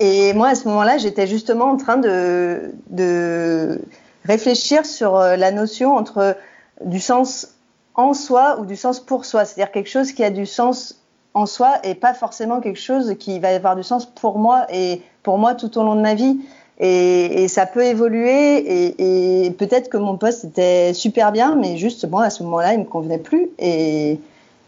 et 0.00 0.32
moi, 0.34 0.48
à 0.48 0.54
ce 0.54 0.68
moment-là, 0.68 0.98
j'étais 0.98 1.26
justement 1.26 1.66
en 1.66 1.76
train 1.76 1.96
de, 1.96 3.80
réfléchir 4.24 4.86
sur 4.86 5.16
euh, 5.16 5.36
la 5.36 5.50
notion 5.50 5.96
entre 5.96 6.36
du 6.82 6.98
sens 6.98 7.48
en 7.94 8.14
soi 8.14 8.58
ou 8.58 8.64
du 8.64 8.76
sens 8.76 9.00
pour 9.00 9.24
soi. 9.24 9.44
C'est-à-dire 9.44 9.70
quelque 9.70 9.90
chose 9.90 10.12
qui 10.12 10.24
a 10.24 10.30
du 10.30 10.46
sens 10.46 11.00
en 11.34 11.46
soi 11.46 11.74
et 11.82 11.94
pas 11.94 12.14
forcément 12.14 12.60
quelque 12.60 12.80
chose 12.80 13.16
qui 13.18 13.38
va 13.38 13.48
avoir 13.48 13.76
du 13.76 13.82
sens 13.82 14.06
pour 14.06 14.38
moi 14.38 14.66
et 14.72 15.02
pour 15.22 15.36
moi 15.36 15.54
tout 15.54 15.76
au 15.76 15.82
long 15.82 15.94
de 15.94 16.00
ma 16.00 16.14
vie. 16.14 16.38
Et, 16.80 17.46
ça 17.48 17.66
peut 17.66 17.84
évoluer 17.84 18.94
et, 18.98 19.50
peut-être 19.50 19.88
que 19.90 19.96
mon 19.96 20.16
poste 20.16 20.44
était 20.44 20.92
super 20.94 21.30
bien, 21.30 21.54
mais 21.54 21.76
juste 21.76 22.08
moi 22.08 22.24
à 22.24 22.30
ce 22.30 22.42
moment-là, 22.44 22.74
il 22.74 22.80
me 22.80 22.84
convenait 22.84 23.18
plus. 23.18 23.50
Et, 23.58 24.18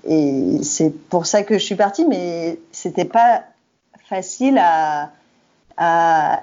et 0.07 0.59
c'est 0.63 0.91
pour 1.09 1.27
ça 1.27 1.43
que 1.43 1.55
je 1.55 1.65
suis 1.65 1.75
partie, 1.75 2.05
mais 2.05 2.59
c'était 2.73 3.07
pas 3.07 3.43
facile 4.09 4.59
à, 4.59 5.11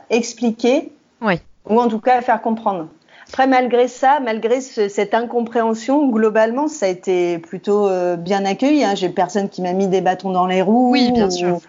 expliquer 0.09 0.91
ou 1.21 1.79
en 1.79 1.87
tout 1.87 1.99
cas 1.99 2.17
à 2.17 2.21
faire 2.21 2.41
comprendre. 2.41 2.87
Après, 3.29 3.47
malgré 3.47 3.87
ça, 3.87 4.19
malgré 4.19 4.61
cette 4.61 5.13
incompréhension, 5.13 6.07
globalement, 6.09 6.67
ça 6.67 6.85
a 6.85 6.89
été 6.89 7.39
plutôt 7.39 7.87
euh, 7.87 8.15
bien 8.15 8.45
accueilli. 8.45 8.83
Hein. 8.83 8.93
J'ai 8.95 9.09
personne 9.09 9.49
qui 9.49 9.61
m'a 9.61 9.73
mis 9.73 9.87
des 9.87 10.01
bâtons 10.01 10.31
dans 10.31 10.45
les 10.45 10.61
roues. 10.61 10.91
Oui, 10.91 11.11
bien 11.11 11.29
sûr. 11.29 11.59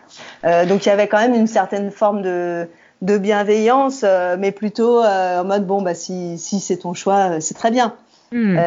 Euh, 0.45 0.67
donc 0.67 0.85
il 0.85 0.89
y 0.89 0.93
avait 0.93 1.07
quand 1.07 1.21
même 1.21 1.35
une 1.35 1.47
certaine 1.47 1.91
forme 1.91 2.23
de, 2.23 2.69
bienveillance, 3.01 4.03
euh, 4.05 4.37
mais 4.39 4.51
plutôt 4.51 5.03
en 5.03 5.45
mode 5.45 5.67
bon, 5.67 5.81
bah 5.81 5.95
si, 5.95 6.37
c'est 6.39 6.79
ton 6.79 6.93
choix, 6.93 7.41
c'est 7.41 7.55
très 7.55 7.71
bien. 7.71 7.95
Hmm. 8.33 8.59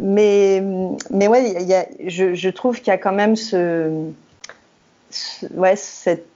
mais 0.00 0.62
mais 1.10 1.26
ouais, 1.26 1.56
je, 2.06 2.48
trouve 2.50 2.78
qu'il 2.78 2.88
y 2.88 2.90
a 2.90 2.98
quand 2.98 3.12
même 3.12 3.34
ce, 3.34 3.90
ce 5.10 5.46
ouais 5.54 5.74
cette 5.74 6.31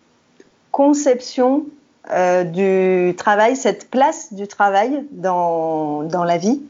conception 0.77 1.65
euh, 2.11 2.45
du 2.45 3.17
travail, 3.17 3.57
cette 3.57 3.89
place 3.89 4.35
du 4.35 4.47
travail 4.47 5.07
dans, 5.11 6.03
dans 6.03 6.23
la 6.23 6.37
vie, 6.37 6.61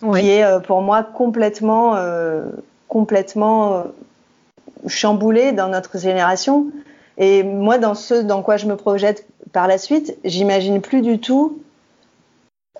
qui 0.00 0.30
est 0.30 0.42
euh, 0.42 0.58
pour 0.58 0.82
moi 0.82 1.04
complètement, 1.04 1.94
euh, 1.94 2.42
complètement 2.88 3.84
chamboulée 4.88 5.52
dans 5.52 5.68
notre 5.68 5.96
génération. 5.96 6.72
Et 7.18 7.44
moi, 7.44 7.78
dans 7.78 7.94
ce 7.94 8.14
dans 8.14 8.42
quoi 8.42 8.56
je 8.56 8.66
me 8.66 8.74
projette 8.74 9.28
par 9.52 9.68
la 9.68 9.78
suite, 9.78 10.18
j'imagine 10.24 10.80
plus 10.80 11.00
du 11.00 11.20
tout 11.20 11.62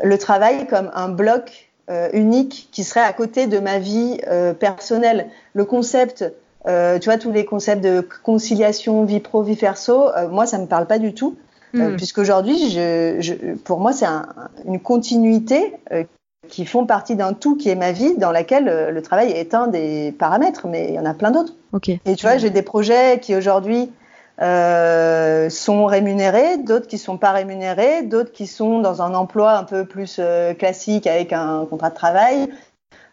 le 0.02 0.18
travail 0.18 0.66
comme 0.66 0.90
un 0.94 1.10
bloc 1.10 1.70
unique 2.12 2.70
qui 2.72 2.82
serait 2.82 3.02
à 3.02 3.12
côté 3.12 3.46
de 3.46 3.58
ma 3.60 3.78
vie 3.78 4.18
personnelle. 4.58 5.28
Le 5.52 5.64
concept 5.64 6.24
euh, 6.66 6.98
tu 6.98 7.08
vois, 7.08 7.18
tous 7.18 7.32
les 7.32 7.44
concepts 7.44 7.82
de 7.82 8.06
conciliation 8.22 9.04
vie 9.04 9.20
pro, 9.20 9.42
vie 9.42 9.56
perso, 9.56 10.08
euh, 10.10 10.28
moi, 10.28 10.46
ça 10.46 10.58
me 10.58 10.66
parle 10.66 10.86
pas 10.86 10.98
du 10.98 11.14
tout. 11.14 11.36
Euh, 11.74 11.90
mm. 11.90 11.96
Puisqu'aujourd'hui, 11.96 12.70
je, 12.70 13.16
je, 13.20 13.54
pour 13.64 13.80
moi, 13.80 13.92
c'est 13.92 14.06
un, 14.06 14.26
une 14.66 14.78
continuité 14.78 15.74
qui 16.48 16.66
font 16.66 16.86
partie 16.86 17.16
d'un 17.16 17.32
tout 17.32 17.56
qui 17.56 17.70
est 17.70 17.74
ma 17.74 17.92
vie, 17.92 18.16
dans 18.16 18.30
laquelle 18.30 18.90
le 18.92 19.02
travail 19.02 19.30
est 19.30 19.54
un 19.54 19.68
des 19.68 20.12
paramètres, 20.18 20.66
mais 20.66 20.88
il 20.88 20.94
y 20.94 20.98
en 20.98 21.06
a 21.06 21.14
plein 21.14 21.30
d'autres. 21.30 21.54
Okay. 21.72 22.00
Et 22.04 22.14
tu 22.14 22.26
vois, 22.26 22.36
j'ai 22.36 22.50
des 22.50 22.62
projets 22.62 23.20
qui 23.20 23.34
aujourd'hui 23.34 23.90
euh, 24.42 25.48
sont 25.48 25.86
rémunérés, 25.86 26.58
d'autres 26.58 26.88
qui 26.88 26.98
sont 26.98 27.16
pas 27.16 27.30
rémunérés, 27.30 28.02
d'autres 28.02 28.32
qui 28.32 28.46
sont 28.46 28.80
dans 28.80 29.00
un 29.00 29.14
emploi 29.14 29.52
un 29.52 29.64
peu 29.64 29.86
plus 29.86 30.20
classique 30.58 31.06
avec 31.06 31.32
un 31.32 31.64
contrat 31.70 31.90
de 31.90 31.94
travail, 31.94 32.50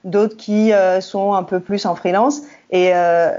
d'autres 0.03 0.37
qui 0.37 0.71
euh, 0.71 1.01
sont 1.01 1.33
un 1.33 1.43
peu 1.43 1.59
plus 1.59 1.85
en 1.85 1.95
freelance. 1.95 2.41
Et 2.71 2.91
euh, 2.93 3.31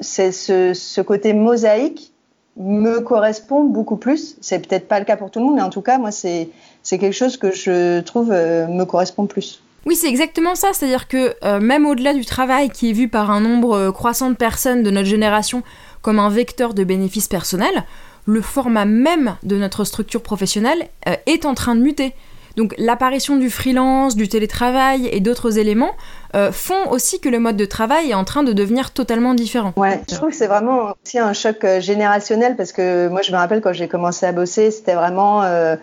ce, 0.00 1.00
côté 1.00 1.32
mosaïque 1.32 2.12
me 2.56 3.00
correspond 3.00 3.64
beaucoup 3.64 3.96
plus. 3.96 4.36
C'est 4.40 4.66
peut-être 4.66 4.86
pas 4.86 4.98
le 4.98 5.04
cas 5.04 5.16
pour 5.16 5.30
tout 5.30 5.40
le 5.40 5.46
monde, 5.46 5.56
mais 5.56 5.62
en 5.62 5.70
tout 5.70 5.80
cas, 5.80 5.98
moi, 5.98 6.10
c'est 6.10 6.50
quelque 6.88 7.12
chose 7.12 7.36
que 7.36 7.52
je 7.52 8.00
trouve 8.00 8.30
euh, 8.32 8.66
me 8.66 8.84
correspond 8.84 9.26
plus. 9.26 9.62
Oui, 9.86 9.96
c'est 9.96 10.08
exactement 10.08 10.54
ça. 10.54 10.68
C'est-à-dire 10.72 11.08
que 11.08 11.58
même 11.58 11.84
au-delà 11.84 12.14
du 12.14 12.24
travail 12.24 12.70
qui 12.70 12.88
est 12.88 12.94
vu 12.94 13.08
par 13.08 13.30
un 13.30 13.40
nombre 13.40 13.90
croissant 13.90 14.30
de 14.30 14.34
personnes 14.34 14.82
de 14.82 14.90
notre 14.90 15.08
génération 15.08 15.62
comme 16.00 16.18
un 16.18 16.30
vecteur 16.30 16.72
de 16.72 16.84
bénéfices 16.84 17.28
personnels, 17.28 17.84
le 18.24 18.40
format 18.40 18.86
même 18.86 19.36
de 19.42 19.58
notre 19.58 19.84
structure 19.84 20.22
professionnelle 20.22 20.88
est 21.26 21.44
en 21.44 21.52
train 21.52 21.74
de 21.74 21.82
muter. 21.82 22.14
Donc 22.56 22.74
l'apparition 22.78 23.36
du 23.36 23.50
freelance, 23.50 24.14
du 24.14 24.28
télétravail 24.28 25.08
et 25.10 25.20
d'autres 25.20 25.58
éléments 25.58 25.92
euh, 26.34 26.52
font 26.52 26.90
aussi 26.90 27.20
que 27.20 27.28
le 27.28 27.40
mode 27.40 27.56
de 27.56 27.64
travail 27.64 28.10
est 28.10 28.14
en 28.14 28.24
train 28.24 28.42
de 28.42 28.52
devenir 28.52 28.92
totalement 28.92 29.34
différent. 29.34 29.72
Ouais, 29.76 30.00
je 30.08 30.14
trouve 30.14 30.30
que 30.30 30.36
c'est 30.36 30.46
vraiment 30.46 30.94
aussi 31.04 31.18
un 31.18 31.32
choc 31.32 31.64
euh, 31.64 31.80
générationnel 31.80 32.56
parce 32.56 32.72
que 32.72 33.08
moi 33.08 33.22
je 33.22 33.32
me 33.32 33.36
rappelle 33.36 33.60
quand 33.60 33.72
j'ai 33.72 33.88
commencé 33.88 34.24
à 34.26 34.32
bosser, 34.32 34.70
c'était 34.70 34.94
vraiment 34.94 35.42
euh, 35.42 35.76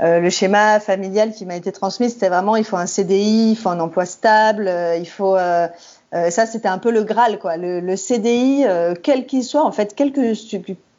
le 0.00 0.30
schéma 0.30 0.78
familial 0.78 1.32
qui 1.32 1.44
m'a 1.44 1.56
été 1.56 1.72
transmis, 1.72 2.10
c'était 2.10 2.28
vraiment 2.28 2.54
il 2.54 2.64
faut 2.64 2.76
un 2.76 2.86
CDI, 2.86 3.50
il 3.50 3.56
faut 3.56 3.70
un 3.70 3.80
emploi 3.80 4.06
stable, 4.06 4.70
il 4.96 5.08
faut 5.08 5.36
ça 5.36 6.46
c'était 6.46 6.68
un 6.68 6.78
peu 6.78 6.92
le 6.92 7.02
graal 7.02 7.40
quoi. 7.40 7.56
Le, 7.56 7.96
CDI, 7.96 8.64
quel 9.02 9.26
qu'il 9.26 9.42
soit, 9.42 9.64
en 9.64 9.72
fait, 9.72 9.94
quel 9.96 10.12
que, 10.12 10.34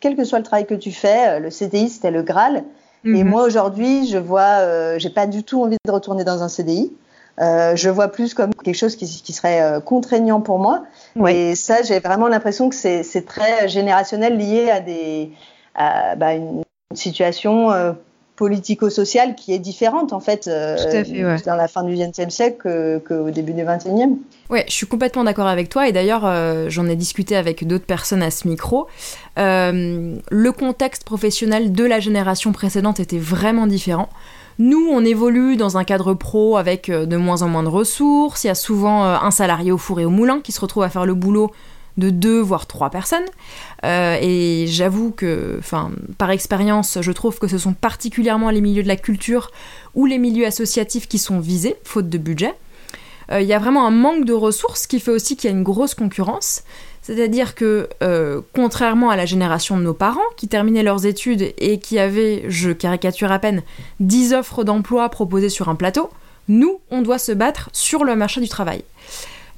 quel 0.02 0.18
que 0.18 0.26
soit 0.26 0.40
le 0.40 0.44
travail 0.44 0.66
que 0.66 0.76
tu 0.76 0.92
fais, 0.92 1.40
le 1.40 1.50
CDI 1.50 1.88
c'était 1.88 2.12
le 2.12 2.24
graal. 2.24 2.66
Et 3.06 3.24
mhm. 3.24 3.30
moi 3.30 3.44
aujourd'hui, 3.44 4.08
je 4.08 4.18
vois, 4.18 4.98
j'ai 4.98 5.10
pas 5.10 5.26
du 5.26 5.44
tout 5.44 5.64
envie 5.64 5.78
de 5.86 5.92
retourner 5.92 6.24
dans 6.24 6.44
un 6.44 6.50
CDI. 6.50 6.92
Euh, 7.40 7.76
je 7.76 7.90
vois 7.90 8.10
plus 8.10 8.34
comme 8.34 8.54
quelque 8.54 8.76
chose 8.76 8.96
qui, 8.96 9.06
qui 9.06 9.32
serait 9.32 9.62
euh, 9.62 9.80
contraignant 9.80 10.42
pour 10.42 10.60
moi. 10.60 10.84
Et 11.28 11.56
ça, 11.56 11.82
j'ai 11.84 12.00
vraiment 12.00 12.28
l'impression 12.28 12.70
que 12.70 12.76
c'est 12.76 13.26
très 13.26 13.68
générationnel 13.68 14.38
lié 14.38 14.70
à, 14.70 14.80
des, 14.82 15.32
à 15.76 16.16
bah, 16.16 16.34
une 16.34 16.64
situation 16.94 17.72
euh, 17.72 17.94
politico-sociale 18.40 19.36
qui 19.36 19.54
est 19.54 19.60
différente 19.60 20.14
en 20.14 20.20
fait, 20.20 20.48
euh, 20.48 20.76
fait 20.78 21.46
dans 21.46 21.56
la 21.56 21.68
fin 21.68 21.84
du 21.84 21.94
XXe 21.94 22.34
siècle 22.34 23.02
qu'au 23.08 23.30
début 23.30 23.54
du 23.54 23.64
XXIe. 23.64 24.18
Ouais, 24.50 24.66
je 24.68 24.74
suis 24.74 24.88
complètement 24.88 25.24
d'accord 25.24 25.46
avec 25.46 25.70
toi 25.70 25.88
et 25.88 25.92
d'ailleurs 25.92 26.24
j'en 26.70 26.88
ai 26.88 26.96
discuté 26.96 27.36
avec 27.36 27.68
d'autres 27.68 27.86
personnes 27.86 28.24
à 28.24 28.32
ce 28.32 28.48
micro. 28.48 28.88
le 29.38 30.50
contexte 30.52 31.04
professionnel 31.04 31.72
de 31.72 31.84
la 31.84 32.00
génération 32.00 32.52
précédente 32.52 33.00
était 33.00 33.20
vraiment 33.20 33.68
différent. 33.68 34.10
Nous, 34.60 34.90
on 34.92 35.06
évolue 35.06 35.56
dans 35.56 35.78
un 35.78 35.86
cadre 35.86 36.14
pro 36.14 36.58
avec 36.58 36.90
euh, 36.90 37.06
de 37.06 37.16
moins 37.16 37.44
en 37.44 37.48
moins 37.48 37.64
de 37.64 37.70
ressources. 37.70 38.44
Il 38.44 38.48
y 38.48 38.50
a 38.50 38.56
souvent 38.56 39.06
euh, 39.06 39.16
un 39.22 39.32
salarié 39.32 39.72
au 39.72 39.78
four 39.78 40.02
et 40.02 40.06
au 40.06 40.10
moulin 40.10 40.42
qui 40.42 40.52
se 40.52 40.60
retrouve 40.60 40.84
à 40.84 40.90
faire 40.90 41.06
le 41.06 41.14
boulot 41.14 41.52
de 42.00 42.10
deux 42.10 42.40
voire 42.40 42.66
trois 42.66 42.90
personnes. 42.90 43.26
Euh, 43.86 44.18
et 44.22 44.66
j'avoue 44.68 45.12
que, 45.12 45.60
par 46.18 46.32
expérience, 46.32 46.98
je 47.02 47.12
trouve 47.12 47.38
que 47.40 47.48
ce 47.48 47.58
sont 47.58 47.74
particulièrement 47.74 48.50
les 48.50 48.62
milieux 48.62 48.84
de 48.84 48.88
la 48.88 48.96
culture 48.96 49.52
ou 49.94 50.06
les 50.06 50.18
milieux 50.18 50.46
associatifs 50.46 51.08
qui 51.08 51.20
sont 51.20 51.40
visés, 51.40 51.76
faute 51.84 52.10
de 52.10 52.18
budget. 52.18 52.54
Il 53.32 53.46
y 53.46 53.54
a 53.54 53.60
vraiment 53.60 53.86
un 53.86 53.92
manque 53.92 54.26
de 54.26 54.34
ressources 54.34 54.88
qui 54.88 55.00
fait 55.00 55.12
aussi 55.12 55.38
qu'il 55.38 55.52
y 55.52 55.54
a 55.54 55.56
une 55.56 55.62
grosse 55.62 55.94
concurrence. 55.94 56.64
C'est-à-dire 57.02 57.56
que, 57.56 57.90
euh, 58.04 58.42
contrairement 58.54 59.10
à 59.10 59.16
la 59.16 59.26
génération 59.26 59.78
de 59.78 59.82
nos 59.82 59.96
parents, 59.96 60.20
qui 60.38 60.48
terminaient 60.48 60.84
leurs 60.84 61.08
études 61.08 61.54
et 61.58 61.80
qui 61.80 61.98
avaient, 61.98 62.44
je 62.48 62.72
caricature 62.72 63.32
à 63.32 63.40
peine, 63.40 63.64
10 64.00 64.34
offres 64.34 64.64
d'emploi 64.64 65.10
proposées 65.10 65.50
sur 65.50 65.70
un 65.70 65.76
plateau, 65.76 66.12
nous, 66.48 66.80
on 66.92 67.02
doit 67.02 67.18
se 67.18 67.32
battre 67.32 67.70
sur 67.74 68.04
le 68.04 68.16
marché 68.16 68.42
du 68.42 68.48
travail. 68.48 68.84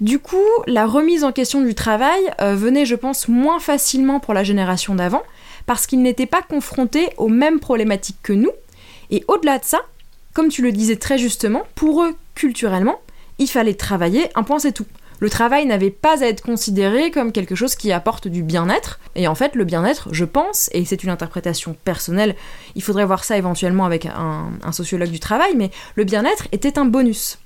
Du 0.01 0.19
coup, 0.19 0.37
la 0.67 0.85
remise 0.85 1.23
en 1.23 1.31
question 1.31 1.61
du 1.61 1.75
travail 1.75 2.19
euh, 2.41 2.55
venait, 2.55 2.85
je 2.85 2.95
pense, 2.95 3.27
moins 3.27 3.59
facilement 3.59 4.19
pour 4.19 4.33
la 4.33 4.43
génération 4.43 4.95
d'avant, 4.95 5.21
parce 5.67 5.85
qu'ils 5.85 6.01
n'étaient 6.01 6.25
pas 6.25 6.41
confrontés 6.41 7.09
aux 7.17 7.29
mêmes 7.29 7.59
problématiques 7.59 8.17
que 8.23 8.33
nous. 8.33 8.51
Et 9.11 9.23
au-delà 9.27 9.59
de 9.59 9.63
ça, 9.63 9.81
comme 10.33 10.49
tu 10.49 10.63
le 10.63 10.71
disais 10.71 10.95
très 10.95 11.17
justement, 11.17 11.63
pour 11.75 12.03
eux, 12.03 12.15
culturellement, 12.35 12.99
il 13.37 13.47
fallait 13.47 13.75
travailler, 13.75 14.29
un 14.35 14.43
point 14.43 14.59
c'est 14.59 14.71
tout 14.71 14.87
le 15.21 15.29
travail 15.29 15.67
n'avait 15.67 15.91
pas 15.91 16.23
à 16.23 16.27
être 16.27 16.41
considéré 16.41 17.11
comme 17.11 17.31
quelque 17.31 17.53
chose 17.53 17.75
qui 17.75 17.91
apporte 17.91 18.27
du 18.27 18.41
bien-être. 18.41 18.99
Et 19.13 19.27
en 19.27 19.35
fait, 19.35 19.53
le 19.53 19.65
bien-être, 19.65 20.09
je 20.11 20.25
pense, 20.25 20.67
et 20.73 20.83
c'est 20.83 21.03
une 21.03 21.11
interprétation 21.11 21.75
personnelle, 21.85 22.35
il 22.73 22.81
faudrait 22.81 23.05
voir 23.05 23.23
ça 23.23 23.37
éventuellement 23.37 23.85
avec 23.85 24.07
un, 24.07 24.71
sociologue 24.71 25.11
du 25.11 25.19
travail, 25.19 25.53
mais 25.55 25.69
le 25.93 26.05
bien-être 26.05 26.47
était 26.51 26.79
un 26.79 26.85
bonus. 26.85 27.37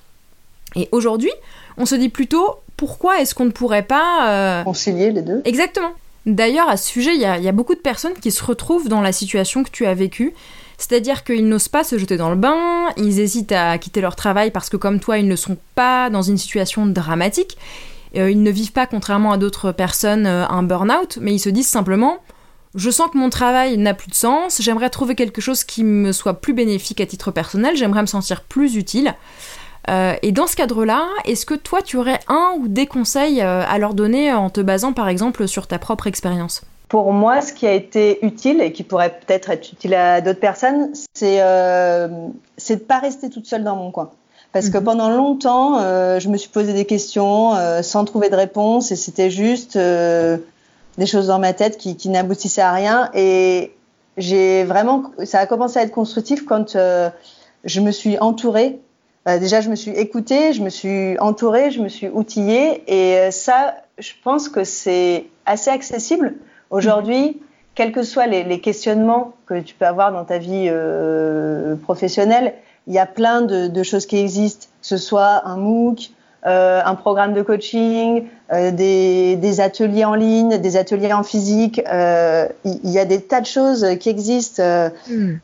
Et 0.78 0.88
aujourd'hui, 0.94 1.32
on 1.78 1.86
se 1.86 1.96
dit 1.96 2.10
plutôt 2.10 2.56
pourquoi 2.78 3.20
est-ce 3.22 3.34
qu'on 3.34 3.46
ne 3.46 3.52
pourrait 3.52 3.84
pas... 3.84 4.30
Euh, 4.30 4.64
Concilier 4.64 5.12
les 5.12 5.22
deux 5.22 5.42
Exactement. 5.46 5.92
D'ailleurs, 6.26 6.70
à 6.70 6.78
ce 6.78 6.88
sujet, 6.88 7.14
il 7.14 7.22
y, 7.22 7.26
a 7.26 7.52
beaucoup 7.52 7.76
de 7.76 7.80
personnes 7.80 8.14
qui 8.20 8.32
se 8.32 8.44
retrouvent 8.44 8.90
dans 8.90 9.02
la 9.02 9.12
situation 9.12 9.64
que 9.64 9.70
tu 9.70 9.86
as 9.86 9.94
vécue 9.94 10.34
c'est-à-dire 10.78 11.24
qu'ils 11.24 11.48
n'osent 11.48 11.70
pas 11.70 11.84
se 11.84 11.98
jeter 11.98 12.18
dans 12.18 12.30
le 12.30 12.36
bain, 12.36 12.90
ils 12.98 13.20
hésitent 13.20 13.54
à 13.54 13.78
quitter 13.78 14.02
leur 14.02 14.16
travail 14.16 14.52
parce 14.52 14.70
que 14.70 14.78
comme 14.78 15.00
toi, 15.00 15.18
ils 15.18 15.28
ne 15.28 15.36
sont 15.36 15.58
pas 15.74 16.10
dans 16.10 16.22
une 16.22 16.38
situation 16.38 16.86
dramatique. 16.86 17.58
Euh, 18.18 18.30
ils 18.30 18.44
ne 18.44 18.52
vivent 18.52 18.72
pas, 18.72 18.86
contrairement 18.86 19.32
à 19.32 19.38
d'autres 19.38 19.72
personnes, 19.72 20.26
euh, 20.26 20.46
un 20.48 20.64
burn-out, 20.64 21.18
mais 21.22 21.34
ils 21.34 21.40
se 21.40 21.50
disent 21.50 21.68
simplement 21.68 22.20
je 22.78 22.90
sens 22.90 23.10
que 23.10 23.18
mon 23.18 23.30
travail 23.30 23.78
n'a 23.78 23.94
plus 23.94 24.10
de 24.10 24.16
sens, 24.16 24.62
j'aimerais 24.62 24.90
trouver 24.90 25.16
quelque 25.16 25.40
chose 25.40 25.64
qui 25.64 25.82
me 25.86 26.12
soit 26.12 26.42
plus 26.42 26.54
bénéfique 26.54 27.00
à 27.00 27.06
titre 27.06 27.32
personnel, 27.32 27.78
j'aimerais 27.78 28.02
me 28.02 28.06
sentir 28.06 28.42
plus 28.42 28.76
utile. 28.76 29.16
Euh, 29.90 30.16
et 30.22 30.32
dans 30.32 30.48
ce 30.48 30.56
cadre-là, 30.56 31.08
est-ce 31.26 31.46
que 31.46 31.54
toi, 31.54 31.82
tu 31.82 31.98
aurais 31.98 32.20
un 32.28 32.56
ou 32.60 32.68
des 32.68 32.88
conseils 32.88 33.42
à 33.42 33.78
leur 33.78 33.94
donner 33.94 34.34
en 34.34 34.50
te 34.50 34.62
basant 34.62 34.94
par 34.94 35.10
exemple 35.10 35.48
sur 35.48 35.68
ta 35.68 35.80
propre 35.80 36.08
expérience? 36.08 36.62
Pour 36.88 37.12
moi, 37.14 37.42
ce 37.42 37.52
qui 37.52 37.66
a 37.66 37.74
été 37.74 38.24
utile 38.26 38.62
et 38.62 38.72
qui 38.72 38.84
pourrait 38.84 39.10
peut-être 39.10 39.50
être 39.50 39.72
utile 39.72 39.96
à 39.96 40.22
d'autres 40.22 40.40
personnes, 40.40 40.92
c'est 41.14 41.38
euh, 41.42 42.08
de 42.08 42.74
ne 42.74 42.76
pas 42.76 43.00
rester 43.00 43.30
toute 43.30 43.48
seule 43.48 43.64
dans 43.64 43.76
mon 43.76 43.92
coin. 43.92 44.12
Parce 44.54 44.70
que 44.70 44.78
mhm. 44.78 44.84
pendant 44.84 45.10
longtemps, 45.10 45.80
euh, 45.80 46.20
je 46.20 46.30
me 46.30 46.38
suis 46.38 46.50
posé 46.50 46.74
des 46.74 46.86
questions 46.86 47.56
euh, 47.56 47.82
sans 47.82 48.06
trouver 48.06 48.30
de 48.30 48.36
réponse 48.36 48.92
et 48.92 48.96
c'était 48.96 49.30
juste 49.30 49.76
euh, 49.76 50.38
des 50.98 51.06
choses 51.06 51.28
dans 51.28 51.40
ma 51.40 51.54
tête 51.54 51.78
qui, 51.78 51.98
qui 51.98 52.08
n'aboutissaient 52.08 52.62
à 52.62 52.72
rien. 52.72 53.10
Et 53.14 53.74
j'ai 54.18 54.64
vraiment, 54.64 55.12
ça 55.26 55.40
a 55.40 55.46
commencé 55.48 55.80
à 55.80 55.82
être 55.82 55.92
constructif 55.92 56.46
quand 56.46 56.76
euh, 56.76 57.10
je 57.66 57.82
me 57.82 57.92
suis 57.92 58.18
entourée. 58.20 58.80
Bah, 59.26 59.40
déjà, 59.40 59.62
je 59.62 59.70
me 59.70 59.76
suis 59.76 59.92
écoutée, 59.92 60.54
je 60.54 60.62
me 60.62 60.70
suis 60.70 61.18
entourée, 61.20 61.72
je 61.72 61.82
me 61.82 61.90
suis 61.90 62.10
outillée. 62.10 62.84
Et 62.88 63.32
ça, 63.32 63.76
je 63.98 64.12
pense 64.24 64.50
que 64.50 64.64
c'est 64.64 65.26
assez 65.46 65.72
accessible 65.72 66.36
Aujourd'hui, 66.70 67.42
quels 67.76 67.92
que 67.92 68.04
soient 68.04 68.28
les, 68.28 68.60
questionnements 68.60 69.34
que 69.46 69.60
tu 69.60 69.76
peux 69.76 69.86
avoir 69.86 70.12
dans 70.12 70.26
ta 70.26 70.38
vie 70.38 70.68
euh, 70.70 71.76
professionnelle, 71.76 72.54
il 72.88 72.94
y 72.94 73.00
a 73.00 73.06
plein 73.06 73.42
de, 73.42 73.84
choses 73.84 74.06
qui 74.06 74.18
existent, 74.18 74.68
que 74.82 74.88
ce 74.88 74.98
soit 74.98 75.48
un 75.48 75.58
MOOC, 75.58 76.12
euh, 76.46 76.82
un 76.84 76.96
programme 76.96 77.34
de 77.34 77.42
coaching, 77.42 78.26
euh, 78.54 78.72
des, 78.72 79.60
ateliers 79.60 80.06
en 80.06 80.16
ligne, 80.16 80.58
des 80.58 80.78
ateliers 80.78 81.14
en 81.14 81.24
physique. 81.24 81.82
Il 81.86 82.92
y, 82.92 83.00
a 83.00 83.06
des 83.06 83.22
tas 83.22 83.42
de 83.42 83.46
choses 83.46 83.86
qui 84.00 84.10
existent. 84.10 84.90
Hmm. 85.10 85.36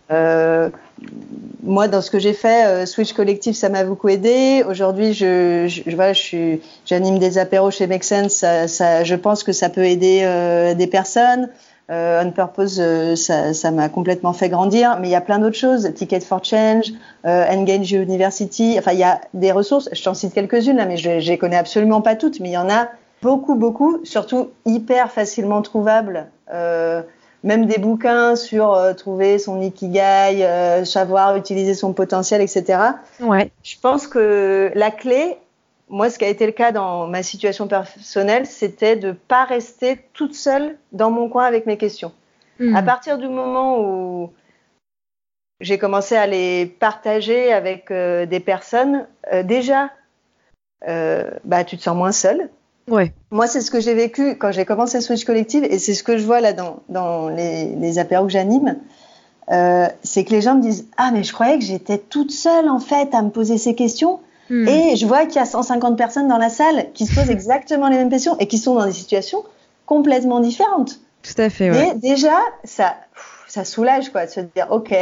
Moi, 1.63 1.87
dans 1.87 2.01
ce 2.01 2.09
que 2.09 2.19
j'ai 2.19 2.33
fait, 2.33 2.85
Switch 2.85 3.13
Collectif, 3.13 3.55
ça 3.55 3.69
m'a 3.69 3.83
beaucoup 3.83 4.09
aidé. 4.09 4.63
Aujourd'hui, 4.67 5.13
je, 5.13 5.65
je, 5.67 6.57
j'anime 6.85 7.19
des 7.19 7.37
apéros 7.37 7.71
chez 7.71 7.87
Make 7.87 8.03
Sense. 8.03 8.41
Je 8.41 9.15
pense 9.15 9.43
que 9.43 9.51
ça 9.51 9.69
peut 9.69 9.85
aider 9.85 10.73
des 10.75 10.87
personnes. 10.87 11.49
Euh, 11.91 12.23
On 12.25 12.31
Purpose, 12.31 12.79
euh, 12.79 13.15
ça, 13.15 13.71
m'a 13.71 13.89
complètement 13.89 14.31
fait 14.31 14.47
grandir, 14.47 14.97
mais 15.01 15.09
il 15.09 15.11
y 15.11 15.15
a 15.15 15.21
plein 15.21 15.39
d'autres 15.39 15.57
choses, 15.57 15.93
Ticket 15.93 16.21
for 16.21 16.43
Change, 16.43 16.93
euh, 17.25 17.45
Engage 17.49 17.91
University, 17.91 18.75
enfin 18.79 18.93
il 18.93 18.99
y 18.99 19.03
a 19.03 19.19
des 19.33 19.51
ressources, 19.51 19.89
je 19.91 20.01
t'en 20.01 20.13
cite 20.13 20.33
quelques-unes 20.33 20.77
là, 20.77 20.85
mais 20.85 20.95
je, 20.95 21.19
je 21.19 21.29
les 21.29 21.37
connais 21.37 21.57
absolument 21.57 21.99
pas 22.01 22.15
toutes, 22.15 22.39
mais 22.39 22.49
il 22.49 22.53
y 22.53 22.57
en 22.57 22.69
a 22.69 22.87
beaucoup, 23.21 23.55
beaucoup, 23.55 23.99
surtout 24.05 24.51
hyper 24.65 25.11
facilement 25.11 25.61
trouvables. 25.61 26.27
Euh, 26.53 27.01
même 27.43 27.65
des 27.65 27.79
bouquins 27.79 28.35
sur 28.35 28.73
euh, 28.73 28.93
trouver 28.93 29.39
son 29.39 29.61
ikigai, 29.61 30.43
euh, 30.43 30.85
savoir 30.85 31.35
utiliser 31.35 31.73
son 31.73 31.93
potentiel, 31.93 32.41
etc. 32.41 32.79
Ouais. 33.19 33.51
Je 33.63 33.77
pense 33.79 34.07
que 34.07 34.71
la 34.75 34.91
clé, 34.91 35.37
moi, 35.89 36.09
ce 36.09 36.19
qui 36.19 36.25
a 36.25 36.29
été 36.29 36.45
le 36.45 36.51
cas 36.51 36.71
dans 36.71 37.07
ma 37.07 37.23
situation 37.23 37.67
personnelle, 37.67 38.45
c'était 38.45 38.95
de 38.95 39.11
pas 39.11 39.43
rester 39.43 39.99
toute 40.13 40.35
seule 40.35 40.77
dans 40.91 41.09
mon 41.09 41.29
coin 41.29 41.45
avec 41.45 41.65
mes 41.65 41.77
questions. 41.77 42.11
Hmm. 42.59 42.75
À 42.75 42.83
partir 42.83 43.17
du 43.17 43.27
moment 43.27 43.79
où 43.79 44.31
j'ai 45.59 45.77
commencé 45.77 46.15
à 46.15 46.27
les 46.27 46.65
partager 46.65 47.51
avec 47.51 47.91
euh, 47.91 48.25
des 48.25 48.39
personnes, 48.39 49.07
déjà, 49.43 49.89
bah, 50.85 51.63
tu 51.63 51.77
te 51.77 51.83
sens 51.83 51.95
moins 51.95 52.11
seule. 52.11 52.49
Ouais. 52.89 53.13
Moi, 53.31 53.47
c'est 53.47 53.61
ce 53.61 53.71
que 53.71 53.79
j'ai 53.79 53.93
vécu 53.93 54.35
quand 54.37 54.51
j'ai 54.51 54.65
commencé 54.65 55.01
Switch 55.01 55.23
Collective 55.23 55.63
et 55.63 55.79
c'est 55.79 55.93
ce 55.93 56.03
que 56.03 56.17
je 56.17 56.25
vois 56.25 56.41
là 56.41 56.53
dans, 56.53 56.79
dans 56.89 57.29
les, 57.29 57.75
les 57.75 57.99
apéros 57.99 58.25
que 58.25 58.31
j'anime. 58.31 58.77
c'est 59.47 60.23
que 60.23 60.31
les 60.31 60.41
gens 60.41 60.55
me 60.55 60.61
disent 60.61 60.87
Ah, 60.97 61.11
mais 61.13 61.23
je 61.23 61.33
croyais 61.33 61.57
que 61.57 61.65
j'étais 61.65 61.97
toute 61.97 62.31
seule 62.31 62.69
en 62.69 62.79
fait 62.79 63.13
à 63.13 63.21
me 63.21 63.29
poser 63.29 63.57
ces 63.57 63.75
questions. 63.75 64.19
Hmm. 64.49 64.67
Et 64.67 64.95
je 64.97 65.05
vois 65.05 65.25
qu'il 65.25 65.37
y 65.37 65.39
a 65.39 65.45
150 65.45 65.97
personnes 65.97 66.27
dans 66.27 66.37
la 66.37 66.49
salle 66.49 66.87
qui 66.93 67.05
se 67.05 67.15
posent 67.15 67.29
exactement 67.29 67.87
les 67.87 67.97
mêmes 67.97 68.09
questions 68.09 68.37
et 68.39 68.47
qui 68.47 68.57
sont 68.57 68.75
dans 68.75 68.85
des 68.85 68.91
situations 68.91 69.43
complètement 69.85 70.39
différentes. 70.39 70.99
Tout 71.21 71.39
à 71.41 71.49
fait, 71.49 71.69
ouais. 71.69 71.95
déjà, 71.95 72.37
ça, 72.63 72.95
ça 73.47 73.65
soulage, 73.65 74.11
quoi, 74.11 74.25
de 74.25 74.31
se 74.31 74.39
dire, 74.39 74.67
OK, 74.71 74.93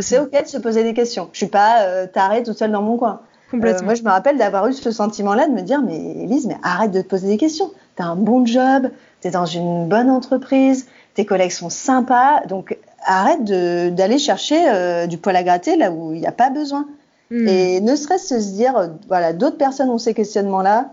c'est 0.00 0.18
OK 0.18 0.30
de 0.30 0.46
se 0.46 0.58
poser 0.58 0.82
des 0.82 0.94
questions. 0.94 1.28
Je 1.32 1.38
suis 1.38 1.46
pas 1.46 1.82
euh, 1.82 2.06
tarée 2.06 2.42
toute 2.42 2.56
seule 2.56 2.72
dans 2.72 2.82
mon 2.82 2.96
coin. 2.96 3.20
Euh, 3.54 3.82
moi, 3.82 3.94
je 3.94 4.02
me 4.02 4.08
rappelle 4.08 4.38
d'avoir 4.38 4.66
eu 4.66 4.72
ce 4.72 4.90
sentiment-là 4.90 5.46
de 5.46 5.52
me 5.52 5.62
dire, 5.62 5.82
mais 5.82 5.96
Elise, 5.96 6.46
mais 6.46 6.56
arrête 6.62 6.90
de 6.90 7.00
te 7.00 7.06
poser 7.06 7.28
des 7.28 7.36
questions. 7.36 7.70
Tu 7.96 8.02
as 8.02 8.06
un 8.06 8.16
bon 8.16 8.46
job, 8.46 8.88
tu 9.20 9.28
es 9.28 9.30
dans 9.30 9.46
une 9.46 9.88
bonne 9.88 10.10
entreprise, 10.10 10.86
tes 11.14 11.26
collègues 11.26 11.50
sont 11.50 11.70
sympas, 11.70 12.40
donc 12.46 12.76
arrête 13.04 13.44
d'aller 13.44 14.18
chercher 14.18 14.68
euh, 14.68 15.06
du 15.06 15.18
poil 15.18 15.36
à 15.36 15.42
gratter 15.42 15.76
là 15.76 15.90
où 15.90 16.12
il 16.12 16.20
n'y 16.20 16.26
a 16.26 16.32
pas 16.32 16.50
besoin. 16.50 16.86
Hmm. 17.30 17.48
Et 17.48 17.80
ne 17.80 17.96
serait-ce 17.96 18.40
se 18.40 18.52
dire, 18.52 18.90
voilà, 19.08 19.32
d'autres 19.32 19.58
personnes 19.58 19.90
ont 19.90 19.98
ces 19.98 20.14
questionnements-là, 20.14 20.90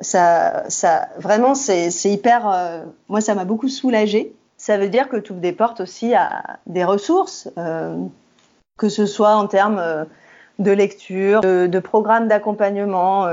ça, 0.00 0.64
ça, 0.68 1.08
vraiment, 1.18 1.54
c'est 1.54 1.90
hyper. 2.04 2.48
Euh, 2.48 2.82
moi, 3.08 3.20
ça 3.20 3.34
m'a 3.34 3.44
beaucoup 3.44 3.68
soulagée. 3.68 4.34
Ça 4.56 4.76
veut 4.78 4.88
dire 4.88 5.08
que 5.08 5.16
tu 5.16 5.32
des 5.32 5.52
portes 5.52 5.80
aussi 5.80 6.14
à 6.14 6.58
des 6.66 6.84
ressources, 6.84 7.48
euh, 7.58 7.96
que 8.76 8.88
ce 8.88 9.06
soit 9.06 9.36
en 9.36 9.46
termes 9.46 10.06
de 10.58 10.70
lecture, 10.70 11.40
de, 11.40 11.78
programmes 11.78 12.28
d'accompagnement. 12.28 13.26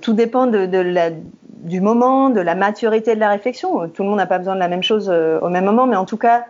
tout 0.00 0.12
dépend 0.12 0.46
de, 0.46 0.78
la, 0.78 1.10
du 1.10 1.80
moment, 1.80 2.30
de 2.30 2.40
la 2.40 2.54
maturité 2.54 3.14
de 3.14 3.20
la 3.20 3.28
réflexion. 3.28 3.88
Tout 3.88 4.02
le 4.02 4.08
monde 4.08 4.18
n'a 4.18 4.26
pas 4.26 4.38
besoin 4.38 4.54
de 4.54 4.60
la 4.60 4.68
même 4.68 4.82
chose 4.82 5.10
au 5.10 5.48
même 5.48 5.64
moment, 5.64 5.86
mais 5.86 5.96
en 5.96 6.06
tout 6.06 6.16
cas, 6.16 6.46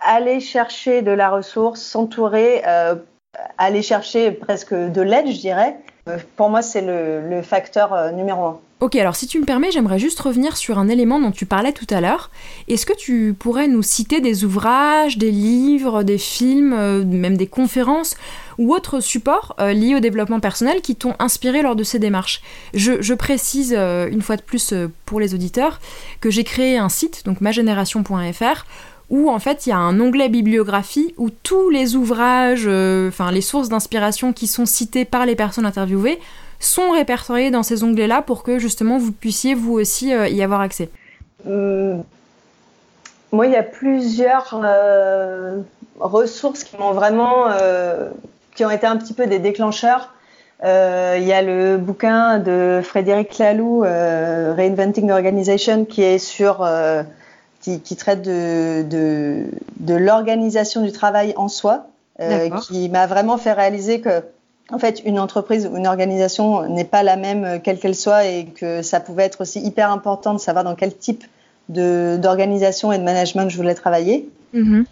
aller 0.00 0.40
chercher 0.40 1.02
de 1.02 1.12
la 1.12 1.30
ressource, 1.30 1.80
s'entourer, 1.80 2.62
aller 3.58 3.82
chercher 3.82 4.32
presque 4.32 4.74
de 4.74 5.00
l'aide, 5.02 5.28
je 5.28 5.40
dirais. 5.40 5.76
Pour 6.36 6.50
moi, 6.50 6.62
c'est 6.62 6.82
le, 6.82 7.42
facteur 7.42 8.12
numéro 8.12 8.44
un. 8.44 8.60
Ok, 8.80 8.96
alors 8.96 9.14
si 9.14 9.26
tu 9.26 9.38
me 9.38 9.44
permets, 9.44 9.70
j'aimerais 9.70 9.98
juste 9.98 10.18
revenir 10.20 10.56
sur 10.56 10.78
un 10.78 10.88
élément 10.88 11.20
dont 11.20 11.32
tu 11.32 11.44
parlais 11.44 11.72
tout 11.72 11.86
à 11.90 12.00
l'heure. 12.00 12.30
Est-ce 12.66 12.86
que 12.86 12.96
tu 12.96 13.34
pourrais 13.38 13.68
nous 13.68 13.82
citer 13.82 14.22
des 14.22 14.42
ouvrages, 14.46 15.18
des 15.18 15.30
livres, 15.30 16.02
des 16.02 16.16
films, 16.16 16.72
euh, 16.72 17.04
même 17.04 17.36
des 17.36 17.46
conférences 17.46 18.16
ou 18.56 18.72
autres 18.72 19.00
supports 19.00 19.54
euh, 19.60 19.74
liés 19.74 19.96
au 19.96 20.00
développement 20.00 20.40
personnel 20.40 20.80
qui 20.80 20.96
t'ont 20.96 21.14
inspiré 21.18 21.60
lors 21.60 21.76
de 21.76 21.84
ces 21.84 21.98
démarches? 21.98 22.40
Je, 22.72 23.12
précise 23.12 23.74
euh, 23.76 24.08
une 24.10 24.22
fois 24.22 24.38
de 24.38 24.42
plus 24.42 24.72
pour 25.04 25.20
les 25.20 25.34
auditeurs 25.34 25.78
que 26.22 26.30
j'ai 26.30 26.44
créé 26.44 26.78
un 26.78 26.88
site, 26.88 27.26
donc 27.26 27.42
magénération.fr, 27.42 28.64
où 29.10 29.30
en 29.30 29.38
fait 29.40 29.66
il 29.66 29.70
y 29.70 29.72
a 29.72 29.78
un 29.78 30.00
onglet 30.00 30.30
bibliographie 30.30 31.12
où 31.18 31.28
tous 31.28 31.68
les 31.68 31.96
ouvrages, 31.96 32.66
enfin 32.66 33.30
les 33.30 33.42
sources 33.42 33.68
d'inspiration 33.68 34.32
qui 34.32 34.46
sont 34.46 34.64
citées 34.64 35.04
par 35.04 35.26
les 35.26 35.36
personnes 35.36 35.66
interviewées 35.66 36.18
sont 36.60 36.90
répertoriés 36.90 37.50
dans 37.50 37.62
ces 37.62 37.82
onglets-là 37.82 38.22
pour 38.22 38.42
que 38.42 38.58
justement 38.58 38.98
vous 38.98 39.12
puissiez 39.12 39.54
vous 39.54 39.72
aussi 39.72 40.14
euh, 40.14 40.28
y 40.28 40.42
avoir 40.42 40.60
accès 40.60 40.90
hum, 41.46 42.04
Moi, 43.32 43.46
il 43.46 43.52
y 43.52 43.56
a 43.56 43.62
plusieurs 43.62 44.60
euh, 44.62 45.60
ressources 45.98 46.62
qui 46.62 46.76
m'ont 46.76 46.92
vraiment, 46.92 47.46
euh, 47.48 48.10
qui 48.54 48.64
ont 48.64 48.70
été 48.70 48.86
un 48.86 48.96
petit 48.96 49.14
peu 49.14 49.26
des 49.26 49.38
déclencheurs. 49.38 50.12
Il 50.62 51.24
y 51.24 51.32
a 51.32 51.40
le 51.40 51.78
bouquin 51.78 52.38
de 52.38 52.82
Frédéric 52.84 53.38
Laloux, 53.38 53.80
Reinventing 53.80 55.10
Organization, 55.10 55.86
qui 55.86 56.02
est 56.02 56.18
sur, 56.18 56.68
qui, 57.62 57.96
traite 57.96 58.20
de, 58.20 58.82
de, 58.82 59.46
de 59.78 59.94
l'organisation 59.94 60.82
du 60.82 60.92
travail 60.92 61.32
en 61.36 61.48
soi, 61.48 61.86
qui 62.68 62.90
m'a 62.90 63.06
vraiment 63.06 63.38
fait 63.38 63.54
réaliser 63.54 64.02
que 64.02 64.22
en 64.72 64.78
fait, 64.78 65.02
une 65.04 65.18
entreprise 65.18 65.66
ou 65.66 65.76
une 65.76 65.86
organisation 65.86 66.68
n'est 66.68 66.84
pas 66.84 67.02
la 67.02 67.16
même 67.16 67.44
euh, 67.44 67.58
quelle 67.62 67.78
qu'elle 67.78 67.94
soit 67.94 68.26
et 68.26 68.46
que 68.46 68.82
ça 68.82 69.00
pouvait 69.00 69.24
être 69.24 69.40
aussi 69.40 69.60
hyper 69.60 69.90
important 69.90 70.34
de 70.34 70.38
savoir 70.38 70.64
dans 70.64 70.74
quel 70.74 70.96
type 70.96 71.24
d'organisation 71.68 72.92
et 72.92 72.98
de 72.98 73.04
management 73.04 73.48
je 73.48 73.56
voulais 73.56 73.74
travailler. 73.74 74.28
Mm-hmm. 74.54 74.84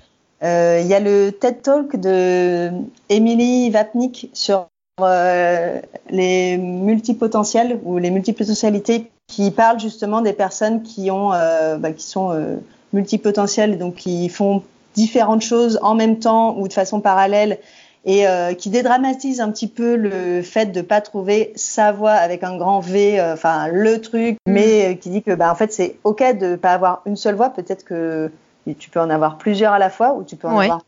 Euh, 0.44 0.80
il 0.80 0.86
y 0.86 0.94
a 0.94 1.00
le 1.00 1.30
TED 1.30 1.62
Talk 1.62 1.96
de 1.96 2.70
Emily 3.08 3.70
Vapnik 3.70 4.30
sur 4.32 4.68
euh, 5.00 5.80
les 6.10 6.56
multipotentiels 6.56 7.80
ou 7.82 7.98
les 7.98 8.10
multipotentialités 8.10 9.10
qui 9.26 9.50
parle 9.50 9.80
justement 9.80 10.20
des 10.20 10.32
personnes 10.32 10.82
qui 10.82 11.10
ont 11.10 11.30
bah, 11.30 11.92
qui 11.92 12.06
sont 12.06 12.58
multipotentielles 12.92 13.76
donc 13.76 13.96
qui 13.96 14.28
font 14.28 14.62
différentes 14.94 15.42
choses 15.42 15.80
en 15.82 15.94
même 15.94 16.20
temps 16.20 16.56
ou 16.58 16.68
de 16.68 16.72
façon 16.72 17.00
parallèle 17.00 17.58
et 18.04 18.26
euh, 18.26 18.54
qui 18.54 18.70
dédramatise 18.70 19.40
un 19.40 19.50
petit 19.50 19.66
peu 19.66 19.96
le 19.96 20.42
fait 20.42 20.66
de 20.66 20.80
pas 20.80 21.00
trouver 21.00 21.52
sa 21.56 21.92
voix 21.92 22.12
avec 22.12 22.42
un 22.44 22.56
grand 22.56 22.80
V, 22.80 23.18
euh, 23.18 23.34
enfin 23.34 23.68
le 23.68 24.00
truc, 24.00 24.36
mm. 24.46 24.52
mais 24.52 24.92
euh, 24.92 24.94
qui 24.94 25.10
dit 25.10 25.22
que 25.22 25.34
bah, 25.34 25.50
en 25.50 25.54
fait 25.54 25.72
c'est 25.72 25.96
ok 26.04 26.38
de 26.38 26.56
pas 26.56 26.72
avoir 26.72 27.02
une 27.06 27.16
seule 27.16 27.34
voix, 27.34 27.50
peut-être 27.50 27.84
que 27.84 28.30
tu 28.78 28.90
peux 28.90 29.00
en 29.00 29.10
avoir 29.10 29.38
plusieurs 29.38 29.72
à 29.72 29.78
la 29.78 29.90
fois 29.90 30.14
ou 30.14 30.24
tu 30.24 30.36
peux 30.36 30.48
en 30.48 30.58
avoir 30.58 30.82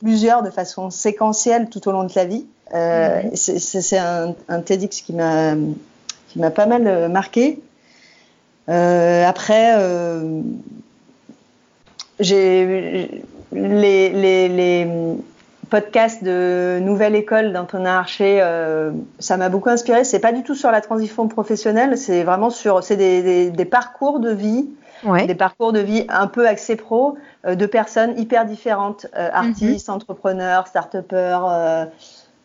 plusieurs 0.00 0.42
de 0.42 0.50
façon 0.50 0.90
séquentielle 0.90 1.68
tout 1.68 1.86
au 1.88 1.92
long 1.92 2.04
de 2.04 2.12
ta 2.12 2.24
vie. 2.24 2.46
C'est 3.34 3.98
un, 3.98 4.34
un, 4.48 4.60
TEDx 4.60 5.02
qui 5.02 5.12
m'a 5.12 5.54
qui 6.28 6.38
m'a 6.38 6.50
pas 6.50 6.66
mal 6.66 7.10
marqué. 7.10 7.60
après, 8.68 9.74
j'ai 12.20 13.22
les, 13.52 14.10
les, 14.10 14.48
les 14.48 14.88
podcast 15.68 16.22
de 16.22 16.78
Nouvelle 16.80 17.14
École 17.14 17.52
d'Antonin 17.52 17.98
Archer, 17.98 18.40
euh, 18.40 18.92
ça 19.18 19.36
m'a 19.36 19.48
beaucoup 19.48 19.68
inspiré. 19.68 20.04
C'est 20.04 20.20
pas 20.20 20.32
du 20.32 20.42
tout 20.42 20.54
sur 20.54 20.70
la 20.70 20.80
transition 20.80 21.28
professionnelle, 21.28 21.98
c'est 21.98 22.22
vraiment 22.22 22.50
sur, 22.50 22.82
c'est 22.82 22.96
des, 22.96 23.50
des, 23.50 23.64
parcours 23.64 24.20
de 24.20 24.30
vie, 24.30 24.68
des 25.26 25.34
parcours 25.34 25.72
de 25.72 25.80
vie 25.80 26.06
un 26.08 26.26
peu 26.26 26.46
axés 26.46 26.76
pro 26.76 27.16
euh, 27.46 27.54
de 27.54 27.66
personnes 27.66 28.18
hyper 28.18 28.46
différentes, 28.46 29.06
euh, 29.16 29.28
artistes, 29.32 29.88
entrepreneurs, 29.88 30.66
start-upers. 30.68 31.88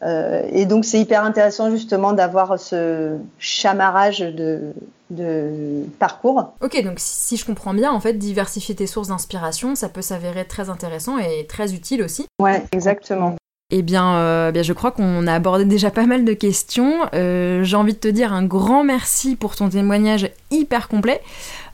Et 0.04 0.66
donc 0.66 0.86
c'est 0.86 1.00
hyper 1.00 1.24
intéressant 1.24 1.70
justement 1.70 2.14
d'avoir 2.14 2.60
ce 2.60 3.18
chamarrage 3.38 4.20
de, 4.20 4.74
de 5.12 5.84
parcours. 6.00 6.54
Ok, 6.62 6.82
donc 6.84 6.96
si 6.98 7.38
je 7.38 7.46
comprends 7.46 7.74
bien, 7.74 7.92
en 7.92 8.00
fait, 8.00 8.14
diversifier 8.14 8.76
tes 8.76 8.88
sources 8.88 9.10
d'inspiration, 9.10 9.76
ça 9.76 9.90
peut 9.90 10.02
s'avérer 10.02 10.46
très 10.46 10.70
intéressant 10.70 11.18
et 11.18 11.46
très 11.48 11.74
utile 11.74 12.02
aussi. 12.02 12.26
Ouais, 12.42 12.64
exactement. 12.72 13.36
Eh 13.74 13.84
bien, 13.84 14.16
euh, 14.16 14.52
bien, 14.52 14.64
je 14.64 14.74
crois 14.74 14.92
qu'on 14.92 15.28
a 15.28 15.34
abordé 15.34 15.64
déjà 15.64 15.92
pas 15.92 16.06
mal 16.06 16.26
de 16.26 16.34
questions. 16.34 17.06
Euh, 17.14 17.64
j'ai 17.64 17.78
envie 17.78 17.94
de 17.94 18.00
te 18.00 18.10
dire 18.10 18.34
un 18.34 18.44
grand 18.44 18.84
merci 18.84 19.38
pour 19.38 19.56
ton 19.56 19.70
témoignage 19.70 20.30
hyper 20.52 20.90
complet. 20.90 21.22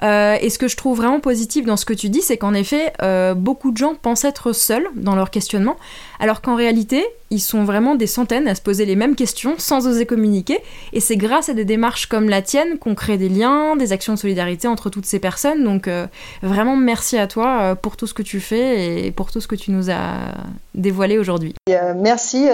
Euh, 0.04 0.38
et 0.40 0.52
ce 0.52 0.60
que 0.60 0.68
je 0.68 0.78
trouve 0.78 0.98
vraiment 0.98 1.20
positif 1.20 1.66
dans 1.66 1.76
ce 1.76 1.86
que 1.86 1.94
tu 1.94 2.10
dis, 2.10 2.22
c'est 2.22 2.38
qu'en 2.38 2.54
effet, 2.54 2.94
euh, 3.02 3.34
beaucoup 3.34 3.72
de 3.72 3.78
gens 3.78 3.96
pensent 3.96 4.26
être 4.26 4.54
seuls 4.54 4.88
dans 4.96 5.16
leur 5.16 5.32
questionnement, 5.32 5.76
alors 6.20 6.42
qu'en 6.42 6.56
réalité, 6.56 7.04
ils 7.30 7.40
sont 7.40 7.64
vraiment 7.64 7.96
des 7.96 8.08
centaines 8.08 8.48
à 8.48 8.56
se 8.56 8.62
poser 8.62 8.86
les 8.86 8.96
mêmes 8.96 9.16
questions 9.16 9.56
sans 9.58 9.88
oser 9.88 10.06
communiquer. 10.06 10.60
Et 10.94 11.00
c'est 11.00 11.18
grâce 11.18 11.50
à 11.50 11.54
des 11.54 11.66
démarches 11.66 12.08
comme 12.08 12.30
la 12.30 12.42
tienne 12.42 12.78
qu'on 12.78 12.96
crée 12.96 13.18
des 13.18 13.30
liens, 13.30 13.76
des 13.76 13.92
actions 13.94 14.14
de 14.14 14.20
solidarité 14.20 14.68
entre 14.68 14.90
toutes 14.90 15.06
ces 15.06 15.20
personnes. 15.20 15.64
Donc 15.64 15.88
euh, 15.88 16.08
vraiment 16.42 16.76
merci 16.76 17.18
à 17.18 17.28
toi 17.28 17.76
pour 17.76 17.98
tout 17.98 18.08
ce 18.08 18.14
que 18.14 18.24
tu 18.24 18.40
fais 18.40 19.06
et 19.06 19.12
pour 19.12 19.32
tout 19.32 19.42
ce 19.42 19.48
que 19.48 19.56
tu 19.56 19.72
nous 19.72 19.90
as 19.90 20.34
dévoilé 20.76 21.18
aujourd'hui. 21.18 21.54
merci, 21.96 22.48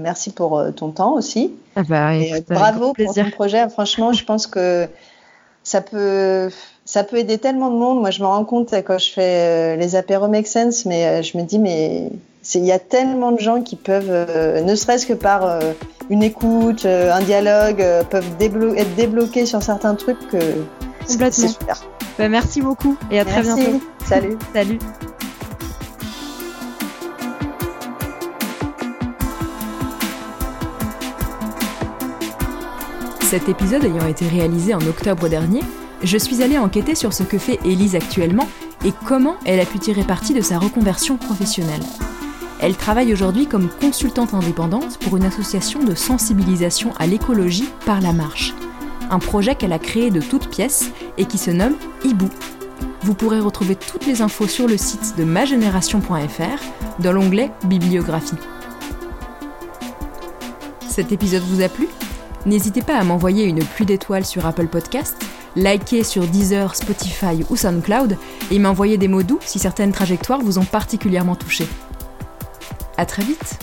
merci 0.00 0.32
pour 0.32 0.62
ton 0.74 0.90
temps 0.90 1.14
aussi. 1.14 1.52
Ah 1.76 1.82
bah, 1.82 2.12
bravo 2.48 2.92
pour 2.92 3.14
ton 3.14 3.30
projet. 3.30 3.68
Franchement, 3.70 4.12
je 4.12 4.24
pense 4.24 4.46
que 4.46 4.86
ça 5.62 5.80
peut 5.80 6.50
ça 6.84 7.04
peut 7.04 7.18
aider 7.18 7.38
tellement 7.38 7.70
de 7.70 7.76
monde. 7.76 8.00
Moi, 8.00 8.10
je 8.10 8.20
me 8.20 8.26
rends 8.26 8.44
compte 8.44 8.74
quand 8.84 8.98
je 8.98 9.10
fais 9.10 9.74
euh, 9.74 9.76
les 9.76 9.96
apéros 9.96 10.28
make 10.28 10.46
sense, 10.46 10.84
mais 10.84 11.06
euh, 11.06 11.22
je 11.22 11.36
me 11.38 11.42
dis, 11.42 11.58
mais 11.58 12.10
il 12.54 12.64
y 12.64 12.72
a 12.72 12.78
tellement 12.78 13.32
de 13.32 13.38
gens 13.38 13.62
qui 13.62 13.76
peuvent, 13.76 14.10
euh, 14.10 14.60
ne 14.60 14.74
serait-ce 14.74 15.06
que 15.06 15.12
par 15.12 15.60
une 16.10 16.22
écoute, 16.22 16.86
un 16.86 17.20
dialogue, 17.20 17.84
peuvent 18.10 18.24
être 18.40 18.94
débloqués 18.96 19.46
sur 19.46 19.62
certains 19.62 19.94
trucs 19.94 20.28
que 20.28 20.38
c'est 21.06 21.32
super. 21.32 21.82
Bah, 22.18 22.28
merci 22.28 22.60
beaucoup 22.60 22.96
et 23.10 23.18
à 23.18 23.24
très 23.24 23.42
bientôt. 23.42 23.80
Salut. 24.06 24.36
Salut. 24.54 24.78
Cet 33.22 33.48
épisode 33.48 33.84
ayant 33.84 34.06
été 34.06 34.28
réalisé 34.28 34.74
en 34.74 34.80
octobre 34.80 35.26
dernier, 35.28 35.60
je 36.02 36.18
suis 36.18 36.42
allée 36.42 36.58
enquêter 36.58 36.94
sur 36.94 37.14
ce 37.14 37.22
que 37.22 37.38
fait 37.38 37.58
Élise 37.64 37.96
actuellement 37.96 38.46
et 38.84 38.92
comment 39.06 39.36
elle 39.46 39.60
a 39.60 39.64
pu 39.64 39.78
tirer 39.78 40.02
parti 40.02 40.34
de 40.34 40.42
sa 40.42 40.58
reconversion 40.58 41.16
professionnelle. 41.16 41.80
Elle 42.62 42.76
travaille 42.76 43.12
aujourd'hui 43.12 43.48
comme 43.48 43.68
consultante 43.68 44.34
indépendante 44.34 44.96
pour 45.00 45.16
une 45.16 45.24
association 45.24 45.82
de 45.82 45.96
sensibilisation 45.96 46.92
à 46.96 47.08
l'écologie 47.08 47.68
par 47.84 48.00
la 48.00 48.12
marche, 48.12 48.54
un 49.10 49.18
projet 49.18 49.56
qu'elle 49.56 49.72
a 49.72 49.80
créé 49.80 50.12
de 50.12 50.20
toutes 50.20 50.48
pièces 50.48 50.92
et 51.18 51.24
qui 51.24 51.38
se 51.38 51.50
nomme 51.50 51.74
Hibou. 52.04 52.30
Vous 53.02 53.14
pourrez 53.14 53.40
retrouver 53.40 53.74
toutes 53.74 54.06
les 54.06 54.22
infos 54.22 54.46
sur 54.46 54.68
le 54.68 54.76
site 54.76 55.16
de 55.18 55.24
magénération.fr 55.24 57.00
dans 57.00 57.12
l'onglet 57.12 57.50
Bibliographie. 57.64 58.38
Cet 60.88 61.10
épisode 61.10 61.42
vous 61.42 61.62
a 61.62 61.68
plu? 61.68 61.88
N'hésitez 62.46 62.82
pas 62.82 62.96
à 62.96 63.02
m'envoyer 63.02 63.44
une 63.44 63.64
pluie 63.64 63.86
d'étoiles 63.86 64.24
sur 64.24 64.46
Apple 64.46 64.68
Podcast 64.68 65.16
liker 65.56 66.04
sur 66.04 66.26
Deezer, 66.26 66.76
Spotify 66.76 67.44
ou 67.50 67.56
SoundCloud 67.56 68.16
et 68.50 68.58
m'envoyer 68.58 68.98
des 68.98 69.08
mots 69.08 69.22
doux 69.22 69.40
si 69.42 69.58
certaines 69.58 69.92
trajectoires 69.92 70.40
vous 70.40 70.58
ont 70.58 70.64
particulièrement 70.64 71.34
touché. 71.34 71.66
À 72.96 73.06
très 73.06 73.22
vite 73.22 73.58